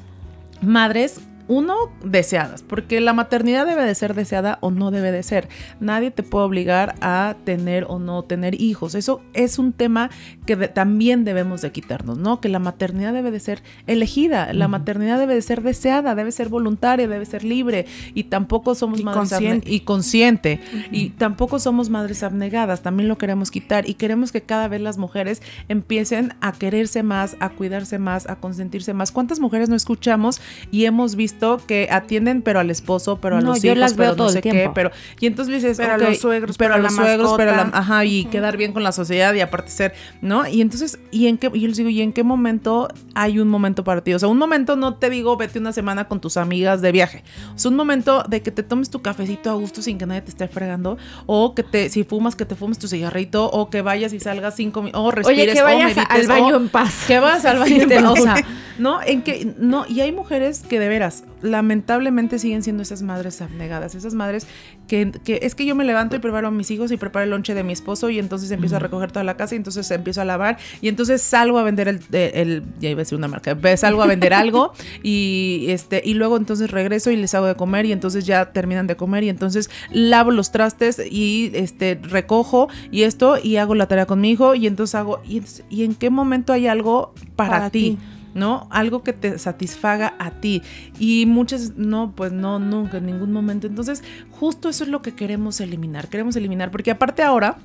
madres 0.62 1.20
uno, 1.48 1.74
deseadas, 2.04 2.62
porque 2.62 3.00
la 3.00 3.12
maternidad 3.12 3.66
debe 3.66 3.84
de 3.84 3.94
ser 3.94 4.14
deseada 4.14 4.58
o 4.60 4.70
no 4.70 4.90
debe 4.90 5.10
de 5.10 5.22
ser. 5.22 5.48
Nadie 5.80 6.10
te 6.10 6.22
puede 6.22 6.44
obligar 6.44 6.94
a 7.00 7.34
tener 7.44 7.86
o 7.88 7.98
no 7.98 8.22
tener 8.22 8.60
hijos. 8.60 8.94
Eso 8.94 9.20
es 9.34 9.58
un 9.58 9.72
tema 9.72 10.10
que 10.46 10.54
de- 10.56 10.68
también 10.68 11.24
debemos 11.24 11.60
de 11.62 11.72
quitarnos, 11.72 12.18
¿no? 12.18 12.40
Que 12.40 12.48
la 12.48 12.58
maternidad 12.60 13.12
debe 13.12 13.30
de 13.30 13.40
ser 13.40 13.62
elegida, 13.86 14.52
la 14.52 14.68
maternidad 14.68 15.18
debe 15.18 15.34
de 15.34 15.42
ser 15.42 15.62
deseada, 15.62 16.14
debe 16.14 16.30
ser 16.32 16.48
voluntaria, 16.48 17.08
debe 17.08 17.24
ser 17.26 17.42
libre 17.44 17.86
y 18.14 18.24
tampoco 18.24 18.74
somos 18.74 19.00
Y 19.00 19.04
madres 19.04 19.30
consciente. 19.30 19.70
y 19.70 19.80
consciente 19.80 20.60
y 20.92 21.10
tampoco 21.10 21.58
somos 21.58 21.90
madres 21.90 22.22
abnegadas, 22.22 22.82
también 22.82 23.08
lo 23.08 23.18
queremos 23.18 23.50
quitar 23.50 23.88
y 23.88 23.94
queremos 23.94 24.30
que 24.32 24.42
cada 24.42 24.68
vez 24.68 24.80
las 24.80 24.98
mujeres 24.98 25.42
empiecen 25.68 26.34
a 26.40 26.52
quererse 26.52 27.02
más, 27.02 27.36
a 27.40 27.48
cuidarse 27.50 27.98
más, 27.98 28.28
a 28.28 28.36
consentirse 28.36 28.94
más. 28.94 29.10
¿Cuántas 29.12 29.40
mujeres 29.40 29.68
no 29.68 29.76
escuchamos 29.76 30.40
y 30.70 30.84
hemos 30.84 31.16
visto 31.16 31.29
que 31.66 31.88
atienden 31.90 32.42
pero 32.42 32.60
al 32.60 32.70
esposo, 32.70 33.18
pero 33.20 33.36
a 33.36 33.40
No, 33.40 33.48
los 33.50 33.62
yo 33.62 33.68
hijos, 33.68 33.78
las 33.78 33.92
pero 33.92 34.02
veo 34.02 34.10
no 34.10 34.16
todo 34.16 34.26
el 34.28 34.32
sé 34.34 34.42
qué, 34.42 34.50
tiempo. 34.50 34.74
pero 34.74 34.90
y 35.20 35.26
entonces 35.26 35.54
dices, 35.54 35.76
Pero 35.78 35.94
a 35.94 35.98
los 35.98 36.18
suegros, 36.18 36.56
pero 36.58 36.74
a 36.74 36.76
pero 36.76 36.86
a 36.86 36.90
los 36.90 36.96
la 36.96 37.02
suegros, 37.04 37.34
pero 37.36 37.50
a 37.52 37.56
la, 37.56 37.62
ajá, 37.72 38.04
y 38.04 38.24
quedar 38.26 38.56
bien 38.56 38.72
con 38.72 38.82
la 38.82 38.92
sociedad 38.92 39.32
y 39.34 39.40
aparte 39.40 39.70
ser, 39.70 39.94
¿no? 40.20 40.46
Y 40.46 40.60
entonces, 40.60 40.98
¿y 41.10 41.26
en 41.28 41.38
qué, 41.38 41.50
y 41.52 41.60
yo 41.60 41.68
les 41.68 41.76
digo, 41.76 41.88
¿y 41.90 42.00
en 42.02 42.12
qué 42.12 42.22
momento 42.24 42.88
hay 43.14 43.38
un 43.38 43.48
momento 43.48 43.84
para 43.84 44.02
ti? 44.02 44.14
O 44.14 44.18
sea, 44.18 44.28
un 44.28 44.38
momento 44.38 44.76
no 44.76 44.94
te 44.94 45.10
digo, 45.10 45.36
vete 45.36 45.58
una 45.58 45.72
semana 45.72 46.06
con 46.08 46.20
tus 46.20 46.36
amigas 46.36 46.80
de 46.82 46.92
viaje. 46.92 47.22
O 47.54 47.58
sea, 47.58 47.70
un 47.70 47.76
momento 47.76 48.22
de 48.28 48.42
que 48.42 48.50
te 48.50 48.62
tomes 48.62 48.90
tu 48.90 49.02
cafecito 49.02 49.50
a 49.50 49.54
gusto 49.54 49.82
sin 49.82 49.98
que 49.98 50.06
nadie 50.06 50.22
te 50.22 50.30
esté 50.30 50.48
fregando, 50.48 50.98
o 51.26 51.54
que 51.54 51.62
te, 51.62 51.88
si 51.90 52.04
fumas, 52.04 52.36
que 52.36 52.44
te 52.44 52.54
fumes 52.54 52.78
tu 52.78 52.88
cigarrito, 52.88 53.50
o 53.50 53.70
que 53.70 53.82
vayas 53.82 54.12
y 54.12 54.20
salgas 54.20 54.56
cinco 54.56 54.82
minutos, 54.82 55.02
o 55.04 55.10
respires, 55.10 55.42
Oye, 55.44 55.52
que 55.54 55.60
o 55.62 55.64
vayas 55.64 55.96
medites, 55.96 56.04
al 56.08 56.26
baño 56.26 56.56
o 56.56 56.60
en 56.60 56.68
paz. 56.68 57.04
Que 57.06 57.18
vas 57.18 57.44
al 57.44 57.58
baño 57.60 57.74
Sí, 57.76 57.80
en 57.82 57.88
paz. 58.04 58.12
o 58.12 58.16
sea, 58.16 58.34
¿No? 58.78 59.00
En 59.02 59.20
que, 59.22 59.52
no, 59.58 59.84
y 59.86 60.00
hay 60.00 60.10
mujeres 60.10 60.62
que 60.66 60.78
de 60.80 60.88
veras, 60.88 61.19
lamentablemente 61.42 62.38
siguen 62.38 62.62
siendo 62.62 62.82
esas 62.82 63.02
madres 63.02 63.40
abnegadas, 63.40 63.94
esas 63.94 64.14
madres 64.14 64.46
que, 64.88 65.10
que 65.24 65.40
es 65.42 65.54
que 65.54 65.64
yo 65.64 65.74
me 65.74 65.84
levanto 65.84 66.16
y 66.16 66.18
preparo 66.18 66.48
a 66.48 66.50
mis 66.50 66.70
hijos 66.70 66.92
y 66.92 66.96
preparo 66.96 67.24
el 67.24 67.30
lonche 67.30 67.54
de 67.54 67.62
mi 67.64 67.72
esposo 67.72 68.10
y 68.10 68.18
entonces 68.18 68.50
empiezo 68.50 68.76
a 68.76 68.78
recoger 68.78 69.10
toda 69.12 69.24
la 69.24 69.36
casa 69.36 69.54
y 69.54 69.58
entonces 69.58 69.90
empiezo 69.90 70.20
a 70.20 70.24
lavar 70.24 70.58
y 70.80 70.88
entonces 70.88 71.22
salgo 71.22 71.58
a 71.58 71.62
vender 71.62 71.88
el, 71.88 72.00
el, 72.12 72.30
el- 72.34 72.62
ya 72.80 72.90
iba 72.90 72.98
a 72.98 73.02
decir 73.04 73.16
una 73.16 73.28
marca, 73.28 73.56
salgo 73.76 74.02
a 74.02 74.06
vender 74.06 74.32
algo 74.34 74.72
y 75.02 75.66
este, 75.68 76.02
y 76.04 76.14
luego 76.14 76.36
entonces 76.36 76.70
regreso 76.70 77.10
y 77.10 77.16
les 77.16 77.34
hago 77.34 77.46
de 77.46 77.54
comer 77.54 77.86
y 77.86 77.92
entonces 77.92 78.26
ya 78.26 78.52
terminan 78.52 78.86
de 78.86 78.96
comer 78.96 79.24
y 79.24 79.28
entonces 79.28 79.70
lavo 79.92 80.30
los 80.30 80.50
trastes 80.52 81.00
y 81.10 81.50
este 81.54 81.98
recojo 82.02 82.68
y 82.90 83.02
esto 83.02 83.36
y 83.42 83.56
hago 83.56 83.74
la 83.74 83.86
tarea 83.86 84.06
con 84.06 84.20
mi 84.20 84.30
hijo 84.30 84.54
y 84.54 84.66
entonces 84.66 84.94
hago, 84.94 85.20
y, 85.26 85.42
¿y 85.70 85.84
en 85.84 85.94
qué 85.94 86.10
momento 86.10 86.52
hay 86.52 86.66
algo 86.66 87.14
para, 87.36 87.50
Para 87.52 87.70
ti? 87.70 87.80
ti. 87.92 87.98
¿No? 88.34 88.68
Algo 88.70 89.02
que 89.02 89.12
te 89.12 89.38
satisfaga 89.38 90.14
a 90.18 90.30
ti. 90.30 90.62
Y 90.98 91.26
muchas, 91.26 91.76
no, 91.76 92.12
pues 92.14 92.32
no, 92.32 92.58
nunca, 92.58 92.98
en 92.98 93.06
ningún 93.06 93.32
momento. 93.32 93.66
Entonces, 93.66 94.02
justo 94.30 94.68
eso 94.68 94.84
es 94.84 94.90
lo 94.90 95.02
que 95.02 95.14
queremos 95.14 95.60
eliminar. 95.60 96.08
Queremos 96.08 96.36
eliminar, 96.36 96.70
porque 96.70 96.90
aparte 96.90 97.22
ahora... 97.22 97.58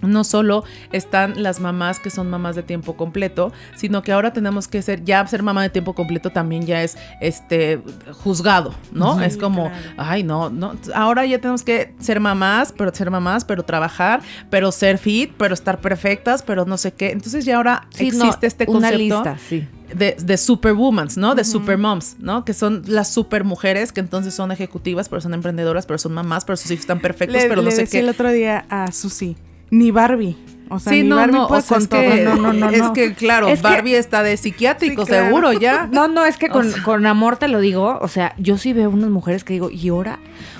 No 0.00 0.22
solo 0.22 0.62
están 0.92 1.42
las 1.42 1.58
mamás 1.58 1.98
que 1.98 2.08
son 2.10 2.30
mamás 2.30 2.54
de 2.54 2.62
tiempo 2.62 2.96
completo, 2.96 3.52
sino 3.74 4.02
que 4.02 4.12
ahora 4.12 4.32
tenemos 4.32 4.68
que 4.68 4.80
ser, 4.80 5.02
ya 5.02 5.26
ser 5.26 5.42
mamá 5.42 5.60
de 5.62 5.70
tiempo 5.70 5.92
completo 5.92 6.30
también 6.30 6.64
ya 6.64 6.84
es 6.84 6.96
este 7.20 7.82
juzgado, 8.12 8.72
¿no? 8.92 9.18
Sí, 9.18 9.24
es 9.24 9.36
como, 9.36 9.64
claro. 9.64 9.94
ay, 9.96 10.22
no, 10.22 10.50
no, 10.50 10.76
ahora 10.94 11.26
ya 11.26 11.40
tenemos 11.40 11.64
que 11.64 11.96
ser 11.98 12.20
mamás, 12.20 12.72
pero 12.78 12.94
ser 12.94 13.10
mamás, 13.10 13.44
pero 13.44 13.64
trabajar, 13.64 14.20
pero 14.50 14.70
ser 14.70 14.98
fit, 14.98 15.32
pero 15.36 15.52
estar 15.52 15.80
perfectas, 15.80 16.44
pero 16.44 16.64
no 16.64 16.76
sé 16.76 16.92
qué. 16.92 17.10
Entonces 17.10 17.44
ya 17.44 17.56
ahora 17.56 17.88
Sí, 17.90 18.12
no, 18.12 18.26
existe 18.26 18.46
este 18.46 18.66
una 18.68 18.90
concepto 18.90 18.98
lista, 18.98 19.36
sí. 19.48 19.66
De, 19.94 20.16
de 20.22 20.36
superwomans, 20.36 21.16
¿no? 21.16 21.34
De 21.34 21.44
supermoms, 21.44 22.16
¿no? 22.18 22.44
Que 22.44 22.54
son 22.54 22.82
las 22.86 23.12
supermujeres 23.12 23.92
que 23.92 24.00
entonces 24.00 24.34
son 24.34 24.50
ejecutivas, 24.52 25.08
pero 25.08 25.20
son 25.20 25.34
emprendedoras, 25.34 25.86
pero 25.86 25.98
son 25.98 26.12
mamás, 26.14 26.44
pero 26.44 26.56
sus 26.56 26.70
hijos 26.70 26.80
están 26.82 27.00
perfectos, 27.00 27.42
Le, 27.42 27.48
pero 27.48 27.62
no 27.62 27.68
le 27.68 27.74
sé 27.74 27.82
decía 27.82 28.00
qué. 28.00 28.04
el 28.04 28.10
otro 28.10 28.30
día 28.30 28.64
a 28.68 28.90
Susi, 28.92 29.36
ni 29.70 29.90
Barbie. 29.90 30.36
O 30.70 30.78
sea, 30.78 30.92
sí, 30.92 31.02
ni 31.02 31.08
no, 31.08 31.16
Barbie 31.16 31.32
no, 31.38 31.48
puede 31.48 31.60
o 31.60 31.64
sea, 31.64 31.74
con 31.76 31.82
es 31.82 31.88
todo. 31.88 32.00
que, 32.02 32.24
No, 32.24 32.34
no, 32.36 32.52
no, 32.52 32.68
es 32.68 32.82
que 32.90 33.14
claro, 33.14 33.48
Es 33.48 33.60
que- 33.60 33.62
Barbie 33.62 33.94
está 33.94 34.22
de 34.22 34.36
psiquiátrico, 34.36 35.04
Sí, 35.04 35.08
claro. 35.08 35.26
seguro, 35.26 35.52
ya. 35.54 35.88
No, 35.92 36.08
no, 36.08 36.24
es 36.26 36.36
que 36.36 36.48
con, 36.50 36.70
con 36.84 37.06
amor 37.06 37.38
te 37.38 37.48
lo 37.48 37.60
digo. 37.60 37.98
O 38.02 38.08
sea, 38.08 38.34
yo 38.38 38.58
sí 38.58 38.74
veo 38.74 38.90
unas 38.90 39.08
mujeres 39.10 39.44
que 39.44 39.54
digo, 39.54 39.70
¿y 39.70 39.88
ahora? 39.88 40.18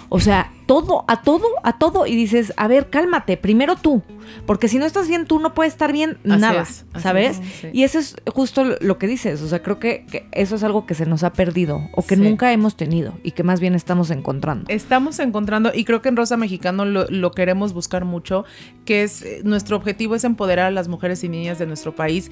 O 0.08 0.18
sea, 0.20 0.50
todo, 0.68 1.04
a 1.09 1.22
todo, 1.22 1.46
a 1.64 1.78
todo. 1.78 2.07
Y 2.07 2.14
dices, 2.14 2.52
a 2.59 2.68
ver, 2.68 2.90
cálmate, 2.90 3.38
primero 3.38 3.74
tú. 3.74 4.02
Porque 4.46 4.68
si 4.68 4.78
no 4.78 4.85
estás 4.85 5.09
bien 5.09 5.24
tú, 5.24 5.38
no 5.40 5.54
puedes 5.54 5.72
estar 5.72 5.90
bien 5.90 6.18
Así 6.28 6.40
nada, 6.42 6.62
es, 6.62 6.85
¿sabes? 6.98 7.40
es, 7.40 7.46
sí. 7.62 7.68
Y 7.72 7.83
eso 7.85 7.98
es 7.98 8.14
justo 8.33 8.62
lo 8.81 8.98
que 8.98 9.07
dices. 9.07 9.40
O 9.40 9.48
sea, 9.48 9.62
creo 9.62 9.78
que, 9.78 10.04
que 10.04 10.26
eso 10.33 10.54
es 10.57 10.62
algo 10.62 10.85
que 10.85 10.94
se 10.94 11.07
nos 11.07 11.24
ha 11.24 11.33
perdido 11.33 11.81
o 11.94 12.02
que 12.07 12.14
Sí. 12.14 12.20
nunca 12.20 12.52
hemos 12.52 12.76
tenido 12.76 13.14
y 13.22 13.31
que 13.31 13.42
más 13.42 13.59
bien 13.59 13.74
estamos 13.74 14.11
encontrando. 14.11 14.66
Estamos 14.68 15.18
encontrando, 15.18 15.72
y 15.74 15.85
creo 15.85 16.02
que 16.02 16.11
en 16.11 16.16
Rosa 16.16 16.37
Mexicano 16.37 16.85
lo, 16.85 17.07
lo 17.09 17.31
queremos 17.33 17.72
buscar 17.72 18.04
mucho, 18.04 18.44
que 18.85 19.02
es 19.02 19.22
eh, 19.22 19.40
nuestro 19.44 19.76
objetivo 19.78 20.14
es 20.14 20.24
empoderar 20.24 20.66
a 20.66 20.70
las 20.70 20.88
mujeres 20.88 21.24
y 21.24 21.31
niñas 21.31 21.59
de 21.59 21.64
nuestro 21.66 21.96
país 21.96 22.31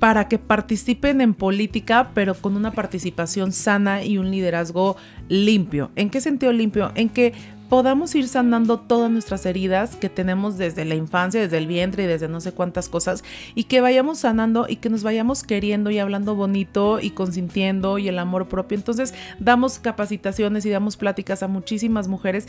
para 0.00 0.26
que 0.26 0.38
participen 0.38 1.20
en 1.20 1.34
política, 1.34 2.10
pero 2.14 2.34
con 2.34 2.56
una 2.56 2.72
participación 2.72 3.52
sana 3.52 4.02
y 4.02 4.18
un 4.18 4.30
liderazgo 4.32 4.96
limpio. 5.28 5.92
¿En 5.94 6.10
qué 6.10 6.20
sentido 6.20 6.52
limpio? 6.52 6.90
En 6.96 7.08
que 7.08 7.32
podamos 7.68 8.14
ir 8.14 8.28
sanando 8.28 8.78
todas 8.78 9.10
nuestras 9.10 9.44
heridas 9.46 9.96
que 9.96 10.08
tenemos 10.08 10.56
desde 10.56 10.84
la 10.84 10.94
infancia, 10.94 11.40
desde 11.40 11.58
el 11.58 11.66
vientre 11.66 12.04
y 12.04 12.06
desde 12.06 12.28
no 12.28 12.40
sé 12.40 12.52
cuántas 12.52 12.88
cosas, 12.88 13.24
y 13.54 13.64
que 13.64 13.80
vayamos 13.80 14.20
sanando 14.20 14.66
y 14.68 14.76
que 14.76 14.90
nos 14.90 15.02
vayamos 15.02 15.42
queriendo 15.42 15.90
y 15.90 15.98
hablando 15.98 16.34
bonito 16.34 16.98
y 17.00 17.10
consintiendo 17.10 17.98
y 17.98 18.08
el 18.08 18.18
amor 18.18 18.48
propio. 18.48 18.76
Entonces 18.76 19.14
damos 19.38 19.78
capacitaciones 19.78 20.64
y 20.64 20.70
damos 20.70 20.96
pláticas 20.96 21.42
a 21.42 21.48
muchísimas 21.48 22.08
mujeres 22.08 22.48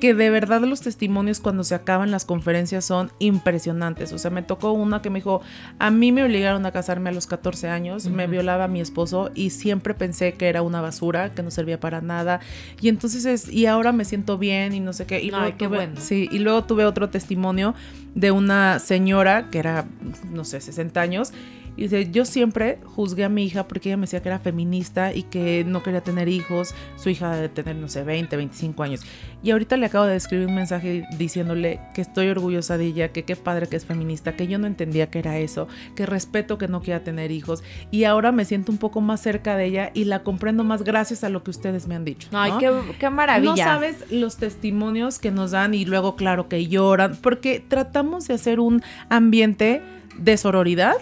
que 0.00 0.14
de 0.14 0.30
verdad 0.30 0.60
los 0.62 0.80
testimonios 0.82 1.40
cuando 1.40 1.64
se 1.64 1.74
acaban 1.74 2.10
las 2.10 2.24
conferencias 2.24 2.84
son 2.84 3.10
impresionantes. 3.18 4.12
O 4.12 4.18
sea, 4.18 4.30
me 4.30 4.42
tocó 4.42 4.72
una 4.72 5.02
que 5.02 5.10
me 5.10 5.20
dijo, 5.20 5.40
a 5.78 5.90
mí 5.90 6.12
me 6.12 6.22
obligaron 6.22 6.66
a 6.66 6.72
casarme 6.72 7.10
a 7.10 7.12
los 7.12 7.26
14 7.26 7.68
años, 7.68 8.06
me 8.06 8.26
violaba 8.26 8.68
mi 8.68 8.80
esposo 8.80 9.30
y 9.34 9.50
siempre 9.50 9.94
pensé 9.94 10.34
que 10.34 10.48
era 10.48 10.62
una 10.62 10.80
basura, 10.80 11.30
que 11.30 11.42
no 11.42 11.50
servía 11.50 11.80
para 11.80 12.00
nada. 12.00 12.40
Y 12.80 12.88
entonces 12.88 13.24
es, 13.24 13.48
y 13.48 13.66
ahora 13.66 13.92
me 13.92 14.04
siento 14.04 14.36
bien 14.38 14.57
y 14.72 14.80
no 14.80 14.92
sé 14.92 15.06
qué. 15.06 15.20
Y 15.20 15.26
Ay, 15.26 15.30
luego 15.30 15.56
qué 15.56 15.66
tuve- 15.66 15.76
bueno. 15.76 15.94
Sí, 16.00 16.28
y 16.30 16.38
luego 16.38 16.64
tuve 16.64 16.84
otro 16.84 17.08
testimonio 17.08 17.74
de 18.14 18.30
una 18.30 18.78
señora 18.78 19.48
que 19.50 19.58
era, 19.58 19.86
no 20.30 20.44
sé, 20.44 20.60
60 20.60 21.00
años. 21.00 21.32
Y 21.78 21.82
dice, 21.82 22.10
yo 22.10 22.24
siempre 22.24 22.80
juzgué 22.84 23.22
a 23.22 23.28
mi 23.28 23.44
hija 23.44 23.68
porque 23.68 23.88
ella 23.88 23.96
me 23.96 24.02
decía 24.02 24.20
que 24.20 24.28
era 24.28 24.40
feminista 24.40 25.14
y 25.14 25.22
que 25.22 25.62
no 25.64 25.84
quería 25.84 26.00
tener 26.00 26.28
hijos. 26.28 26.74
Su 26.96 27.08
hija 27.08 27.32
debe 27.36 27.48
tener, 27.48 27.76
no 27.76 27.86
sé, 27.86 28.02
20, 28.02 28.36
25 28.36 28.82
años. 28.82 29.02
Y 29.44 29.52
ahorita 29.52 29.76
le 29.76 29.86
acabo 29.86 30.04
de 30.04 30.16
escribir 30.16 30.48
un 30.48 30.56
mensaje 30.56 31.04
diciéndole 31.16 31.78
que 31.94 32.00
estoy 32.00 32.30
orgullosa 32.30 32.78
de 32.78 32.86
ella, 32.86 33.12
que 33.12 33.22
qué 33.22 33.36
padre 33.36 33.68
que 33.68 33.76
es 33.76 33.86
feminista, 33.86 34.34
que 34.34 34.48
yo 34.48 34.58
no 34.58 34.66
entendía 34.66 35.08
que 35.08 35.20
era 35.20 35.38
eso, 35.38 35.68
que 35.94 36.04
respeto 36.04 36.58
que 36.58 36.66
no 36.66 36.82
quiera 36.82 37.04
tener 37.04 37.30
hijos. 37.30 37.62
Y 37.92 38.02
ahora 38.02 38.32
me 38.32 38.44
siento 38.44 38.72
un 38.72 38.78
poco 38.78 39.00
más 39.00 39.20
cerca 39.20 39.56
de 39.56 39.66
ella 39.66 39.90
y 39.94 40.06
la 40.06 40.24
comprendo 40.24 40.64
más 40.64 40.82
gracias 40.82 41.22
a 41.22 41.28
lo 41.28 41.44
que 41.44 41.52
ustedes 41.52 41.86
me 41.86 41.94
han 41.94 42.04
dicho. 42.04 42.28
Ay, 42.32 42.50
¿no? 42.50 42.58
qué, 42.58 42.72
qué 42.98 43.08
maravilla. 43.08 43.50
No 43.50 43.56
sabes 43.56 44.10
los 44.10 44.36
testimonios 44.38 45.20
que 45.20 45.30
nos 45.30 45.52
dan 45.52 45.74
y 45.74 45.84
luego, 45.84 46.16
claro, 46.16 46.48
que 46.48 46.66
lloran, 46.66 47.16
porque 47.22 47.60
tratamos 47.60 48.26
de 48.26 48.34
hacer 48.34 48.58
un 48.58 48.82
ambiente 49.08 49.80
de 50.18 50.36
sororidad, 50.36 50.96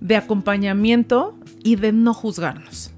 de 0.00 0.16
acompañamiento 0.16 1.38
y 1.62 1.76
de 1.76 1.92
no 1.92 2.14
juzgarnos. 2.14 2.92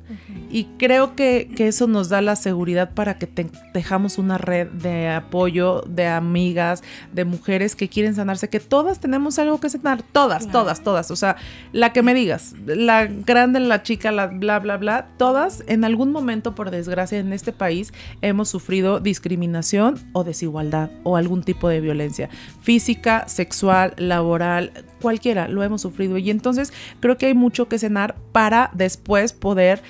Y 0.50 0.64
creo 0.78 1.14
que, 1.16 1.50
que 1.56 1.68
eso 1.68 1.86
nos 1.86 2.08
da 2.08 2.20
la 2.20 2.36
seguridad 2.36 2.92
para 2.94 3.18
que 3.18 3.26
te- 3.26 3.50
tejamos 3.72 4.18
una 4.18 4.38
red 4.38 4.68
de 4.68 5.08
apoyo, 5.08 5.82
de 5.88 6.06
amigas, 6.06 6.82
de 7.12 7.24
mujeres 7.24 7.74
que 7.76 7.88
quieren 7.88 8.14
sanarse, 8.14 8.48
que 8.48 8.60
todas 8.60 9.00
tenemos 9.00 9.38
algo 9.38 9.60
que 9.60 9.68
sanar, 9.70 10.02
todas, 10.02 10.48
todas, 10.50 10.82
todas. 10.82 11.10
O 11.10 11.16
sea, 11.16 11.36
la 11.72 11.92
que 11.92 12.02
me 12.02 12.14
digas, 12.14 12.54
la 12.66 13.06
grande, 13.06 13.60
la 13.60 13.82
chica, 13.82 14.12
la 14.12 14.26
bla, 14.26 14.58
bla, 14.58 14.76
bla, 14.76 15.08
todas 15.18 15.62
en 15.66 15.84
algún 15.84 16.12
momento, 16.12 16.54
por 16.54 16.70
desgracia, 16.70 17.18
en 17.18 17.32
este 17.32 17.52
país 17.52 17.92
hemos 18.20 18.48
sufrido 18.48 19.00
discriminación 19.00 19.98
o 20.12 20.24
desigualdad 20.24 20.90
o 21.04 21.16
algún 21.16 21.42
tipo 21.42 21.68
de 21.68 21.80
violencia 21.80 22.28
física, 22.60 23.24
sexual, 23.28 23.94
laboral, 23.96 24.72
cualquiera, 25.00 25.48
lo 25.48 25.62
hemos 25.62 25.80
sufrido. 25.82 26.18
Y 26.18 26.30
entonces 26.30 26.72
creo 27.00 27.16
que 27.18 27.26
hay 27.26 27.34
mucho 27.34 27.68
que 27.68 27.78
cenar 27.78 28.14
para 28.32 28.70
después 28.74 29.32
poder 29.32 29.82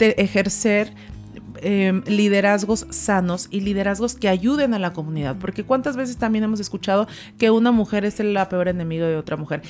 ejercer 0.00 0.94
eh, 1.62 2.00
liderazgos 2.06 2.86
sanos 2.90 3.48
y 3.50 3.60
liderazgos 3.60 4.14
que 4.14 4.28
ayuden 4.28 4.74
a 4.74 4.78
la 4.78 4.92
comunidad. 4.92 5.36
Porque 5.38 5.64
cuántas 5.64 5.96
veces 5.96 6.16
también 6.16 6.44
hemos 6.44 6.60
escuchado 6.60 7.06
que 7.38 7.50
una 7.50 7.70
mujer 7.70 8.04
es 8.04 8.18
la 8.20 8.48
peor 8.48 8.68
enemiga 8.68 9.06
de 9.06 9.16
otra 9.16 9.36
mujer. 9.36 9.62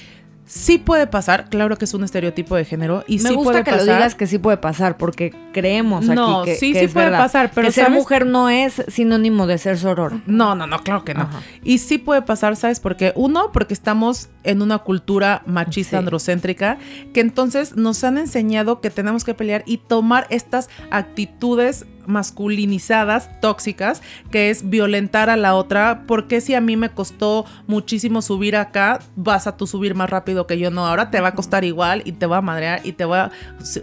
Sí 0.52 0.78
puede 0.78 1.06
pasar, 1.06 1.48
claro 1.48 1.76
que 1.78 1.84
es 1.84 1.94
un 1.94 2.02
estereotipo 2.02 2.56
de 2.56 2.64
género 2.64 3.04
y 3.06 3.18
Me 3.20 3.28
sí 3.28 3.34
gusta 3.36 3.52
puede 3.52 3.64
que 3.64 3.70
pasar. 3.70 3.86
lo 3.86 3.92
digas 3.94 4.14
que 4.16 4.26
sí 4.26 4.38
puede 4.38 4.56
pasar, 4.56 4.96
porque 4.96 5.32
creemos 5.52 6.06
aquí 6.08 6.16
No, 6.16 6.42
que, 6.42 6.56
sí, 6.56 6.72
que 6.72 6.80
sí 6.80 6.84
es 6.86 6.92
puede 6.92 7.06
verdad. 7.06 7.20
pasar, 7.20 7.52
pero 7.54 7.68
que 7.68 7.72
ser 7.72 7.88
mujer 7.90 8.26
no 8.26 8.48
es 8.48 8.82
sinónimo 8.88 9.46
de 9.46 9.58
ser 9.58 9.78
sorora. 9.78 10.20
No, 10.26 10.56
no, 10.56 10.66
no, 10.66 10.80
claro 10.80 11.04
que 11.04 11.14
no. 11.14 11.22
Ajá. 11.22 11.40
Y 11.62 11.78
sí 11.78 11.98
puede 11.98 12.22
pasar, 12.22 12.56
¿sabes 12.56 12.80
por 12.80 12.96
qué? 12.96 13.12
Uno, 13.14 13.52
porque 13.52 13.74
estamos 13.74 14.28
en 14.42 14.60
una 14.60 14.78
cultura 14.78 15.42
machista, 15.46 15.90
Sí. 15.90 15.96
androcéntrica, 15.98 16.78
que 17.14 17.20
entonces 17.20 17.76
nos 17.76 18.02
han 18.02 18.18
enseñado 18.18 18.80
que 18.80 18.90
tenemos 18.90 19.22
que 19.22 19.34
pelear 19.34 19.62
y 19.66 19.76
tomar 19.78 20.26
estas 20.30 20.68
actitudes 20.90 21.86
masculinizadas, 22.10 23.40
tóxicas, 23.40 24.02
que 24.30 24.50
es 24.50 24.68
violentar 24.68 25.30
a 25.30 25.36
la 25.36 25.54
otra. 25.54 26.04
porque 26.06 26.40
si 26.40 26.54
a 26.54 26.60
mí 26.60 26.76
me 26.76 26.90
costó 26.90 27.46
muchísimo 27.66 28.22
subir 28.22 28.56
acá, 28.56 29.00
vas 29.16 29.46
a 29.46 29.56
tú 29.56 29.66
subir 29.66 29.94
más 29.94 30.10
rápido 30.10 30.46
que 30.46 30.58
yo? 30.58 30.70
No, 30.70 30.86
ahora 30.86 31.10
te 31.10 31.20
va 31.20 31.28
a 31.28 31.34
costar 31.34 31.64
igual 31.64 32.02
y 32.04 32.12
te 32.12 32.26
va 32.26 32.38
a 32.38 32.42
madrear 32.42 32.80
y 32.84 32.92
te 32.92 33.04
voy 33.04 33.18
a 33.18 33.30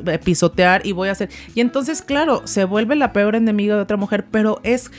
eh, 0.06 0.20
pisotear 0.20 0.86
y 0.86 0.92
voy 0.92 1.10
a 1.10 1.14
hacer... 1.14 1.30
Y 1.56 1.62
entonces, 1.62 2.02
claro, 2.02 2.42
se 2.46 2.66
vuelve 2.66 2.96
la 2.96 3.14
peor 3.14 3.36
enemiga 3.36 3.76
de 3.76 3.82
otra 3.82 3.98
mujer, 3.98 4.26
pero 4.30 4.60
es 4.64 4.92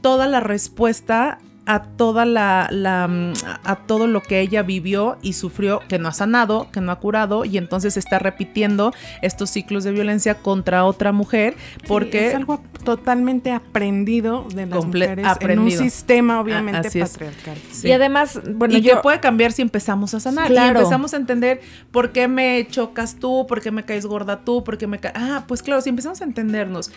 toda 0.00 0.26
la 0.26 0.40
respuesta 0.40 1.38
a 1.66 1.82
toda 1.82 2.24
la, 2.24 2.68
la, 2.70 3.08
mm, 3.08 3.32
a 3.64 3.76
todo 3.76 4.06
lo 4.06 4.22
que 4.22 4.40
ella 4.40 4.62
vivió 4.62 5.18
y 5.20 5.32
sufrió 5.32 5.80
que 5.88 5.98
no 5.98 6.08
ha 6.08 6.12
sanado, 6.12 6.68
que 6.70 6.80
no 6.80 6.92
ha 6.92 7.00
curado 7.00 7.44
y 7.44 7.58
entonces 7.58 7.96
está 7.96 8.18
repitiendo 8.20 8.92
estos 9.20 9.50
ciclos 9.50 9.82
de 9.84 9.90
violencia 9.90 10.36
contra 10.36 10.84
otra 10.84 11.12
mujer 11.12 11.56
porque 11.88 12.18
Sí, 12.20 12.24
es 12.26 12.34
algo 12.36 12.62
totalmente 12.84 13.50
aprendido 13.50 14.46
de 14.54 14.66
las 14.66 14.84
mujeres 14.84 15.18
en 15.18 15.26
aprendido. 15.26 15.80
un 15.80 15.90
sistema 15.90 16.40
obviamente 16.40 16.86
así 16.88 17.00
es. 17.00 17.10
patriarcal. 17.10 17.58
Sí. 17.72 17.88
Y 17.88 17.92
además, 17.92 18.40
bueno, 18.54 18.76
y 18.76 18.80
yo 18.80 18.96
que 18.96 19.02
puede 19.02 19.20
cambiar 19.20 19.52
si 19.52 19.62
empezamos 19.62 20.14
a 20.14 20.20
sanar. 20.20 20.46
Claro. 20.46 20.78
Y 20.78 20.82
empezamos 20.82 21.14
a 21.14 21.16
entender 21.16 21.60
por 21.90 22.12
qué 22.12 22.28
me 22.28 22.66
chocas 22.70 23.16
tú, 23.16 23.44
por 23.48 23.60
qué 23.60 23.72
me 23.72 23.84
caes 23.84 24.06
gorda 24.06 24.40
tú, 24.44 24.62
por 24.62 24.78
qué 24.78 24.86
me 24.86 24.98
caes... 25.00 25.14
Ah, 25.16 25.44
pues 25.48 25.62
claro, 25.62 25.80
si 25.80 25.90
empezamos 25.90 26.20
a 26.20 26.24
entendernos 26.24 26.90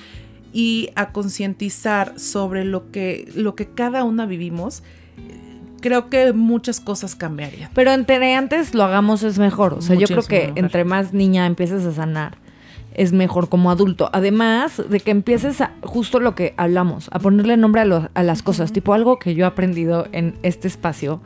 y 0.54 0.89
a 0.95 1.12
concientizar 1.12 2.20
sobre 2.20 2.66
lo 2.66 2.91
que, 2.91 3.32
lo 3.36 3.56
que 3.56 3.68
cada 3.68 4.04
una 4.04 4.26
vivimos, 4.26 4.84
creo 5.82 6.10
que 6.10 6.34
muchas 6.34 6.80
cosas 6.80 7.16
cambiarían. 7.16 7.70
Pero 7.74 7.91
entre 7.91 8.36
antes 8.36 8.74
lo 8.74 8.84
hagamos 8.84 9.24
es 9.24 9.39
mejor. 9.39 9.74
O 9.76 9.82
sea, 9.82 9.95
yo 9.95 10.08
creo 10.08 10.24
que 10.24 10.41
mejor. 10.47 10.60
entre 10.60 10.84
más 10.86 11.14
niña 11.14 11.45
empieces 11.45 11.86
a 11.86 11.93
sanar, 11.93 12.38
es 12.95 13.14
mejor 13.14 13.47
como 13.50 13.72
adulto. 13.72 14.10
Además 14.12 14.82
de 14.89 15.00
que 15.00 15.12
empieces 15.12 15.62
a, 15.62 15.72
justo 15.84 16.20
lo 16.20 16.36
que 16.36 16.54
hablamos, 16.58 17.10
a 17.14 17.20
ponerle 17.20 17.56
nombre 17.56 17.82
a, 17.82 17.86
lo- 17.86 18.10
a 18.14 18.24
las 18.24 18.43
cosas. 18.43 18.74
Tipo 18.74 18.93
algo 18.93 19.20
que 19.20 19.36
yo 19.36 19.45
he 19.45 19.47
aprendido 19.47 20.08
en 20.12 20.36
este 20.43 20.68
espacio 20.68 21.22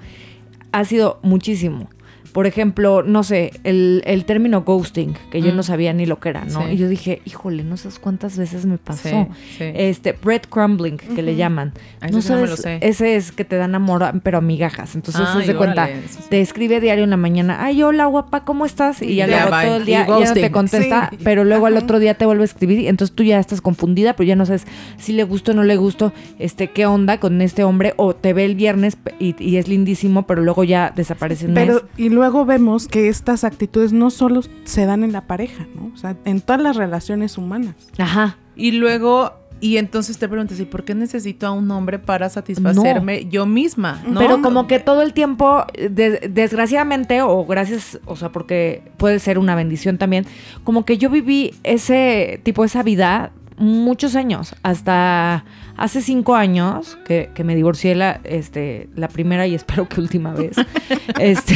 ha 0.71 0.83
sido 0.85 1.19
muchísimo. 1.23 1.89
Por 2.33 2.47
ejemplo, 2.47 3.03
no 3.03 3.23
sé, 3.23 3.51
el, 3.63 4.01
el 4.05 4.25
término 4.25 4.63
ghosting, 4.63 5.13
que 5.31 5.41
yo 5.41 5.53
Mm. 5.53 5.55
no 5.55 5.63
sabía 5.63 5.93
ni 5.93 6.05
lo 6.05 6.19
que 6.19 6.29
era, 6.29 6.43
¿no? 6.45 6.63
Sí. 6.67 6.73
Y 6.73 6.77
yo 6.77 6.89
dije, 6.89 7.21
híjole, 7.25 7.63
no 7.63 7.77
sabes 7.77 7.99
cuántas 7.99 8.37
veces 8.37 8.65
me 8.65 8.77
pasó. 8.77 9.07
Sí, 9.09 9.27
sí. 9.59 9.63
Este, 9.75 10.13
breadcrumbling, 10.13 10.97
que 10.97 11.21
le 11.21 11.35
llaman. 11.35 11.73
Ah, 12.01 12.07
no 12.07 12.17
ese 12.17 12.27
sí 12.29 12.33
no 12.33 12.41
me 12.41 12.47
sabes, 12.47 12.49
lo 12.49 12.57
sé. 12.57 12.79
ese 12.81 13.15
es 13.15 13.31
que 13.31 13.45
te 13.45 13.55
dan 13.55 13.75
amor, 13.75 14.03
a- 14.03 14.13
pero 14.13 14.39
a 14.39 14.41
migajas. 14.41 14.95
Entonces, 14.95 15.21
haz 15.21 15.45
de 15.47 15.55
cuenta, 15.55 15.83
órale, 15.85 16.01
sí, 16.07 16.17
sí. 16.21 16.29
te 16.29 16.41
escribe 16.41 16.79
diario 16.81 17.03
en 17.03 17.11
la 17.11 17.17
mañana, 17.17 17.63
ay, 17.63 17.83
hola, 17.83 18.05
guapa, 18.07 18.43
¿cómo 18.45 18.65
estás? 18.65 19.01
Y 19.01 19.15
ya 19.15 19.27
Ya, 19.27 19.35
luego 19.45 19.51
bye. 19.57 19.65
todo 19.67 19.75
el 19.77 19.83
Y 19.83 19.85
día 19.85 20.07
ya 20.07 20.25
no 20.25 20.33
te 20.33 20.51
contesta, 20.51 21.09
Sí. 21.11 21.17
pero 21.23 21.43
luego 21.43 21.67
al 21.67 21.77
otro 21.77 21.99
día 21.99 22.15
te 22.15 22.25
vuelve 22.25 22.41
a 22.41 22.45
escribir 22.45 22.79
y 22.79 22.87
entonces 22.87 23.15
tú 23.15 23.23
ya 23.23 23.39
estás 23.39 23.61
confundida, 23.61 24.15
pero 24.15 24.27
ya 24.27 24.35
no 24.35 24.45
sabes 24.47 24.65
si 24.97 25.13
le 25.13 25.23
gustó 25.23 25.51
o 25.51 25.53
no 25.55 25.63
le 25.63 25.75
gustó, 25.77 26.13
este, 26.39 26.69
qué 26.71 26.85
onda 26.87 27.19
con 27.19 27.41
este 27.41 27.63
hombre, 27.63 27.93
o 27.97 28.15
te 28.15 28.33
ve 28.33 28.45
el 28.45 28.55
viernes 28.55 28.97
y, 29.19 29.35
y 29.37 29.57
es 29.57 29.67
lindísimo, 29.67 30.25
pero 30.25 30.41
luego 30.41 30.63
ya 30.63 30.91
desaparece 30.95 31.45
un 31.45 31.53
mes. 31.53 31.67
Pero, 31.67 31.87
y 31.97 32.09
luego 32.09 32.22
vemos 32.31 32.87
que 32.87 33.09
estas 33.09 33.43
actitudes 33.43 33.93
no 33.93 34.09
solo 34.09 34.41
se 34.63 34.85
dan 34.85 35.03
en 35.03 35.11
la 35.11 35.21
pareja, 35.27 35.67
¿no? 35.75 35.91
O 35.93 35.97
sea, 35.97 36.15
en 36.25 36.41
todas 36.41 36.61
las 36.61 36.75
relaciones 36.75 37.37
humanas. 37.37 37.75
Ajá. 37.97 38.37
Y 38.55 38.71
luego, 38.73 39.33
y 39.59 39.77
entonces 39.77 40.17
te 40.17 40.27
preguntas, 40.27 40.59
¿y 40.59 40.65
por 40.65 40.83
qué 40.83 40.93
necesito 40.95 41.47
a 41.47 41.51
un 41.51 41.69
hombre 41.71 41.99
para 41.99 42.29
satisfacerme 42.29 43.25
yo 43.29 43.45
misma? 43.45 44.01
¿no? 44.07 44.19
Pero 44.19 44.41
como 44.41 44.67
que 44.67 44.79
todo 44.79 45.01
el 45.01 45.13
tiempo, 45.13 45.65
de- 45.73 46.29
desgraciadamente, 46.31 47.21
o 47.21 47.45
gracias, 47.45 47.99
o 48.05 48.15
sea, 48.15 48.31
porque 48.31 48.83
puede 48.97 49.19
ser 49.19 49.37
una 49.39 49.55
bendición 49.55 49.97
también, 49.97 50.25
como 50.63 50.85
que 50.85 50.97
yo 50.97 51.09
viví 51.09 51.53
ese 51.63 52.39
tipo, 52.43 52.63
esa 52.65 52.83
vida 52.83 53.31
muchos 53.57 54.15
años, 54.15 54.55
hasta 54.63 55.45
hace 55.77 56.01
cinco 56.01 56.35
años 56.35 56.97
que, 57.05 57.29
que 57.33 57.43
me 57.43 57.55
divorcié 57.55 57.95
la, 57.95 58.19
este, 58.23 58.89
la 58.95 59.07
primera 59.07 59.47
y 59.47 59.55
espero 59.55 59.87
que 59.87 59.99
última 59.99 60.33
vez. 60.33 60.55
este, 61.19 61.55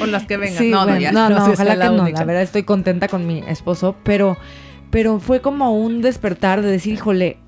O 0.00 0.06
las 0.06 0.26
que 0.26 0.36
vengan. 0.36 0.58
Sí, 0.58 0.70
no, 0.70 0.80
no, 0.80 0.84
bueno, 0.86 1.00
ya. 1.00 1.12
no, 1.12 1.28
no, 1.28 1.44
sí, 1.44 1.52
ojalá 1.52 1.76
que 1.76 1.84
es 1.84 1.92
no. 1.92 2.02
única. 2.02 2.20
La 2.20 2.26
verdad 2.26 2.42
estoy 2.42 2.62
contenta 2.62 3.08
con 3.08 3.26
mi 3.26 3.42
esposo, 3.46 3.96
pero, 4.02 4.36
pero 4.90 5.20
fue 5.20 5.40
como 5.40 5.76
un 5.76 6.02
despertar 6.02 6.62
de 6.62 6.70
decir, 6.70 6.94
híjole, 6.94 7.38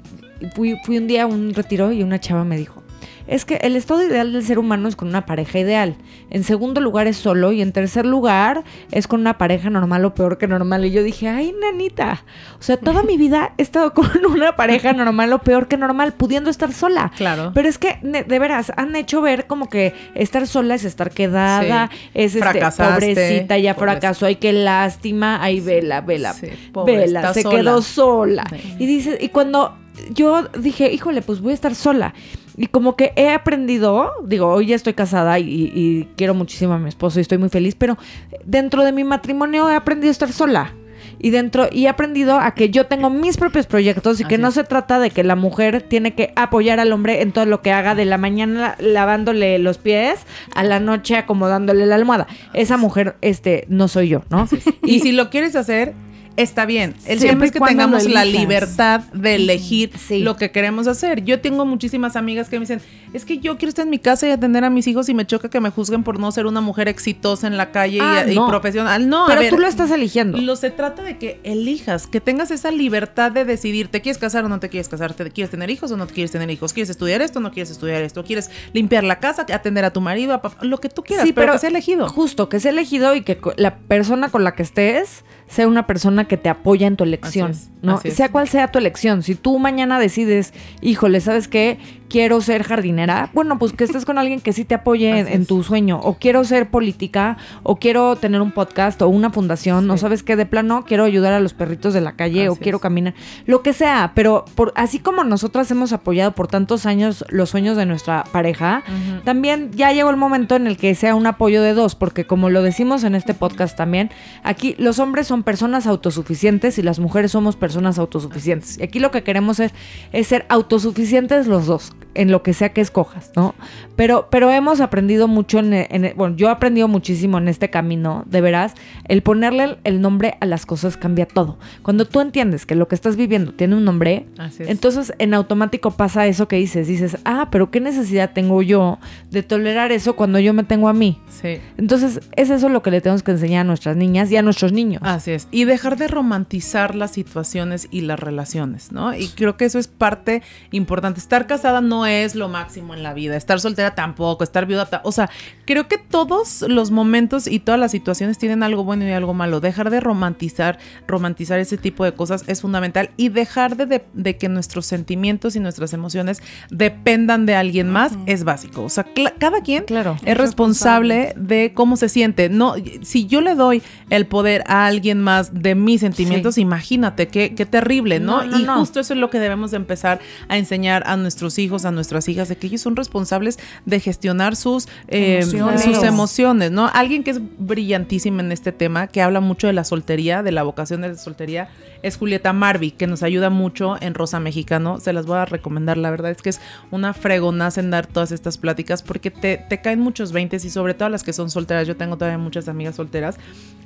fui, 0.54 0.76
fui 0.84 0.98
un 0.98 1.06
día 1.06 1.24
a 1.24 1.26
un 1.26 1.54
retiro 1.54 1.92
y 1.92 2.02
una 2.02 2.20
chava 2.20 2.44
me 2.44 2.56
dijo, 2.56 2.81
es 3.26 3.44
que 3.44 3.56
el 3.56 3.76
estado 3.76 4.02
ideal 4.06 4.32
del 4.32 4.44
ser 4.44 4.58
humano 4.58 4.88
es 4.88 4.96
con 4.96 5.08
una 5.08 5.26
pareja 5.26 5.58
ideal. 5.58 5.96
En 6.30 6.44
segundo 6.44 6.80
lugar 6.80 7.06
es 7.06 7.16
solo 7.16 7.52
y 7.52 7.62
en 7.62 7.72
tercer 7.72 8.06
lugar 8.06 8.64
es 8.90 9.06
con 9.06 9.20
una 9.20 9.38
pareja 9.38 9.70
normal 9.70 10.04
o 10.04 10.14
peor 10.14 10.38
que 10.38 10.46
normal. 10.48 10.84
Y 10.84 10.90
yo 10.90 11.02
dije, 11.02 11.28
ay, 11.28 11.54
nanita. 11.60 12.24
O 12.58 12.62
sea, 12.62 12.76
toda 12.76 13.02
mi 13.02 13.16
vida 13.16 13.52
he 13.58 13.62
estado 13.62 13.92
con 13.94 14.10
una 14.26 14.56
pareja 14.56 14.92
normal 14.92 15.32
o 15.32 15.38
peor 15.40 15.68
que 15.68 15.76
normal, 15.76 16.12
pudiendo 16.14 16.50
estar 16.50 16.72
sola. 16.72 17.12
Claro. 17.16 17.52
Pero 17.54 17.68
es 17.68 17.78
que, 17.78 17.98
de 18.02 18.38
veras, 18.38 18.72
han 18.76 18.94
hecho 18.96 19.20
ver 19.20 19.46
como 19.46 19.68
que 19.68 19.94
estar 20.14 20.46
sola 20.46 20.74
es 20.74 20.84
estar 20.84 21.10
quedada, 21.10 21.88
Sí. 21.92 21.98
es 22.14 22.34
este, 22.34 22.60
pobrecita, 22.60 23.58
ya 23.58 23.74
fracasó, 23.74 24.26
ay, 24.26 24.36
qué 24.36 24.52
lástima, 24.52 25.42
ay, 25.42 25.60
vela, 25.60 26.00
vela, 26.00 26.32
Sí, 26.32 26.48
pobre, 26.72 26.96
vela, 26.96 27.32
se 27.32 27.42
sola. 27.42 27.56
quedó 27.56 27.82
sola. 27.82 28.44
Sí. 28.50 28.76
Y 28.78 28.86
dice, 28.86 29.18
y 29.20 29.28
cuando 29.28 29.76
yo 30.10 30.42
dije, 30.58 30.92
híjole, 30.92 31.22
pues 31.22 31.40
voy 31.40 31.52
a 31.52 31.54
estar 31.54 31.74
sola. 31.74 32.14
Y 32.56 32.66
como 32.66 32.96
que 32.96 33.12
he 33.16 33.30
aprendido, 33.30 34.12
digo, 34.24 34.48
hoy 34.48 34.66
ya 34.66 34.76
estoy 34.76 34.94
casada 34.94 35.38
y, 35.38 35.44
y 35.74 36.08
quiero 36.16 36.34
muchísimo 36.34 36.74
a 36.74 36.78
mi 36.78 36.88
esposo 36.88 37.18
y 37.18 37.22
estoy 37.22 37.38
muy 37.38 37.48
feliz, 37.48 37.74
pero 37.74 37.96
dentro 38.44 38.84
de 38.84 38.92
mi 38.92 39.04
matrimonio 39.04 39.70
he 39.70 39.74
aprendido 39.74 40.10
a 40.10 40.12
estar 40.12 40.32
sola. 40.32 40.74
Y 41.18 41.30
dentro, 41.30 41.68
y 41.70 41.84
he 41.84 41.88
aprendido 41.88 42.38
a 42.38 42.54
que 42.54 42.70
yo 42.70 42.86
tengo 42.86 43.10
mis 43.10 43.36
propios 43.36 43.66
proyectos 43.66 44.20
y 44.20 44.24
que 44.24 44.38
no 44.38 44.48
es. 44.48 44.54
se 44.54 44.64
trata 44.64 44.98
de 44.98 45.10
que 45.10 45.22
la 45.22 45.36
mujer 45.36 45.82
tiene 45.82 46.14
que 46.14 46.32
apoyar 46.36 46.80
al 46.80 46.92
hombre 46.92 47.22
en 47.22 47.32
todo 47.32 47.46
lo 47.46 47.62
que 47.62 47.72
haga 47.72 47.94
de 47.94 48.04
la 48.04 48.18
mañana 48.18 48.76
lavándole 48.78 49.58
los 49.58 49.78
pies 49.78 50.20
a 50.54 50.64
la 50.64 50.80
noche 50.80 51.16
acomodándole 51.16 51.86
la 51.86 51.94
almohada. 51.94 52.26
Esa 52.54 52.76
mujer, 52.76 53.16
este, 53.20 53.66
no 53.68 53.88
soy 53.88 54.08
yo, 54.08 54.22
¿no? 54.30 54.48
Y 54.84 55.00
si 55.00 55.12
lo 55.12 55.30
quieres 55.30 55.54
hacer, 55.54 55.94
está 56.36 56.64
bien. 56.66 56.94
El 57.06 57.18
Siempre 57.20 57.46
es 57.46 57.52
que 57.52 57.60
tengamos 57.60 58.04
la 58.08 58.24
libertad 58.24 59.00
de 59.12 59.34
elegir 59.36 59.90
Sí. 59.98 60.20
lo 60.20 60.36
que 60.36 60.50
queremos 60.50 60.86
hacer. 60.86 61.24
Yo 61.24 61.40
tengo 61.40 61.64
muchísimas 61.64 62.16
amigas 62.16 62.48
que 62.48 62.56
me 62.58 62.60
dicen, 62.64 62.80
es 63.12 63.24
que 63.24 63.38
yo 63.38 63.58
quiero 63.58 63.68
estar 63.68 63.84
en 63.84 63.90
mi 63.90 63.98
casa 63.98 64.26
y 64.26 64.30
atender 64.30 64.64
a 64.64 64.70
mis 64.70 64.86
hijos 64.86 65.08
y 65.08 65.14
me 65.14 65.26
choca 65.26 65.48
que 65.48 65.60
me 65.60 65.70
juzguen 65.70 66.02
por 66.02 66.18
no 66.18 66.30
ser 66.32 66.46
una 66.46 66.60
mujer 66.60 66.88
exitosa 66.88 67.46
en 67.46 67.56
la 67.56 67.70
calle 67.70 67.96
y- 67.98 68.00
Ah, 68.00 68.24
y, 68.28 68.34
no. 68.34 68.48
profesional. 68.48 69.08
No, 69.08 69.24
a 69.24 69.28
Pero 69.28 69.40
ver, 69.40 69.50
tú 69.50 69.58
lo 69.58 69.66
estás 69.66 69.90
eligiendo. 69.90 70.38
Lo 70.38 70.56
se 70.56 70.70
trata 70.70 71.02
de 71.02 71.18
que 71.18 71.40
elijas, 71.44 72.06
que 72.06 72.20
tengas 72.20 72.50
esa 72.50 72.70
libertad 72.70 73.30
de 73.32 73.44
decidir, 73.44 73.88
¿te 73.88 74.00
quieres 74.00 74.18
casar 74.18 74.44
o 74.44 74.48
no 74.48 74.60
te 74.60 74.68
quieres 74.68 74.88
casar? 74.88 75.14
¿Te 75.14 75.30
quieres 75.30 75.50
tener 75.50 75.70
hijos 75.70 75.90
o 75.92 75.96
no 75.96 76.06
te 76.06 76.14
quieres 76.14 76.30
tener 76.30 76.50
hijos? 76.50 76.72
¿Quieres 76.72 76.90
estudiar 76.90 77.22
esto 77.22 77.38
o 77.38 77.42
no 77.42 77.50
quieres 77.52 77.70
estudiar 77.70 78.02
esto? 78.02 78.24
¿Quieres 78.24 78.50
limpiar 78.72 79.04
la 79.04 79.20
casa, 79.20 79.46
atender 79.52 79.84
a 79.84 79.90
tu 79.92 80.00
marido, 80.00 80.32
a 80.34 80.42
papá? 80.42 80.64
lo 80.64 80.78
que 80.78 80.88
tú 80.88 81.02
quieras, 81.02 81.26
Sí, 81.26 81.32
pero, 81.32 81.42
pero 81.48 81.52
que 81.54 81.58
sea 81.60 81.70
elegido. 81.70 82.08
Justo, 82.08 82.48
que 82.48 82.60
sea 82.60 82.70
elegido 82.70 83.14
y 83.14 83.22
que 83.22 83.38
la 83.56 83.76
persona 83.78 84.28
con 84.30 84.44
la 84.44 84.54
que 84.54 84.62
estés 84.62 85.24
ser 85.52 85.66
una 85.66 85.86
persona 85.86 86.24
que 86.26 86.36
te 86.36 86.48
apoya 86.48 86.86
en 86.86 86.96
tu 86.96 87.04
elección, 87.04 87.50
Así 87.52 87.62
es, 87.64 87.70
¿no? 87.82 87.94
así. 87.94 88.10
Sea 88.10 88.30
cual 88.30 88.48
sea 88.48 88.68
tu 88.68 88.78
elección. 88.78 89.22
Si 89.22 89.34
tú 89.34 89.58
mañana 89.58 89.98
decides, 89.98 90.52
híjole, 90.80 91.20
¿sabes 91.20 91.48
qué? 91.48 91.78
Quiero 92.08 92.42
ser 92.42 92.62
jardinera. 92.62 93.30
Bueno, 93.32 93.58
pues 93.58 93.72
que 93.72 93.84
estés 93.84 94.04
con 94.04 94.18
alguien 94.18 94.40
que 94.40 94.52
sí 94.52 94.64
te 94.66 94.74
apoye 94.74 95.18
en, 95.32 95.46
tu 95.46 95.62
sueño. 95.62 95.98
O 96.02 96.14
quiero 96.18 96.44
ser 96.44 96.68
política, 96.70 97.38
o 97.62 97.76
quiero 97.76 98.16
tener 98.16 98.42
un 98.42 98.52
podcast, 98.52 99.00
o 99.00 99.08
una 99.08 99.30
fundación, 99.30 99.90
o 99.90 99.94
Sí. 99.96 100.00
sabes 100.02 100.22
qué, 100.22 100.36
de 100.36 100.44
plano 100.44 100.84
quiero 100.86 101.04
ayudar 101.04 101.32
a 101.32 101.40
los 101.40 101.54
perritos 101.54 101.94
de 101.94 102.02
la 102.02 102.12
calle, 102.12 102.50
o 102.50 102.56
quiero 102.56 102.76
es. 102.76 102.82
caminar. 102.82 103.14
Lo 103.46 103.62
que 103.62 103.72
sea, 103.72 104.12
pero 104.14 104.44
por, 104.54 104.72
así 104.76 104.98
como 104.98 105.24
nosotras 105.24 105.70
hemos 105.70 105.94
apoyado 105.94 106.32
por 106.32 106.48
tantos 106.48 106.84
años 106.84 107.24
los 107.30 107.48
sueños 107.48 107.78
de 107.78 107.86
nuestra 107.86 108.24
pareja, 108.30 108.82
también 109.24 109.70
ya 109.72 109.92
llegó 109.92 110.10
el 110.10 110.16
momento 110.18 110.54
en 110.56 110.66
el 110.66 110.76
que 110.76 110.94
sea 110.94 111.14
un 111.14 111.26
apoyo 111.26 111.62
de 111.62 111.72
dos, 111.72 111.94
porque 111.94 112.26
como 112.26 112.50
lo 112.50 112.62
decimos 112.62 113.04
en 113.04 113.14
este 113.14 113.32
podcast 113.32 113.74
también, 113.76 114.10
aquí 114.42 114.74
los 114.78 114.98
hombres 114.98 115.26
son 115.26 115.41
personas 115.42 115.86
autosuficientes 115.86 116.78
y 116.78 116.82
las 116.82 116.98
mujeres 116.98 117.32
somos 117.32 117.56
personas 117.56 117.98
autosuficientes. 117.98 118.78
Y 118.78 118.82
aquí 118.82 118.98
lo 119.00 119.10
que 119.10 119.22
queremos 119.22 119.60
es, 119.60 119.72
es 120.12 120.26
ser 120.26 120.46
autosuficientes 120.48 121.46
los 121.46 121.66
dos, 121.66 121.92
en 122.14 122.30
lo 122.30 122.42
que 122.42 122.52
sea 122.54 122.70
que 122.72 122.80
escojas, 122.80 123.30
¿no? 123.36 123.54
Pero, 123.96 124.28
pero 124.30 124.50
hemos 124.50 124.80
aprendido 124.80 125.28
mucho 125.28 125.58
en, 125.60 125.72
en- 125.72 126.12
bueno, 126.16 126.36
yo 126.36 126.48
he 126.48 126.50
aprendido 126.50 126.88
muchísimo 126.88 127.38
en 127.38 127.48
este 127.48 127.70
camino, 127.70 128.24
de 128.26 128.40
veras, 128.40 128.74
el 129.08 129.22
ponerle 129.22 129.64
el, 129.64 129.78
el 129.84 130.00
nombre 130.00 130.36
a 130.40 130.46
las 130.46 130.66
cosas 130.66 130.96
cambia 130.96 131.26
todo. 131.26 131.58
Cuando 131.82 132.04
tú 132.06 132.20
entiendes 132.20 132.66
que 132.66 132.74
lo 132.74 132.88
que 132.88 132.94
estás 132.94 133.16
viviendo 133.16 133.52
tiene 133.52 133.76
un 133.76 133.84
nombre, 133.84 134.26
entonces 134.68 135.12
en 135.18 135.34
automático 135.34 135.90
pasa 135.92 136.26
eso 136.26 136.48
que 136.48 136.56
dices, 136.56 136.86
dices, 136.86 137.16
ah, 137.24 137.48
pero 137.50 137.70
¿qué 137.70 137.80
necesidad 137.80 138.32
tengo 138.32 138.62
yo 138.62 138.98
de 139.30 139.42
tolerar 139.42 139.92
eso 139.92 140.14
cuando 140.16 140.38
yo 140.38 140.52
me 140.54 140.64
tengo 140.64 140.88
a 140.88 140.92
mí? 140.92 141.18
Sí. 141.28 141.58
Entonces 141.76 142.20
es 142.36 142.50
eso 142.50 142.68
lo 142.68 142.82
que 142.82 142.90
le 142.90 143.00
tenemos 143.00 143.22
que 143.22 143.32
enseñar 143.32 143.62
a 143.62 143.64
nuestras 143.64 143.96
niñas 143.96 144.30
y 144.30 144.36
a 144.36 144.42
nuestros 144.42 144.72
niños. 144.72 145.02
Así 145.04 145.31
es. 145.34 145.48
Y 145.50 145.64
dejar 145.64 145.96
de 145.96 146.08
romantizar 146.08 146.94
las 146.94 147.10
situaciones 147.12 147.88
y 147.90 148.02
las 148.02 148.18
relaciones, 148.20 148.92
¿no? 148.92 149.14
Y 149.14 149.28
creo 149.28 149.56
que 149.56 149.64
eso 149.64 149.78
es 149.78 149.88
parte 149.88 150.42
importante. 150.70 151.20
Estar 151.20 151.46
casada 151.46 151.80
no 151.80 152.06
es 152.06 152.34
lo 152.34 152.48
máximo 152.48 152.94
en 152.94 153.02
la 153.02 153.14
vida. 153.14 153.36
Estar 153.36 153.60
soltera 153.60 153.94
tampoco. 153.94 154.44
Estar 154.44 154.66
viuda. 154.66 154.86
ta- 154.86 155.00
O 155.04 155.12
sea, 155.12 155.30
creo 155.66 155.88
que 155.88 155.98
todos 155.98 156.62
los 156.62 156.90
momentos 156.90 157.46
y 157.46 157.58
todas 157.60 157.78
las 157.80 157.90
situaciones 157.90 158.38
tienen 158.38 158.62
algo 158.62 158.84
bueno 158.84 159.06
y 159.06 159.12
algo 159.12 159.34
malo. 159.34 159.60
Dejar 159.60 159.90
de 159.90 160.00
romantizar, 160.00 160.78
romantizar 161.06 161.58
ese 161.58 161.76
tipo 161.78 162.04
de 162.04 162.12
cosas 162.14 162.44
es 162.46 162.60
fundamental. 162.60 163.10
Y 163.16 163.28
dejar 163.28 163.76
de, 163.76 163.86
de- 163.86 164.04
de 164.14 164.36
que 164.36 164.48
nuestros 164.48 164.86
sentimientos 164.86 165.56
y 165.56 165.60
nuestras 165.60 165.92
emociones 165.92 166.42
dependan 166.70 167.46
de 167.46 167.54
alguien 167.54 167.88
más 167.90 168.12
es 168.26 168.44
básico. 168.44 168.82
O 168.82 168.88
sea, 168.88 169.06
cada 169.38 169.60
quien 169.62 169.84
Claro. 169.84 170.16
es 170.24 170.36
responsable 170.36 171.34
de 171.36 171.72
cómo 171.74 171.96
se 171.96 172.08
siente. 172.08 172.48
No, 172.48 172.74
si 173.02 173.26
yo 173.26 173.40
le 173.40 173.54
doy 173.54 173.82
el 174.10 174.26
poder 174.26 174.64
a 174.66 174.86
alguien 174.86 175.11
más 175.14 175.62
de 175.62 175.74
mis 175.74 176.00
sentimientos, 176.00 176.58
imagínate 176.58 177.28
qué, 177.28 177.54
qué 177.54 177.66
terrible, 177.66 178.20
¿no? 178.20 178.42
No, 178.42 178.50
no, 178.50 178.58
y 178.60 178.62
no. 178.64 178.78
justo 178.80 179.00
eso 179.00 179.14
es 179.14 179.20
lo 179.20 179.30
que 179.30 179.38
debemos 179.38 179.70
de 179.70 179.76
empezar 179.76 180.20
a 180.48 180.58
enseñar 180.58 181.02
a 181.06 181.16
nuestros 181.16 181.58
hijos, 181.58 181.84
a 181.84 181.90
nuestras 181.90 182.28
hijas, 182.28 182.48
de 182.48 182.56
que 182.56 182.66
ellos 182.66 182.80
son 182.80 182.96
responsables 182.96 183.58
de 183.86 184.00
gestionar 184.00 184.56
sus 184.56 184.86
eh, 185.08 185.40
Emociones. 185.42 185.82
sus 185.82 186.02
emociones, 186.02 186.70
¿no? 186.70 186.90
Alguien 186.92 187.24
que 187.24 187.32
es 187.32 187.40
brillantísima 187.58 188.42
en 188.42 188.52
este 188.52 188.72
tema, 188.72 189.06
que 189.06 189.22
habla 189.22 189.40
mucho 189.40 189.66
de 189.66 189.72
la 189.72 189.84
soltería, 189.84 190.42
de 190.42 190.52
la 190.52 190.62
vocación 190.62 191.02
de 191.02 191.08
la 191.08 191.16
soltería, 191.16 191.68
es 192.02 192.16
Julieta 192.16 192.52
Marvi, 192.52 192.90
que 192.90 193.06
nos 193.06 193.22
ayuda 193.22 193.50
mucho 193.50 193.96
en 194.00 194.14
Rosa 194.14 194.40
Mexicano. 194.40 194.98
Se 195.00 195.12
las 195.12 195.26
voy 195.26 195.38
a 195.38 195.44
recomendar. 195.44 195.96
La 195.96 196.10
verdad 196.10 196.30
es 196.30 196.42
que 196.42 196.50
es 196.50 196.60
una 196.90 197.14
fregonaza 197.14 197.80
en 197.80 197.90
dar 197.90 198.06
todas 198.06 198.32
estas 198.32 198.58
pláticas 198.58 199.02
porque 199.02 199.30
te, 199.30 199.56
te 199.68 199.80
caen 199.80 200.00
muchos 200.00 200.32
veintes 200.32 200.64
y 200.64 200.70
sobre 200.70 200.94
todo 200.94 201.08
las 201.08 201.22
que 201.22 201.32
son 201.32 201.50
solteras. 201.50 201.86
Yo 201.86 201.96
tengo 201.96 202.16
todavía 202.16 202.38
muchas 202.38 202.68
amigas 202.68 202.96
solteras 202.96 203.36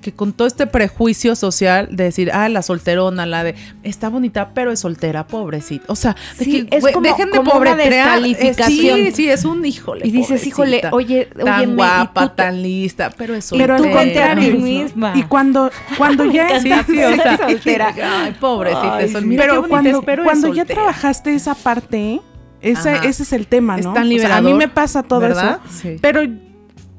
que 0.02 0.12
con 0.12 0.32
todo 0.32 0.46
este 0.46 0.66
prejuicio 0.66 1.34
social 1.34 1.88
de 1.90 2.04
decir, 2.04 2.30
ah, 2.32 2.48
la 2.48 2.62
solterona, 2.62 3.26
la 3.26 3.42
de 3.44 3.54
está 3.82 4.08
bonita, 4.08 4.50
pero 4.54 4.70
es 4.70 4.80
soltera, 4.80 5.26
pobrecita. 5.26 5.84
O 5.88 5.96
sea, 5.96 6.14
de 6.38 6.44
Sí, 6.44 6.66
que, 6.66 6.76
es 6.76 6.84
como- 6.92 7.00
dejen 7.08 7.30
de 7.30 7.38
como 7.38 7.52
una 7.52 7.70
pobretrear. 7.72 8.18
Eh, 8.18 8.34
descalificación. 8.34 8.96
sí, 8.98 9.10
sí, 9.12 9.28
es 9.30 9.44
un 9.44 9.64
híjole. 9.64 10.06
Y 10.06 10.10
dices, 10.10 10.46
híjole, 10.46 10.82
oye, 10.92 11.26
tan 11.26 11.58
óyeme, 11.60 11.72
y 11.72 11.76
guapa, 11.76 12.28
tú 12.28 12.34
tan 12.36 12.62
lista, 12.62 13.10
pero 13.16 13.34
es 13.34 13.48
Pero 13.50 13.74
al 13.74 13.80
soltera. 13.80 14.04
contrario, 14.04 14.52
ti 14.52 14.58
¿no? 14.58 14.64
misma. 14.64 15.12
Y 15.16 15.22
cuando, 15.24 15.70
cuando 15.96 16.24
ya 16.32 16.60
Sí, 16.60 16.70
sí, 16.86 17.02
o 17.02 17.14
sea, 17.16 17.36
soltera. 17.38 17.94
Ay, 18.08 18.36
pobrecita, 18.40 18.96
Ay, 18.96 19.08
sí. 19.08 19.16
mira 19.24 19.44
pero 19.44 19.68
cuando, 19.68 19.90
es, 19.90 20.08
es 20.08 20.24
cuando 20.24 20.54
ya 20.54 20.64
trabajaste 20.64 21.34
esa 21.34 21.54
parte, 21.54 22.20
ese, 22.60 22.96
ese 23.06 23.22
es 23.22 23.32
el 23.32 23.46
tema, 23.46 23.78
Es 23.78 23.84
¿no? 23.86 23.92
tan 23.94 24.06
O 24.06 24.18
sea, 24.18 24.36
a 24.36 24.40
mí 24.40 24.54
me 24.54 24.68
pasa 24.68 25.02
todo 25.02 25.20
¿verdad? 25.20 25.60
eso. 25.64 25.74
Sí. 25.82 25.96
Pero, 26.00 26.20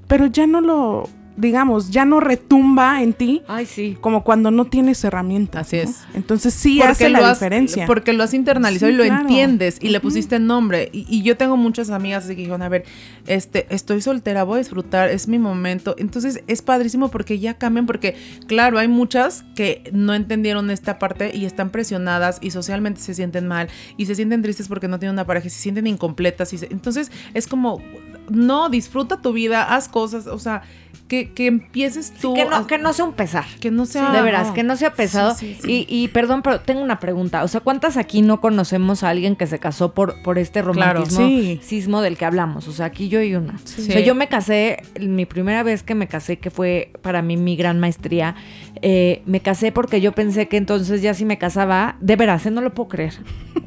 pero 0.07 0.27
ya 0.27 0.47
no 0.47 0.61
lo, 0.61 1.09
digamos, 1.37 1.91
ya 1.91 2.03
no 2.03 2.19
retumba 2.19 3.01
en 3.01 3.13
ti 3.13 3.43
Ay, 3.47 3.65
sí. 3.65 3.97
como 4.01 4.23
cuando 4.23 4.51
no 4.51 4.65
tienes 4.65 5.03
herramientas. 5.03 5.67
Así 5.67 5.77
¿no? 5.77 5.83
es. 5.83 5.99
Entonces 6.13 6.53
sí 6.53 6.77
Porque 6.79 6.91
hace 6.91 7.09
la 7.09 7.29
has- 7.29 7.39
diferencia. 7.39 7.85
Porque 7.85 8.11
lo 8.13 8.23
has 8.23 8.33
internalizado 8.33 8.89
Sí, 8.89 8.95
y 8.95 8.97
lo 8.97 9.03
claro. 9.05 9.21
entiendes 9.21 9.77
y 9.81 9.89
le 9.89 9.99
pusiste 9.99 10.39
nombre. 10.39 10.89
Y, 10.91 11.05
y 11.09 11.21
yo 11.21 11.37
tengo 11.37 11.55
muchas 11.55 11.89
amigas 11.89 12.25
así 12.25 12.33
que 12.35 12.41
dijeron, 12.41 12.61
a 12.63 12.69
ver, 12.69 12.83
este, 13.27 13.67
estoy 13.73 14.01
soltera, 14.01 14.43
voy 14.43 14.55
a 14.55 14.57
disfrutar, 14.59 15.09
es 15.09 15.27
mi 15.27 15.39
momento. 15.39 15.95
Entonces 15.97 16.41
es 16.47 16.61
padrísimo 16.61 17.09
porque 17.09 17.39
ya 17.39 17.53
cambian, 17.53 17.85
porque 17.85 18.15
claro, 18.47 18.79
hay 18.79 18.87
muchas 18.87 19.43
que 19.55 19.83
no 19.93 20.13
entendieron 20.15 20.69
esta 20.71 20.97
parte 20.99 21.35
y 21.35 21.45
están 21.45 21.69
presionadas 21.69 22.39
y 22.41 22.51
socialmente 22.51 22.99
se 23.01 23.13
sienten 23.13 23.47
mal 23.47 23.67
y 23.95 24.07
se 24.07 24.15
sienten 24.15 24.41
tristes 24.41 24.67
porque 24.67 24.87
no 24.87 24.99
tienen 24.99 25.13
una 25.13 25.25
pareja, 25.25 25.47
y 25.47 25.49
se 25.51 25.59
sienten 25.59 25.87
incompletas. 25.87 26.51
Y 26.53 26.57
se- 26.57 26.67
entonces 26.71 27.11
es 27.33 27.47
como, 27.47 27.81
no, 28.29 28.69
disfruta 28.69 29.21
tu 29.21 29.33
vida, 29.33 29.63
haz 29.75 29.87
cosas, 29.89 30.27
o 30.27 30.39
sea, 30.39 30.61
que, 31.07 31.31
que 31.31 31.47
empieces 31.47 32.11
tú. 32.19 32.33
Que 32.33 32.43
no, 32.43 32.53
a- 32.57 32.67
que 32.67 32.77
no 32.77 32.91
sea 32.91 33.05
un 33.05 33.13
pesar. 33.13 33.45
que 33.61 33.71
no 33.71 33.85
sea... 33.85 34.11
de 34.11 34.21
veras, 34.21 34.51
que 34.51 34.63
no 34.63 34.75
sea 34.75 34.91
pesado. 34.93 35.33
Sí, 35.35 35.55
sí, 35.55 35.61
sí. 35.63 35.85
Y, 35.89 36.03
y 36.03 36.07
perdón, 36.09 36.41
pero 36.41 36.59
tengo 36.59 36.81
una 36.81 36.99
pregunta. 36.99 37.43
O 37.45 37.47
sea, 37.47 37.61
¿cuántas 37.61 37.95
aquí 37.95 38.21
no 38.21 38.41
conocemos 38.41 39.03
a 39.03 39.09
alguien 39.09 39.37
que 39.37 39.47
se 39.47 39.57
casó 39.57 39.93
por, 39.93 40.21
por 40.21 40.37
este 40.37 40.61
Claro, 40.63 41.05
sí. 41.05 41.61
sismo 41.63 42.01
del 42.01 42.17
que 42.17 42.25
hablamos? 42.25 42.67
O 42.67 42.73
sea, 42.73 42.87
aquí 42.87 43.07
yo 43.07 43.21
y 43.21 43.35
una. 43.35 43.53
O 43.55 43.67
sea, 43.67 44.01
yo 44.01 44.15
me 44.15 44.27
casé, 44.27 44.83
mi 44.99 45.25
primera 45.25 45.63
vez 45.63 45.81
que 45.81 45.95
me 45.95 46.07
casé, 46.09 46.39
que 46.39 46.49
fue 46.51 46.91
para 47.01 47.21
mí 47.21 47.37
mi 47.37 47.55
gran 47.55 47.79
maestría, 47.79 48.35
eh, 48.81 49.21
me 49.25 49.39
casé 49.39 49.71
porque 49.71 50.01
yo 50.01 50.11
pensé 50.11 50.49
que 50.49 50.57
entonces 50.57 51.01
ya 51.01 51.13
si 51.13 51.23
me 51.23 51.37
casaba, 51.37 51.95
de 52.01 52.17
veras, 52.17 52.45
¿eh? 52.47 52.51
no 52.51 52.59
lo 52.59 52.73
puedo 52.73 52.89
creer. 52.89 53.13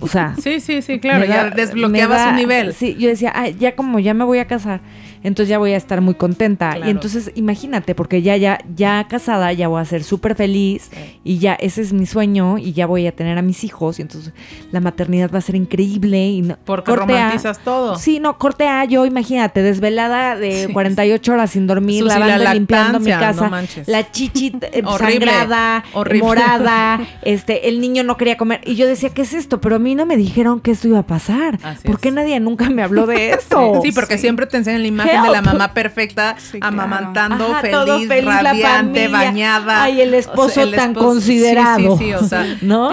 O 0.01 0.09
sea, 0.09 0.35
Sí, 0.43 0.61
sí, 0.61 0.83
sí, 0.83 1.01
claro, 1.01 1.21
me 1.21 1.29
ya 1.29 1.45
da- 1.45 1.51
desbloqueabas 1.51 2.19
da- 2.19 2.31
un 2.31 2.37
nivel. 2.37 2.75
Sí, 2.75 2.97
yo 2.99 3.09
decía, 3.09 3.33
"Ay, 3.35 3.57
ya 3.59 3.75
como 3.75 3.99
ya 3.99 4.13
me 4.13 4.25
voy 4.25 4.39
a 4.41 4.47
casar, 4.51 4.81
entonces 5.23 5.49
ya 5.49 5.59
voy 5.59 5.73
a 5.73 5.77
estar 5.77 6.01
muy 6.01 6.15
contenta. 6.15 6.71
Claro. 6.73 6.87
Y 6.87 6.91
entonces 6.91 7.31
imagínate, 7.35 7.95
porque 7.95 8.23
ya, 8.23 8.37
ya, 8.37 8.59
ya 8.77 9.07
casada, 9.09 9.53
ya 9.53 9.69
voy 9.69 9.81
a 9.81 9.85
ser 9.85 10.03
súper 10.05 10.35
feliz 10.35 10.91
y 11.25 11.39
ya 11.39 11.55
ese 11.55 11.83
es 11.83 11.93
mi 11.93 12.07
sueño 12.07 12.59
y 12.59 12.73
ya 12.73 12.87
voy 12.87 13.07
a 13.07 13.13
tener 13.13 13.39
a 13.39 13.43
mis 13.43 13.65
hijos 13.65 13.99
y 13.99 14.03
entonces 14.03 14.33
la 14.73 14.81
maternidad 14.81 15.31
va 15.33 15.39
a 15.39 15.43
ser 15.43 15.55
increíble 15.57 16.29
y 16.29 16.43
no, 16.43 16.57
Porque 16.65 16.93
A- 16.93 16.97
romantizas 16.97 17.59
todo. 17.61 17.97
Sí, 17.97 18.21
no, 18.21 18.39
corte 18.39 18.67
A, 18.69 18.85
yo 18.85 19.05
imagínate, 19.07 19.63
desvelada 19.63 20.37
de 20.37 20.67
Sí. 20.67 20.73
48 20.73 21.33
horas 21.33 21.51
sin 21.51 21.67
dormir, 21.67 22.03
Susi, 22.03 22.09
la 22.19 22.19
lavando 22.27 22.51
y 22.51 22.55
limpiando 22.55 23.01
mi 23.01 23.11
casa, 23.11 23.49
no 23.49 23.57
la 23.87 24.11
chichi 24.11 24.53
eh, 24.63 24.83
Horrible, 24.85 25.27
sangrada, 25.27 25.85
horrible. 25.93 26.23
morada, 26.27 27.01
este, 27.23 27.69
el 27.69 27.81
niño 27.81 28.03
no 28.05 28.17
quería 28.17 28.37
comer. 28.37 28.61
Y 28.65 28.75
yo 28.77 28.87
decía, 28.87 29.11
¿qué 29.11 29.23
es 29.23 29.33
esto? 29.35 29.61
Pero 29.61 29.77
a 29.77 29.79
mí 29.79 29.95
no 29.95 30.07
me 30.07 30.17
dijeron 30.17 30.61
que 30.61 30.71
esto 30.71 30.89
iba 30.89 30.99
a 31.01 31.07
pasar. 31.07 31.59
Así 31.63 31.87
¿Por 31.87 31.99
qué 32.01 32.09
es. 32.09 32.15
nadie 32.15 32.39
nunca 32.41 32.69
me 32.71 32.83
habló 32.83 33.07
de 33.07 33.31
esto? 33.33 33.81
Sí, 33.83 33.93
porque 33.93 34.19
siempre 34.19 34.47
te 34.47 34.57
enseñan 34.57 34.83
la 34.83 34.89
imagen 34.89 35.10
de 35.13 35.31
la 35.31 35.43
mamá 35.43 35.73
perfecta, 35.75 36.37
Sí, 36.39 36.59
claro. 36.61 36.75
amamantando, 36.75 37.47
Ajá, 37.47 37.61
feliz, 37.61 37.73
todo 37.77 37.99
feliz, 38.01 38.25
radiante, 38.43 39.09
bañada. 39.09 39.83
Ay, 39.85 40.01
el 40.01 40.15
esposo 40.15 40.69
tan 40.71 40.95
considerado. 40.95 41.97
Sí, 41.99 42.05
sí, 42.05 42.05
sí, 42.05 42.13
o 42.15 42.25
sea, 42.27 42.47
¿No? 42.63 42.91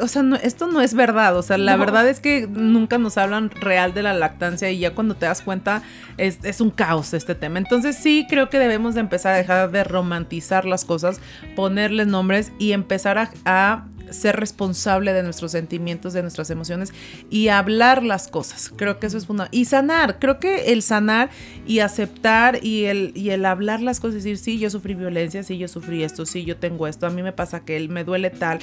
O 0.00 0.08
sea, 0.08 0.22
no, 0.22 0.36
esto 0.36 0.66
no 0.66 0.80
es 0.80 0.94
verdad, 0.94 1.36
o 1.36 1.42
sea, 1.42 1.58
la 1.58 1.72
No. 1.76 1.80
verdad 1.80 2.08
es 2.08 2.20
que 2.20 2.46
nunca 2.50 2.98
nos 2.98 3.16
hablan 3.18 3.50
real 3.50 3.94
de 3.94 4.02
la 4.02 4.14
lactancia 4.14 4.70
y 4.70 4.78
ya 4.78 4.94
cuando 4.94 5.14
te 5.14 5.26
das 5.26 5.42
cuenta 5.42 5.82
es, 6.16 6.38
es 6.42 6.60
un 6.60 6.70
caos 6.70 7.14
este 7.14 7.34
tema. 7.34 7.58
Entonces 7.58 7.96
sí 7.96 8.26
creo 8.28 8.48
que 8.50 8.58
debemos 8.58 8.94
de 8.94 9.00
empezar 9.00 9.34
a 9.34 9.36
dejar 9.36 9.70
de 9.70 9.84
romantizar 9.84 10.64
las 10.64 10.84
cosas, 10.84 11.20
ponerles 11.56 12.06
nombres 12.06 12.52
y 12.58 12.72
empezar 12.72 13.18
a, 13.18 13.30
a 13.44 13.84
ser 14.10 14.36
responsable 14.36 15.12
de 15.12 15.22
nuestros 15.22 15.52
sentimientos, 15.52 16.12
de 16.12 16.22
nuestras 16.22 16.50
emociones 16.50 16.92
y 17.30 17.48
hablar 17.48 18.02
las 18.02 18.28
cosas. 18.28 18.72
Creo 18.76 18.98
que 18.98 19.06
eso 19.06 19.18
es 19.18 19.26
fundamental. 19.26 19.58
Y 19.58 19.64
sanar, 19.64 20.18
creo 20.18 20.38
que 20.38 20.72
el 20.72 20.82
sanar 20.82 21.30
y 21.66 21.80
aceptar 21.80 22.64
y 22.64 22.84
el, 22.84 23.12
y 23.14 23.30
el 23.30 23.44
hablar 23.44 23.80
las 23.80 24.00
cosas, 24.00 24.16
decir, 24.16 24.38
sí, 24.38 24.58
yo 24.58 24.70
sufrí 24.70 24.94
violencia, 24.94 25.42
sí, 25.42 25.58
yo 25.58 25.68
sufrí 25.68 26.02
esto, 26.02 26.26
sí, 26.26 26.44
yo 26.44 26.56
tengo 26.56 26.86
esto, 26.86 27.06
a 27.06 27.10
mí 27.10 27.22
me 27.22 27.32
pasa 27.32 27.60
que 27.60 27.76
él 27.76 27.88
me 27.88 28.04
duele 28.04 28.30
tal. 28.30 28.58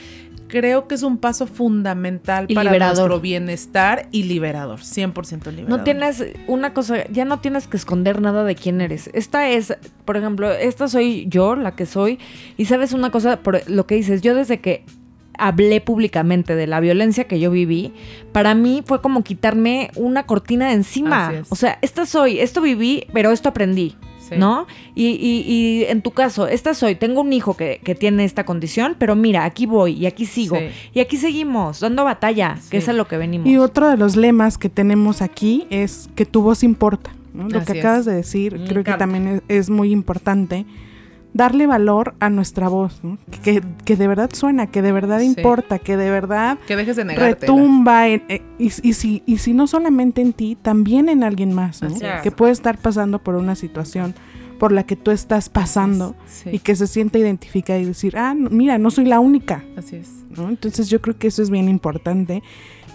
Creo 0.47 0.87
que 0.87 0.95
es 0.95 1.03
un 1.03 1.17
paso 1.17 1.45
fundamental 1.45 2.45
Y 2.47 2.55
para 2.55 2.71
liberador. 2.71 2.97
nuestro 3.09 3.19
bienestar 3.19 4.07
y 4.11 4.23
liberador, 4.23 4.79
100% 4.79 5.51
liberador. 5.51 5.69
No 5.69 5.83
tienes 5.83 6.23
una 6.47 6.73
cosa, 6.73 7.05
ya 7.09 7.25
no 7.25 7.39
tienes 7.39 7.67
que 7.67 7.77
esconder 7.77 8.21
nada 8.21 8.43
de 8.43 8.55
quién 8.55 8.79
eres. 8.79 9.09
Esta 9.13 9.49
es, 9.49 9.75
por 10.05 10.15
ejemplo, 10.15 10.51
esta 10.51 10.87
soy 10.87 11.25
yo, 11.27 11.55
la 11.55 11.75
que 11.75 11.85
soy. 11.85 12.19
Y 12.55 12.65
sabes 12.65 12.93
una 12.93 13.11
cosa, 13.11 13.41
por 13.41 13.69
lo 13.69 13.85
que 13.87 13.95
dices, 13.95 14.21
yo 14.21 14.35
desde 14.35 14.59
que 14.61 14.85
hablé 15.38 15.81
públicamente 15.81 16.55
de 16.55 16.67
la 16.67 16.79
violencia 16.79 17.25
que 17.25 17.39
yo 17.39 17.51
viví, 17.51 17.93
para 18.31 18.53
mí 18.55 18.83
fue 18.85 19.01
como 19.01 19.23
quitarme 19.23 19.91
una 19.95 20.23
cortina 20.25 20.67
de 20.67 20.73
encima. 20.73 21.33
O 21.49 21.55
sea, 21.55 21.79
esta 21.81 22.05
soy, 22.05 22.39
esto 22.39 22.61
viví, 22.61 23.05
pero 23.13 23.31
esto 23.31 23.49
aprendí. 23.49 23.95
Sí. 24.19 24.35
¿no? 24.38 24.67
Y, 24.93 25.05
y- 25.07 25.45
y 25.47 25.83
en 25.85 26.01
tu 26.01 26.11
caso, 26.11 26.49
esta 26.49 26.73
soy, 26.73 26.95
tengo 26.95 27.21
un 27.21 27.31
hijo 27.31 27.55
que, 27.55 27.79
que 27.81 27.95
tiene 27.95 28.25
esta 28.25 28.43
condición, 28.45 28.97
pero 28.99 29.15
mira, 29.15 29.45
aquí 29.45 29.65
voy 29.65 29.93
y 29.93 30.05
aquí 30.05 30.25
sigo. 30.25 30.57
Sí. 30.57 30.65
Y 30.95 30.99
aquí 30.99 31.15
seguimos, 31.15 31.79
dando 31.79 32.03
batalla, 32.03 32.57
Sí. 32.59 32.69
que 32.71 32.77
es 32.77 32.89
a 32.89 32.93
lo 32.93 33.07
que 33.07 33.15
venimos. 33.15 33.47
Y 33.47 33.55
otro 33.55 33.88
de 33.88 33.95
los 33.95 34.17
lemas 34.17 34.57
que 34.57 34.67
tenemos 34.67 35.21
aquí 35.21 35.65
es 35.69 36.09
que 36.15 36.25
tu 36.25 36.41
voz 36.41 36.63
importa. 36.63 37.11
¿no? 37.33 37.47
Lo 37.47 37.59
Así 37.59 37.71
que 37.71 37.79
es. 37.79 37.85
acabas 37.85 38.03
de 38.03 38.15
decir, 38.15 38.59
Me 38.59 38.67
creo 38.67 38.83
que 38.83 38.91
también 38.95 39.27
es, 39.27 39.41
es 39.47 39.69
muy 39.69 39.91
importante. 39.91 40.65
Darle 41.34 41.67
valor 41.67 42.15
a 42.19 42.30
nuestra 42.30 42.67
voz, 42.67 42.99
¿no? 43.03 43.17
que, 43.43 43.61
que 43.86 43.95
de 43.95 44.07
verdad 44.07 44.30
suena, 44.34 44.67
que 44.67 44.82
de 44.82 44.91
verdad 44.91 45.19
Sí. 45.19 45.25
importa, 45.28 45.78
que 45.78 45.95
de 45.95 46.09
verdad 46.09 46.57
Que 46.67 46.75
dejes 46.75 46.95
de 46.95 47.05
negarte. 47.05 47.41
retumba 47.45 48.07
en- 48.07 48.23
eh, 48.30 48.41
y, 48.57 48.65
y 48.65 48.93
si, 48.93 49.21
y 49.25 49.38
si 49.38 49.53
no 49.53 49.67
solamente 49.67 50.21
en 50.21 50.34
ti, 50.34 50.57
también 50.59 51.09
en 51.09 51.23
alguien 51.23 51.53
más, 51.53 51.82
¿no? 51.84 51.89
Que 52.23 52.32
puede 52.32 52.53
estar 52.53 52.78
pasando 52.80 53.19
por 53.19 53.36
una 53.36 53.55
situación 53.55 54.15
por 54.57 54.71
la 54.71 54.84
que 54.84 54.95
tú 54.95 55.11
estás 55.11 55.49
pasando 55.49 56.15
Sí, 56.25 56.49
y 56.53 56.59
que 56.59 56.75
se 56.75 56.88
siente 56.88 57.19
identificada 57.19 57.78
y 57.78 57.86
decir, 57.86 58.17
ah, 58.17 58.34
mira, 58.34 58.80
no 58.80 58.89
soy 58.89 59.05
la 59.05 59.19
única. 59.19 59.63
así 59.78 59.97
es. 59.97 60.09
¿no? 60.36 60.49
Entonces 60.49 60.89
yo 60.89 61.01
creo 61.01 61.17
que 61.17 61.28
eso 61.28 61.41
es 61.43 61.49
bien 61.51 61.67
importante 61.69 62.41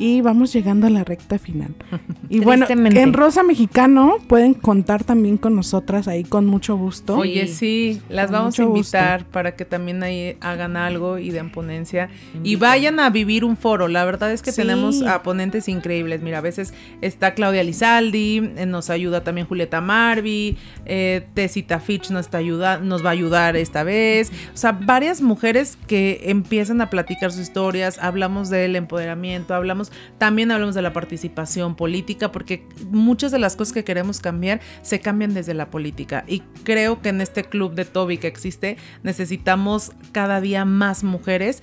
y 0.03 0.21
vamos 0.21 0.53
llegando 0.53 0.89
a 0.89 0.91
la 0.91 1.05
recta 1.05 1.39
final. 1.39 1.75
Y 2.33 2.41
bueno, 2.41 2.65
en 2.71 3.13
Rosa 3.13 3.43
Mexicano 3.43 4.17
pueden 4.27 4.55
contar 4.55 5.05
también 5.05 5.37
con 5.37 5.55
nosotras 5.55 6.09
ahí 6.09 6.25
con 6.25 6.47
mucho 6.47 6.77
gusto. 6.79 7.19
Oye, 7.19 7.47
sí, 7.47 8.01
las 8.09 8.29
Con 8.31 8.33
vamos 8.33 8.59
a 8.59 8.65
gusto. 8.65 8.79
invitar 8.97 9.27
para 9.27 9.55
que 9.55 9.67
también 9.67 10.03
ahí 10.03 10.39
hagan 10.41 10.79
algo 10.79 11.19
y 11.19 11.29
den 11.29 11.51
ponencia 11.53 12.09
y 12.43 12.57
vayan 12.57 13.01
a 13.01 13.11
vivir 13.11 13.45
un 13.45 13.59
foro. 13.59 13.87
La 13.87 14.07
verdad 14.07 14.33
es 14.33 14.41
que 14.41 14.51
Sí. 14.51 14.63
tenemos 14.63 15.03
a 15.03 15.23
ponentes 15.23 15.69
increíbles. 15.69 16.23
Mira, 16.23 16.39
a 16.39 16.41
veces 16.41 16.73
está 17.03 17.35
Claudia 17.35 17.63
Lizaldi, 17.65 18.39
eh, 18.57 18.65
nos 18.65 18.89
ayuda 18.89 19.23
también 19.23 19.47
Julieta 19.47 19.83
Marvi, 19.83 20.57
eh, 20.87 21.27
Tessita 21.35 21.81
Fitch 21.81 22.09
nos, 22.09 22.25
está 22.25 22.39
ayuda, 22.39 22.79
nos 22.79 23.05
va 23.05 23.11
a 23.11 23.13
ayudar 23.13 23.57
esta 23.57 23.83
vez. 23.85 24.33
O 24.55 24.57
sea, 24.57 24.73
varias 24.73 25.21
mujeres 25.21 25.77
que 25.87 26.23
empiezan 26.31 26.81
a 26.81 26.89
platicar 26.89 27.31
sus 27.31 27.43
historias, 27.43 27.99
hablamos 27.99 28.49
del 28.49 28.75
empoderamiento, 28.75 29.53
hablamos, 29.55 29.92
también 30.19 30.51
hablamos 30.51 30.75
de 30.75 30.83
la 30.83 30.93
participación 30.93 31.75
política, 31.77 32.33
porque 32.33 32.67
muchas 32.91 33.33
de 33.33 33.39
las 33.39 33.57
cosas 33.57 33.73
que 33.75 33.85
queremos 33.85 34.21
cambiar 34.21 34.61
se 34.83 35.01
cambian 35.01 35.35
desde 35.35 35.55
la 35.55 35.71
política. 35.71 36.25
Y 36.27 36.41
creo 36.65 37.03
que 37.03 37.11
en 37.11 37.21
este 37.21 37.45
club 37.45 37.75
de 37.75 37.85
Toby 37.85 38.19
que 38.19 38.27
existe, 38.27 38.77
necesitamos 39.03 39.93
cada 40.13 40.41
día 40.41 40.65
más 40.65 41.05
mujeres 41.05 41.63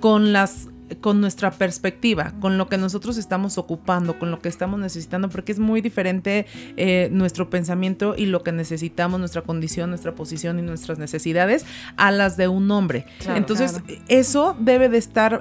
con 0.00 0.32
las 0.32 0.68
con 1.00 1.20
nuestra 1.20 1.50
perspectiva, 1.52 2.34
con 2.40 2.58
lo 2.58 2.68
que 2.68 2.76
nosotros 2.76 3.16
estamos 3.16 3.56
ocupando, 3.58 4.18
con 4.18 4.30
lo 4.30 4.40
que 4.40 4.48
estamos 4.48 4.78
necesitando, 4.78 5.28
porque 5.28 5.52
es 5.52 5.58
muy 5.58 5.80
diferente 5.80 6.46
eh, 6.76 7.08
nuestro 7.10 7.48
pensamiento 7.48 8.14
y 8.16 8.26
lo 8.26 8.42
que 8.42 8.52
necesitamos, 8.52 9.18
nuestra 9.18 9.42
condición, 9.42 9.90
nuestra 9.90 10.14
posición 10.14 10.58
y 10.58 10.62
nuestras 10.62 10.98
necesidades 10.98 11.64
a 11.96 12.10
las 12.10 12.36
de 12.36 12.48
un 12.48 12.70
hombre. 12.70 13.06
Claro. 13.20 13.38
Entonces, 13.38 13.80
Claro. 13.80 14.02
eso 14.08 14.56
debe 14.58 14.88
de 14.88 14.98
estar 14.98 15.40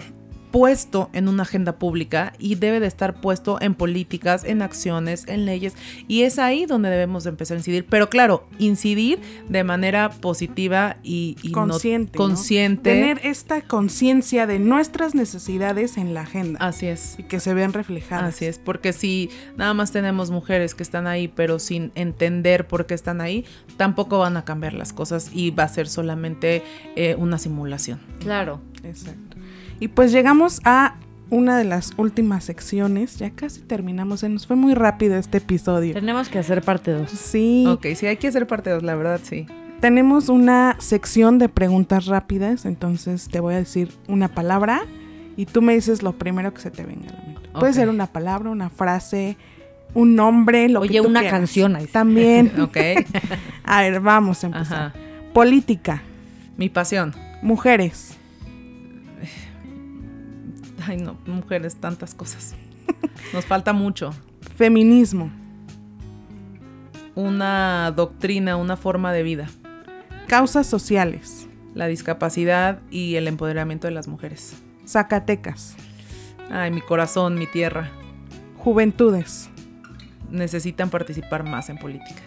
puesto 0.52 1.10
en 1.14 1.28
una 1.28 1.44
agenda 1.44 1.78
pública 1.80 2.34
y 2.38 2.56
debe 2.56 2.80
de 2.80 2.88
estar 2.88 3.22
puesto 3.22 3.58
en 3.62 3.74
políticas, 3.74 4.44
en 4.44 4.62
acciones, 4.62 5.26
en 5.28 5.46
leyes 5.46 5.76
y 6.08 6.24
es 6.24 6.40
ahí 6.40 6.66
donde 6.66 6.90
debemos 6.90 7.24
de 7.24 7.30
empezar 7.30 7.56
a 7.56 7.60
incidir, 7.60 7.86
pero 7.90 8.10
claro, 8.10 8.46
incidir 8.60 9.20
de 9.50 9.64
manera 9.64 10.10
positiva 10.10 10.98
y, 11.04 11.38
y 11.42 11.50
no- 11.50 11.54
consciente. 11.54 12.12
¿no? 12.18 12.26
consciente. 12.26 12.92
Tener 12.92 13.20
esta 13.24 13.62
conciencia 13.62 14.46
de 14.48 14.60
nuestras 14.60 15.16
necesidades 15.16 15.98
en 15.98 16.14
la 16.14 16.22
agenda 16.22 16.60
Así 16.60 16.88
es. 16.88 17.16
y 17.18 17.24
que 17.24 17.40
se 17.40 17.54
vean 17.54 17.74
reflejadas. 17.74 18.36
Así 18.36 18.46
es, 18.46 18.60
porque 18.60 18.94
si 18.94 19.30
nada 19.58 19.74
más 19.74 19.92
tenemos 19.92 20.32
mujeres 20.32 20.76
que 20.76 20.84
están 20.84 21.08
ahí, 21.08 21.28
pero 21.28 21.60
sin 21.60 21.92
entender 21.96 22.68
por 22.68 22.86
qué 22.86 22.94
están 22.94 23.22
ahí, 23.22 23.46
tampoco 23.78 24.20
van 24.20 24.38
a 24.38 24.44
cambiar 24.46 24.74
las 24.74 24.92
cosas 24.94 25.32
y 25.34 25.52
va 25.52 25.64
a 25.64 25.68
ser 25.70 25.88
solamente 25.88 26.64
eh, 26.96 27.16
una 27.18 27.38
simulación. 27.38 28.00
Claro. 28.20 28.62
Exacto. 28.84 29.31
Y 29.82 29.88
pues 29.90 30.12
llegamos 30.14 30.62
a 30.64 30.96
una 31.30 31.58
de 31.58 31.64
las 31.66 31.92
últimas 31.98 32.44
secciones. 32.46 33.18
Ya 33.18 33.32
casi 33.32 33.62
terminamos. 33.62 34.20
Se 34.22 34.30
nos 34.30 34.48
fue 34.48 34.56
muy 34.56 34.74
rápido 34.76 35.16
este 35.18 35.40
episodio. 35.40 35.94
Tenemos 35.94 36.30
que 36.30 36.40
hacer 36.40 36.62
parte 36.62 36.92
2. 36.92 37.10
Sí. 37.10 37.66
Ok, 37.68 37.88
sí, 37.96 38.06
hay 38.06 38.16
que 38.18 38.28
hacer 38.28 38.48
parte 38.48 38.70
de 38.70 38.76
dos, 38.76 38.84
la 38.84 38.96
verdad, 38.96 39.20
sí. 39.24 39.48
Tenemos 39.80 40.30
una 40.30 40.76
sección 40.80 41.40
de 41.40 41.50
preguntas 41.50 42.06
rápidas. 42.06 42.66
Entonces 42.66 43.28
te 43.28 43.40
voy 43.40 43.56
a 43.56 43.58
decir 43.58 43.92
una 44.08 44.28
palabra 44.30 44.82
y 45.36 45.46
tú 45.48 45.62
me 45.62 45.74
dices 45.74 46.04
lo 46.04 46.14
primero 46.14 46.54
que 46.54 46.62
se 46.62 46.70
te 46.72 46.84
venga 46.86 47.10
a 47.10 47.14
la 47.14 47.24
mente. 47.24 47.50
Puede 47.60 47.74
ser 47.74 47.90
una 47.90 48.06
palabra, 48.08 48.50
una 48.52 48.70
frase, 48.70 49.36
un 49.96 50.16
nombre, 50.16 50.70
lo 50.70 50.82
que 50.82 50.90
Oye, 50.90 51.02
tú 51.02 51.08
una 51.08 51.22
quieras. 51.22 51.40
canción 51.40 51.76
ahí. 51.76 51.88
También. 51.88 52.52
Ok. 52.62 52.78
A 53.64 53.82
ver, 53.82 54.00
vamos 54.00 54.44
a 54.44 54.48
empezar. 54.48 54.80
Ajá. 54.80 54.94
Política, 55.34 56.04
Mi 56.58 56.70
pasión. 56.70 57.16
mujeres, 57.42 58.11
Ay, 60.88 60.98
no, 60.98 61.18
mujeres, 61.26 61.76
tantas 61.76 62.14
cosas. 62.16 62.56
Nos 63.34 63.46
falta 63.46 63.74
mucho. 63.74 64.14
feminismo, 64.56 65.32
Una 67.16 67.92
doctrina, 67.96 68.56
una 68.56 68.78
forma 68.78 69.12
de 69.14 69.24
vida. 69.24 69.48
causas 70.28 70.68
sociales, 70.68 71.48
La 71.74 71.88
discapacidad 71.88 72.80
y 72.90 73.16
el 73.16 73.28
empoderamiento 73.28 73.88
de 73.88 73.94
las 73.94 74.08
mujeres. 74.08 74.56
Zacatecas, 74.88 75.76
Ay, 76.50 76.72
mi 76.72 76.82
corazón, 76.82 77.36
mi 77.36 77.48
tierra. 77.48 77.90
juventudes, 78.58 79.50
Necesitan 80.30 80.90
participar 80.90 81.44
más 81.44 81.70
en 81.70 81.78
política. 81.78 82.22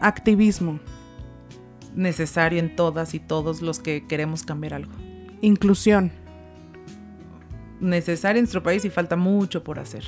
activismo, 0.00 0.78
Necesario 1.94 2.60
en 2.60 2.76
todas 2.76 3.14
y 3.14 3.18
todos 3.20 3.62
los 3.62 3.80
que 3.80 4.06
queremos 4.06 4.44
cambiar 4.44 4.74
algo. 4.74 4.92
inclusión, 5.42 6.12
Necesario 7.80 8.38
en 8.38 8.44
nuestro 8.44 8.62
país 8.62 8.84
y 8.84 8.90
falta 8.90 9.16
mucho 9.16 9.64
por 9.64 9.78
hacer. 9.78 10.04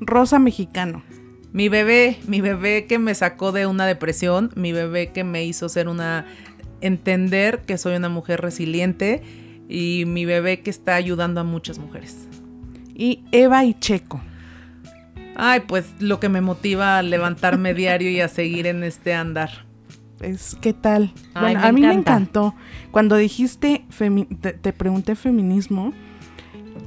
rosa 0.00 0.38
mexicano, 0.38 1.02
Mi 1.52 1.68
bebé, 1.68 2.18
mi 2.26 2.40
bebé 2.40 2.86
que 2.86 2.98
me 2.98 3.14
sacó 3.14 3.52
de 3.52 3.66
una 3.66 3.86
depresión, 3.86 4.50
mi 4.54 4.72
bebé 4.72 5.12
que 5.12 5.24
me 5.24 5.44
hizo 5.44 5.68
ser 5.68 5.88
una 5.88 6.26
entender 6.80 7.62
que 7.62 7.78
soy 7.78 7.96
una 7.96 8.08
mujer 8.08 8.40
resiliente 8.40 9.22
y 9.68 10.04
mi 10.06 10.24
bebé 10.24 10.60
que 10.60 10.70
está 10.70 10.94
ayudando 10.94 11.40
a 11.40 11.44
muchas 11.44 11.78
mujeres. 11.78 12.28
y 12.94 13.24
Eva 13.32 13.64
y 13.64 13.74
Checo. 13.74 14.20
Ay, 15.36 15.60
pues 15.68 15.86
lo 16.00 16.18
que 16.18 16.28
me 16.28 16.40
motiva 16.40 16.98
a 16.98 17.02
levantarme 17.02 17.72
diario 17.82 18.10
y 18.10 18.20
a 18.20 18.28
seguir 18.28 18.66
en 18.66 18.82
este 18.82 19.14
andar. 19.14 19.66
Es, 20.20 20.56
¿Qué 20.60 20.72
tal? 20.72 21.12
Ay, 21.34 21.54
bueno, 21.54 21.60
me 21.60 21.66
a 21.66 21.72
mí 21.72 21.80
me 21.82 21.92
encantó. 21.92 22.56
Cuando 22.90 23.16
dijiste, 23.16 23.86
te, 24.40 24.52
te 24.52 24.72
pregunté 24.72 25.14
feminismo, 25.14 25.92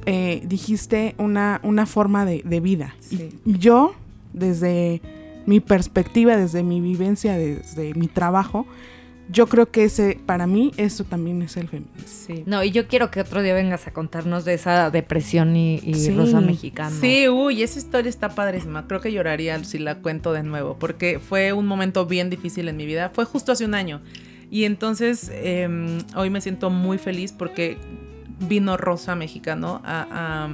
eh, 0.06 0.42
dijiste 0.46 1.14
una, 1.18 1.60
una 1.62 1.86
forma 1.86 2.24
de, 2.24 2.42
de 2.44 2.60
vida. 2.60 2.94
Y- 3.10 3.16
Sí. 3.16 3.28
Y 3.44 3.58
yo, 3.58 3.94
desde 4.32 5.00
mi 5.46 5.60
perspectiva, 5.60 6.36
desde 6.36 6.62
mi 6.62 6.80
vivencia, 6.80 7.36
desde 7.36 7.94
mi 7.94 8.08
trabajo, 8.08 8.66
yo 9.30 9.46
creo 9.46 9.70
que 9.70 9.84
ese, 9.84 10.18
para 10.26 10.46
mí, 10.46 10.72
eso 10.76 11.04
también 11.04 11.40
es 11.42 11.56
el 11.56 11.68
feminismo. 11.68 12.02
Sí. 12.06 12.42
No, 12.44 12.62
y 12.62 12.70
yo 12.70 12.86
quiero 12.86 13.10
que 13.10 13.20
otro 13.20 13.40
día 13.42 13.54
vengas 13.54 13.86
a 13.86 13.92
contarnos 13.92 14.44
de 14.44 14.54
esa 14.54 14.90
depresión 14.90 15.56
y, 15.56 15.76
y 15.82 15.94
Sí. 15.94 16.10
rosa 16.12 16.40
mexicana. 16.40 16.94
Sí, 17.00 17.28
uy, 17.28 17.62
esa 17.62 17.78
historia 17.78 18.10
está 18.10 18.34
padrísima. 18.34 18.86
Creo 18.86 19.00
que 19.00 19.10
lloraría 19.12 19.62
si 19.64 19.78
la 19.78 19.96
cuento 20.00 20.32
de 20.32 20.42
nuevo, 20.42 20.76
porque 20.78 21.18
fue 21.18 21.52
un 21.52 21.66
momento 21.66 22.04
bien 22.06 22.28
difícil 22.30 22.68
en 22.68 22.76
mi 22.76 22.84
vida. 22.84 23.10
Fue 23.14 23.24
justo 23.24 23.52
hace 23.52 23.64
un 23.64 23.74
año. 23.74 24.00
Y 24.50 24.64
entonces 24.64 25.30
em, 25.34 25.98
hoy 26.14 26.28
me 26.28 26.40
siento 26.42 26.68
muy 26.68 26.98
feliz 26.98 27.32
porque 27.32 27.78
vino 28.42 28.76
Rosa 28.76 29.14
Mexicano 29.14 29.80
a, 29.84 30.48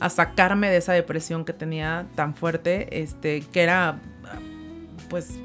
a- 0.00 0.10
sacarme 0.10 0.68
de 0.70 0.78
esa 0.78 0.92
depresión 0.94 1.44
que 1.44 1.52
tenía 1.52 2.06
tan 2.16 2.34
fuerte, 2.34 3.02
este, 3.02 3.40
que 3.52 3.62
era, 3.62 4.00
pues, 5.08 5.38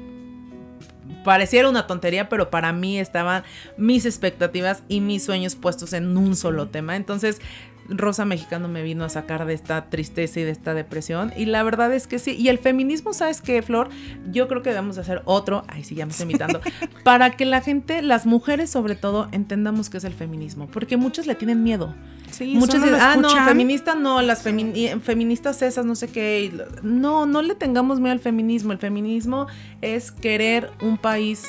pareciera 1.24 1.68
una 1.68 1.86
tontería, 1.86 2.28
pero 2.28 2.50
para 2.50 2.72
mí 2.72 2.98
estaban 2.98 3.44
mis 3.76 4.04
expectativas 4.04 4.82
y 4.88 5.00
mis 5.00 5.24
sueños 5.24 5.54
puestos 5.54 5.92
en 5.92 6.16
un 6.16 6.34
solo 6.36 6.68
tema. 6.68 6.96
Entonces, 6.96 7.40
Rosa 7.88 8.24
Mexicano 8.24 8.68
me 8.68 8.82
vino 8.82 9.04
a 9.04 9.08
sacar 9.08 9.46
de 9.46 9.54
esta 9.54 9.88
tristeza 9.90 10.40
y 10.40 10.42
de 10.44 10.50
esta 10.50 10.74
depresión. 10.74 11.32
Y 11.36 11.46
la 11.46 11.62
verdad 11.62 11.92
es 11.94 12.06
que 12.06 12.18
sí. 12.18 12.36
Y 12.38 12.48
el 12.48 12.58
feminismo, 12.58 13.12
¿sabes 13.14 13.40
qué, 13.40 13.62
Flor? 13.62 13.88
Yo 14.30 14.46
creo 14.48 14.62
que 14.62 14.70
debemos 14.70 14.98
hacer 14.98 15.22
otro, 15.24 15.64
ay, 15.68 15.84
sí, 15.84 15.94
ya 15.94 16.04
me 16.06 16.12
estoy 16.12 16.24
invitando, 16.24 16.60
para 17.04 17.30
que 17.30 17.44
la 17.44 17.60
gente, 17.60 18.02
las 18.02 18.26
mujeres 18.26 18.70
sobre 18.70 18.94
todo, 18.94 19.28
entendamos 19.32 19.88
qué 19.90 19.96
es 19.98 20.04
el 20.04 20.12
feminismo. 20.14 20.66
Porque 20.66 20.96
muchos 20.96 21.26
le 21.26 21.34
tienen 21.34 21.62
miedo. 21.62 21.94
Sí, 22.30 22.54
Muchas 22.56 22.82
dicen, 22.82 22.98
ah, 23.00 23.16
no, 23.16 23.30
feminista 23.46 23.94
no, 23.94 24.20
las 24.20 24.44
femi- 24.44 25.00
feministas 25.00 25.62
esas, 25.62 25.86
no 25.86 25.94
sé 25.94 26.08
qué. 26.08 26.52
No, 26.82 27.24
no 27.24 27.40
le 27.40 27.54
tengamos 27.54 28.00
miedo 28.00 28.12
al 28.12 28.20
feminismo. 28.20 28.72
El 28.72 28.78
feminismo 28.78 29.46
es 29.80 30.12
querer 30.12 30.70
un 30.82 30.98
país 30.98 31.44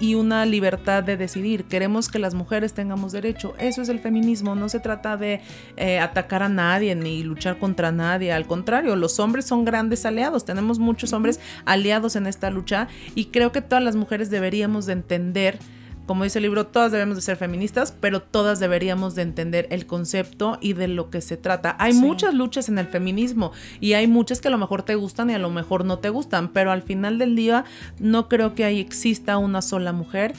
y 0.00 0.14
una 0.14 0.44
libertad 0.46 1.02
de 1.02 1.16
decidir. 1.16 1.64
Queremos 1.64 2.08
que 2.08 2.18
las 2.18 2.34
mujeres 2.34 2.74
tengamos 2.74 3.12
derecho. 3.12 3.54
Eso 3.58 3.82
es 3.82 3.88
el 3.88 4.00
feminismo. 4.00 4.54
No 4.54 4.68
se 4.68 4.80
trata 4.80 5.16
de 5.16 5.40
eh, 5.76 5.98
atacar 5.98 6.42
a 6.42 6.48
nadie 6.48 6.94
ni 6.94 7.22
luchar 7.22 7.58
contra 7.58 7.92
nadie. 7.92 8.32
Al 8.32 8.46
contrario, 8.46 8.96
los 8.96 9.20
hombres 9.20 9.44
son 9.44 9.64
grandes 9.64 10.04
aliados. 10.04 10.44
Tenemos 10.44 10.78
muchos 10.78 11.12
hombres 11.12 11.40
aliados 11.64 12.16
en 12.16 12.26
esta 12.26 12.50
lucha 12.50 12.88
y 13.14 13.26
creo 13.26 13.52
que 13.52 13.62
todas 13.62 13.84
las 13.84 13.96
mujeres 13.96 14.30
deberíamos 14.30 14.86
de 14.86 14.94
entender 14.94 15.58
como 16.06 16.24
dice 16.24 16.38
el 16.38 16.42
libro, 16.42 16.66
todas 16.66 16.92
debemos 16.92 17.16
de 17.16 17.22
ser 17.22 17.36
feministas, 17.36 17.94
pero 17.98 18.20
todas 18.20 18.60
deberíamos 18.60 19.14
de 19.14 19.22
entender 19.22 19.66
el 19.70 19.86
concepto 19.86 20.58
y 20.60 20.74
de 20.74 20.88
lo 20.88 21.10
que 21.10 21.20
se 21.20 21.36
trata. 21.36 21.76
Hay 21.78 21.94
muchas 21.94 22.34
luchas 22.34 22.68
en 22.68 22.78
el 22.78 22.86
feminismo 22.86 23.52
y 23.80 23.94
hay 23.94 24.06
muchas 24.06 24.40
que 24.40 24.48
a 24.48 24.50
lo 24.50 24.58
mejor 24.58 24.82
te 24.82 24.94
gustan 24.94 25.30
y 25.30 25.34
a 25.34 25.38
lo 25.38 25.50
mejor 25.50 25.84
no 25.84 25.98
te 25.98 26.10
gustan, 26.10 26.48
pero 26.48 26.70
al 26.72 26.82
final 26.82 27.18
del 27.18 27.36
día 27.36 27.64
no 27.98 28.28
creo 28.28 28.54
que 28.54 28.64
ahí 28.64 28.80
exista 28.80 29.38
una 29.38 29.62
sola 29.62 29.92
mujer 29.92 30.34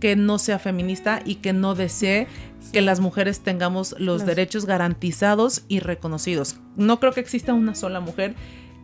que 0.00 0.16
no 0.16 0.38
sea 0.38 0.58
feminista 0.58 1.22
y 1.24 1.36
que 1.36 1.52
no 1.52 1.74
desee 1.76 2.26
que 2.72 2.82
las 2.82 3.00
mujeres 3.00 3.40
tengamos 3.40 3.94
los 3.98 4.26
derechos 4.26 4.66
garantizados 4.66 5.62
y 5.68 5.78
reconocidos. 5.78 6.56
No 6.76 6.98
creo 6.98 7.12
que 7.12 7.20
exista 7.20 7.52
una 7.52 7.74
sola 7.74 8.00
mujer 8.00 8.34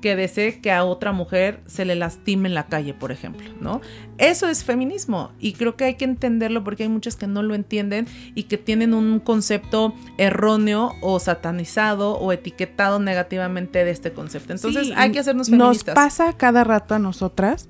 que 0.00 0.16
desee 0.16 0.60
que 0.60 0.70
a 0.70 0.84
otra 0.84 1.12
mujer 1.12 1.60
se 1.66 1.84
le 1.84 1.94
lastime 1.94 2.48
en 2.48 2.54
la 2.54 2.66
calle, 2.66 2.94
por 2.94 3.12
ejemplo, 3.12 3.48
¿no? 3.60 3.80
Eso 4.18 4.48
es 4.48 4.64
feminismo 4.64 5.32
y 5.40 5.52
creo 5.52 5.76
que 5.76 5.84
hay 5.84 5.94
que 5.94 6.04
entenderlo 6.04 6.64
porque 6.64 6.84
hay 6.84 6.88
muchas 6.88 7.16
que 7.16 7.26
no 7.26 7.42
lo 7.42 7.54
entienden 7.54 8.06
y 8.34 8.44
que 8.44 8.58
tienen 8.58 8.94
un 8.94 9.20
concepto 9.20 9.94
erróneo 10.16 10.94
o 11.00 11.18
satanizado 11.18 12.18
o 12.18 12.32
etiquetado 12.32 12.98
negativamente 13.00 13.84
de 13.84 13.90
este 13.90 14.12
concepto. 14.12 14.52
Entonces 14.52 14.92
hay 14.96 15.12
que 15.12 15.18
hacernos 15.18 15.50
feministas. 15.50 15.94
Nos 15.94 16.04
pasa 16.04 16.32
cada 16.36 16.64
rato 16.64 16.94
a 16.94 16.98
nosotras 16.98 17.68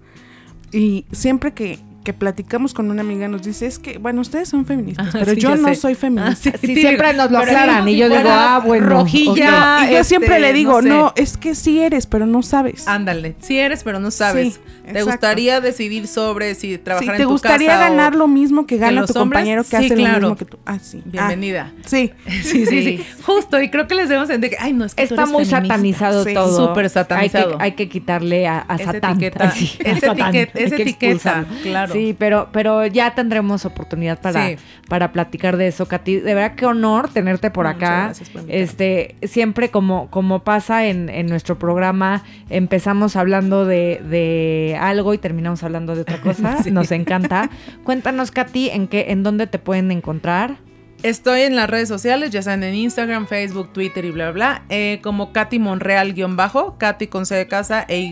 y 0.73 1.07
siempre 1.13 1.55
que 1.55 1.79
que 2.09 2.15
platicamos 2.15 2.73
con 2.73 2.91
una 2.91 3.03
amiga 3.03 3.29
nos 3.29 3.43
dice, 3.43 3.67
es 3.67 3.79
que, 3.79 3.99
bueno, 3.99 4.23
ustedes 4.23 4.49
son 4.49 4.65
feministas, 4.65 5.09
pero 5.13 5.35
yo 5.35 5.57
no 5.57 5.75
soy 5.75 5.95
feminista. 5.95 6.57
sí, 6.59 6.75
siempre 6.75 7.13
nos 7.13 7.31
lo 7.31 7.41
aclaran 7.41 7.87
y 7.87 7.99
yo 7.99 8.09
digo, 8.09 8.31
ah, 8.31 8.63
bueno. 8.65 8.89
Rojilla. 8.89 9.91
Y 9.91 9.93
yo 9.93 10.05
siempre 10.05 10.41
le 10.41 10.55
digo, 10.55 10.81
no, 10.81 11.13
es 11.17 11.37
que 11.37 11.55
sí 11.55 11.81
eres, 11.81 12.07
pero 12.07 12.25
no 12.25 12.43
sabes. 12.43 12.89
Ándale, 12.89 13.37
sí 13.41 13.59
eres, 13.59 13.85
pero 13.85 14.01
no 14.01 14.11
sabes. 14.11 14.59
¿Te 14.91 15.03
gustaría 15.03 15.61
decidir 15.61 16.07
sobre 16.07 16.55
si 16.55 16.79
trabajar 16.79 17.17
en 17.17 17.17
tu 17.17 17.19
¿Te 17.19 17.25
gustaría 17.27 17.77
ganar 17.77 18.15
lo 18.15 18.27
mismo 18.27 18.67
que 18.67 18.79
gana 18.79 19.05
tu 19.05 19.13
compañero 19.13 19.63
que 19.65 19.77
hace 19.77 19.95
lo 19.95 20.09
mismo 20.09 20.37
que 20.37 20.47
tú? 20.47 20.59
Ah, 20.65 20.79
sí. 20.81 21.03
Bienvenida. 21.05 21.75
sí. 21.85 22.11
sí. 22.43 22.65
Sí, 22.65 22.83
sí, 22.83 23.07
Justo, 23.23 23.61
y 23.61 23.69
creo 23.69 23.87
que 23.87 23.97
les 23.97 24.09
debemos 24.09 24.31
entender 24.31 24.49
que, 24.49 24.57
ay, 24.59 24.73
no, 24.73 24.87
es 24.87 24.95
que 24.95 25.03
Está 25.03 25.27
muy 25.27 25.45
satanizado 25.45 26.25
todo. 26.25 26.69
Súper 26.69 26.89
satanizado. 26.89 27.53
Hay 27.53 27.59
que, 27.59 27.65
hay 27.65 27.73
que 27.73 27.89
quitarle 27.91 28.47
a, 28.47 28.61
a 28.61 28.79
Satán. 28.79 29.23
Etiqueta, 29.23 29.53
esa 29.85 30.13
etiqueta, 30.13 30.59
esa 30.59 30.77
etiqueta, 30.77 31.47
claro. 31.63 31.93
Sí, 31.99 32.17
pero, 32.19 32.49
pero 32.53 32.87
ya 32.87 33.15
tendremos 33.15 33.65
oportunidad 33.65 34.21
para, 34.21 34.51
para 34.89 35.13
platicar 35.13 35.57
de 35.57 35.69
eso, 35.69 35.87
Katy. 35.87 36.21
De 36.21 36.35
verdad, 36.35 36.55
qué 36.55 36.67
honor 36.67 37.09
tenerte 37.13 37.51
por 37.51 37.67
acá. 37.67 38.13
Por 38.33 38.45
este, 38.49 39.17
siempre 39.23 39.71
como, 39.71 40.11
como 40.11 40.45
pasa 40.45 40.87
en, 40.87 41.09
en 41.09 41.27
nuestro 41.27 41.59
programa, 41.59 42.23
empezamos 42.51 43.17
hablando 43.17 43.67
de, 43.67 44.01
de, 44.09 44.79
algo 44.81 45.15
y 45.15 45.19
terminamos 45.19 45.63
hablando 45.63 45.95
de 45.95 46.03
otra 46.03 46.21
cosa. 46.21 46.59
sí. 46.63 46.71
Nos 46.71 46.93
encanta. 46.93 47.51
Cuéntanos, 47.85 48.31
Katy, 48.31 48.71
en 48.71 48.89
qué, 48.89 49.07
en 49.09 49.23
dónde 49.23 49.47
te 49.47 49.59
pueden 49.59 49.91
encontrar. 49.91 50.57
Estoy 51.03 51.43
en 51.43 51.55
las 51.55 51.71
redes 51.71 51.89
sociales, 51.89 52.31
ya 52.31 52.43
saben, 52.43 52.65
en 52.65 52.75
Instagram, 52.75 53.29
Facebook, 53.29 53.73
Twitter 53.73 54.05
y 54.05 54.11
bla, 54.11 54.33
bla, 54.33 54.65
eh, 54.69 54.99
como 55.01 55.33
Katy 55.33 55.61
Monreal 55.61 56.13
guion 56.13 56.37
bajo, 56.37 56.77
Katy 56.77 57.07
con 57.07 57.25
C 57.25 57.37
de 57.37 57.47
casa 57.47 57.85
e 57.87 58.01
Y 58.01 58.11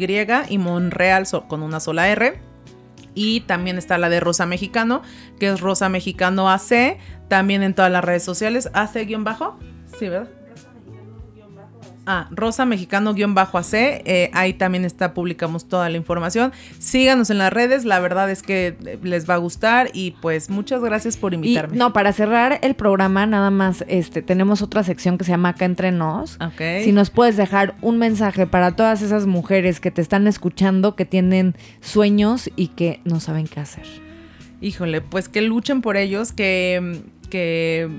y 0.49 0.59
Monreal 0.59 1.27
so, 1.27 1.49
con 1.49 1.65
una 1.65 1.81
sola 1.81 2.09
R. 2.09 2.46
Y 3.17 3.41
también 3.41 3.79
está 3.79 3.99
la 3.99 4.09
de 4.09 4.21
Rosa 4.21 4.47
Mexicano, 4.47 5.03
que 5.41 5.49
es 5.49 5.61
Rosa 5.61 5.89
Mexicano 5.89 6.49
AC, 6.49 6.99
también 7.29 7.65
en 7.65 7.75
todas 7.75 7.91
las 7.91 8.05
redes 8.05 8.23
sociales, 8.23 8.71
AC 8.75 9.07
guion 9.07 9.25
bajo, 9.25 9.59
sí, 9.99 10.09
¿verdad? 10.09 10.29
Ah, 12.07 12.29
Rosa 12.31 12.65
Mexicano-AC. 12.65 13.75
Eh, 13.75 14.31
ahí 14.33 14.55
también 14.55 14.85
está, 14.85 15.13
publicamos 15.13 15.69
toda 15.69 15.89
la 15.89 15.97
información. 15.97 16.53
Síganos 16.79 17.31
en 17.31 17.39
las 17.39 17.53
redes, 17.53 17.85
la 17.85 17.99
verdad 17.99 18.31
es 18.31 18.43
que 18.43 18.77
les 19.03 19.29
va 19.29 19.35
a 19.35 19.39
gustar 19.39 19.91
y 19.93 20.13
pues 20.23 20.49
muchas 20.49 20.81
gracias 20.83 21.17
por 21.17 21.35
invitarme. 21.35 21.75
Y, 21.75 21.79
no, 21.79 21.93
para 21.93 22.13
cerrar 22.13 22.61
el 22.63 22.75
programa, 22.75 23.27
nada 23.27 23.51
más, 23.51 23.85
este, 23.89 24.23
tenemos 24.23 24.63
otra 24.63 24.85
sección 24.85 25.19
que 25.19 25.25
se 25.25 25.33
llama 25.33 25.51
Acá 25.51 25.65
Entre 25.65 25.91
Nos. 25.91 26.37
Ok. 26.37 26.85
Si 26.85 26.93
nos 26.93 27.11
puedes 27.11 27.37
dejar 27.37 27.75
un 27.83 27.99
mensaje 27.99 28.47
para 28.47 28.77
todas 28.77 29.03
esas 29.03 29.27
mujeres 29.27 29.81
que 29.81 29.91
te 29.91 30.01
están 30.01 30.29
escuchando, 30.29 30.95
que 30.95 31.05
tienen 31.05 31.57
sueños 31.81 32.51
y 32.55 32.69
que 32.69 33.01
no 33.05 33.19
saben 33.19 33.49
qué 33.49 33.61
hacer. 33.61 33.85
Híjole, 34.61 35.01
pues 35.01 35.29
que 35.29 35.43
luchen 35.43 35.83
por 35.83 35.97
ellos, 35.97 36.33
que, 36.33 37.03
que 37.31 37.91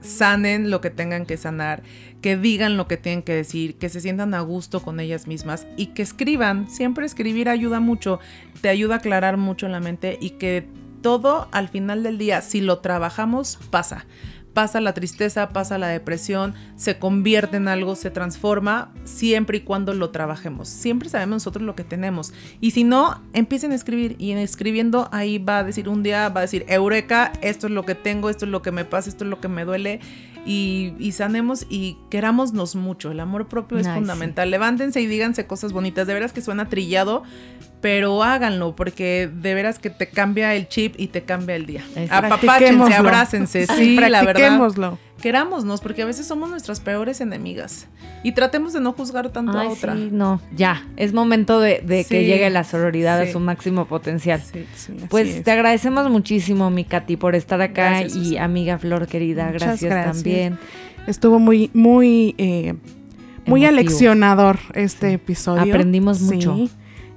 sanen 0.00 0.70
lo 0.70 0.80
que 0.80 0.90
tengan 0.90 1.26
que 1.26 1.36
sanar, 1.36 1.82
que 2.20 2.36
digan 2.36 2.76
lo 2.76 2.88
que 2.88 2.96
tienen 2.96 3.22
que 3.22 3.34
decir, 3.34 3.76
que 3.76 3.88
se 3.88 4.00
sientan 4.00 4.34
a 4.34 4.40
gusto 4.40 4.82
con 4.82 5.00
ellas 5.00 5.26
mismas 5.26 5.66
y 5.76 5.86
que 5.86 6.02
escriban. 6.02 6.68
Siempre 6.68 7.06
escribir 7.06 7.48
ayuda 7.48 7.80
mucho, 7.80 8.20
te 8.60 8.68
ayuda 8.68 8.94
a 8.94 8.98
aclarar 8.98 9.36
mucho 9.36 9.68
la 9.68 9.80
mente 9.80 10.18
y 10.20 10.30
que 10.30 10.66
todo 11.02 11.48
al 11.52 11.68
final 11.68 12.02
del 12.02 12.18
día, 12.18 12.40
si 12.42 12.60
lo 12.60 12.78
trabajamos, 12.78 13.58
pasa. 13.70 14.06
Pasa 14.54 14.80
la 14.80 14.92
tristeza, 14.92 15.50
pasa 15.50 15.78
la 15.78 15.86
depresión, 15.86 16.54
se 16.74 16.98
convierte 16.98 17.58
en 17.58 17.68
algo, 17.68 17.94
se 17.94 18.10
transforma, 18.10 18.92
siempre 19.04 19.58
y 19.58 19.60
cuando 19.60 19.94
lo 19.94 20.10
trabajemos. 20.10 20.68
Siempre 20.68 21.08
sabemos 21.08 21.36
nosotros 21.36 21.62
lo 21.62 21.76
que 21.76 21.84
tenemos. 21.84 22.32
Y 22.60 22.72
si 22.72 22.82
no, 22.82 23.22
empiecen 23.34 23.70
a 23.70 23.76
escribir. 23.76 24.16
Y 24.18 24.32
en 24.32 24.38
escribiendo 24.38 25.08
ahí 25.12 25.38
va 25.38 25.58
a 25.58 25.64
decir 25.64 25.88
un 25.88 26.02
día, 26.02 26.28
va 26.30 26.40
a 26.40 26.42
decir, 26.42 26.64
Eureka, 26.66 27.30
esto 27.40 27.68
es 27.68 27.72
lo 27.72 27.84
que 27.84 27.94
tengo, 27.94 28.30
esto 28.30 28.46
es 28.46 28.50
lo 28.50 28.60
que 28.60 28.72
me 28.72 28.84
pasa, 28.84 29.08
esto 29.08 29.22
es 29.22 29.30
lo 29.30 29.40
que 29.40 29.46
me 29.46 29.64
duele 29.64 30.00
y, 30.44 30.94
y, 30.98 31.12
sanemos 31.12 31.66
y 31.68 31.98
querámonos 32.10 32.74
mucho. 32.74 33.10
El 33.10 33.20
amor 33.20 33.48
propio 33.48 33.78
es 33.78 33.88
fundamental. 33.88 34.50
Levántense 34.50 35.00
y 35.00 35.06
díganse 35.06 35.46
cosas 35.46 35.72
bonitas. 35.72 36.06
De 36.06 36.14
veras 36.14 36.32
que 36.32 36.40
suena 36.40 36.68
trillado, 36.68 37.22
pero 37.80 38.22
háganlo 38.22 38.74
porque 38.74 39.30
de 39.32 39.54
veras 39.54 39.78
que 39.78 39.90
te 39.90 40.08
cambia 40.08 40.54
el 40.54 40.68
chip 40.68 40.94
y 40.98 41.08
te 41.08 41.22
cambia 41.22 41.56
el 41.56 41.66
día. 41.66 41.84
Apapáchense, 42.10 42.94
abrácense, 42.94 43.66
sí, 43.66 43.96
la 43.96 44.24
verdad. 44.24 44.98
Querámonos 45.20 45.80
porque 45.80 46.02
a 46.02 46.06
veces 46.06 46.26
somos 46.26 46.48
nuestras 46.48 46.78
peores 46.78 47.20
enemigas 47.20 47.88
y 48.22 48.32
tratemos 48.32 48.72
de 48.72 48.80
no 48.80 48.92
juzgar 48.92 49.30
tanto 49.30 49.58
Ay, 49.58 49.66
a 49.66 49.70
otra. 49.70 49.94
sí, 49.94 50.10
no, 50.12 50.40
ya. 50.54 50.86
Es 50.96 51.12
momento 51.12 51.60
de, 51.60 51.82
de 51.84 52.04
que 52.04 52.24
llegue 52.24 52.48
la 52.50 52.62
sororidad 52.62 53.22
sí. 53.22 53.28
a 53.28 53.32
su 53.32 53.40
máximo 53.40 53.86
potencial. 53.86 54.40
Sí. 54.40 54.64
Pues 55.08 55.28
es. 55.28 55.44
te 55.44 55.50
agradecemos 55.50 56.08
muchísimo, 56.08 56.70
mi 56.70 56.84
Katy, 56.84 57.16
por 57.16 57.34
estar 57.34 57.60
acá 57.60 58.00
Gracias, 58.00 58.16
y 58.16 58.38
amiga 58.38 58.78
Flor 58.78 59.08
querida, 59.08 59.50
gracias, 59.50 59.82
gracias. 59.82 60.16
también. 60.16 60.58
Estuvo 61.08 61.38
muy, 61.40 61.70
muy, 61.74 62.34
eh, 62.38 62.74
muy 63.46 63.64
aleccionador 63.64 64.58
este 64.74 65.14
episodio. 65.14 65.72
Aprendimos 65.74 66.20
mucho. 66.20 66.68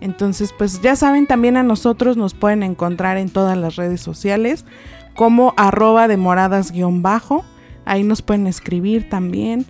Entonces, 0.02 0.54
pues 0.58 0.82
ya 0.82 0.96
saben, 0.96 1.28
también 1.28 1.56
a 1.58 1.64
nosotros 1.64 2.18
nos 2.18 2.34
pueden 2.34 2.64
encontrar 2.64 3.18
en 3.18 3.30
todas 3.30 3.58
las 3.58 3.76
redes 3.76 4.02
sociales 4.02 4.66
como 5.16 5.54
arroba 5.58 6.08
de 6.08 6.18
moradas 6.18 6.72
guion 6.72 7.02
bajo. 7.02 7.46
Ahí 7.86 8.04
nos 8.04 8.22
pueden 8.22 8.48
escribir 8.48 9.10
también. 9.10 9.66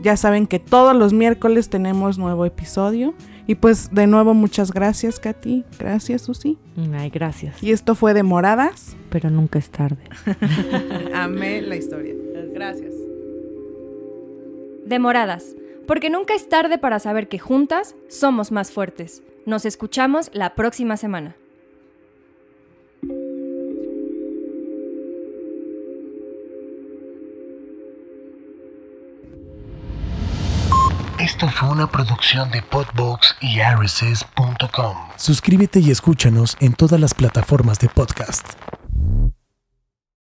Ya 0.00 0.16
saben 0.16 0.46
que 0.46 0.58
todos 0.58 0.96
los 0.96 1.12
miércoles 1.12 1.68
tenemos 1.68 2.18
nuevo 2.18 2.46
episodio. 2.46 3.14
Y 3.46 3.56
pues 3.56 3.90
de 3.92 4.06
nuevo 4.06 4.34
muchas 4.34 4.72
gracias, 4.72 5.18
Katy. 5.18 5.64
Gracias, 5.78 6.22
Susi. 6.22 6.58
Ay, 6.94 7.10
gracias. 7.10 7.60
Y 7.62 7.72
esto 7.72 7.94
fue 7.94 8.14
de 8.14 8.22
Moradas. 8.22 8.96
Pero 9.10 9.30
nunca 9.30 9.58
es 9.58 9.68
tarde. 9.70 10.02
Amé 11.14 11.60
la 11.60 11.76
historia. 11.76 12.14
Gracias. 12.54 12.94
Demoradas, 14.86 15.56
porque 15.86 16.10
nunca 16.10 16.34
es 16.34 16.48
tarde 16.48 16.78
para 16.78 16.98
saber 16.98 17.28
que 17.28 17.38
juntas 17.38 17.96
somos 18.08 18.52
más 18.52 18.70
fuertes. 18.70 19.22
Nos 19.44 19.64
escuchamos 19.64 20.30
la 20.32 20.54
próxima 20.54 20.96
semana. 20.96 21.36
Esto 31.18 31.48
fue 31.48 31.68
una 31.70 31.88
producción 31.88 32.50
de 32.50 32.62
Podbox 32.62 33.36
y 33.40 33.60
RSS.com. 33.60 34.96
Suscríbete 35.16 35.80
y 35.80 35.90
escúchanos 35.90 36.56
en 36.60 36.74
todas 36.74 37.00
las 37.00 37.14
plataformas 37.14 37.78
de 37.78 37.88
podcast. 37.88 38.44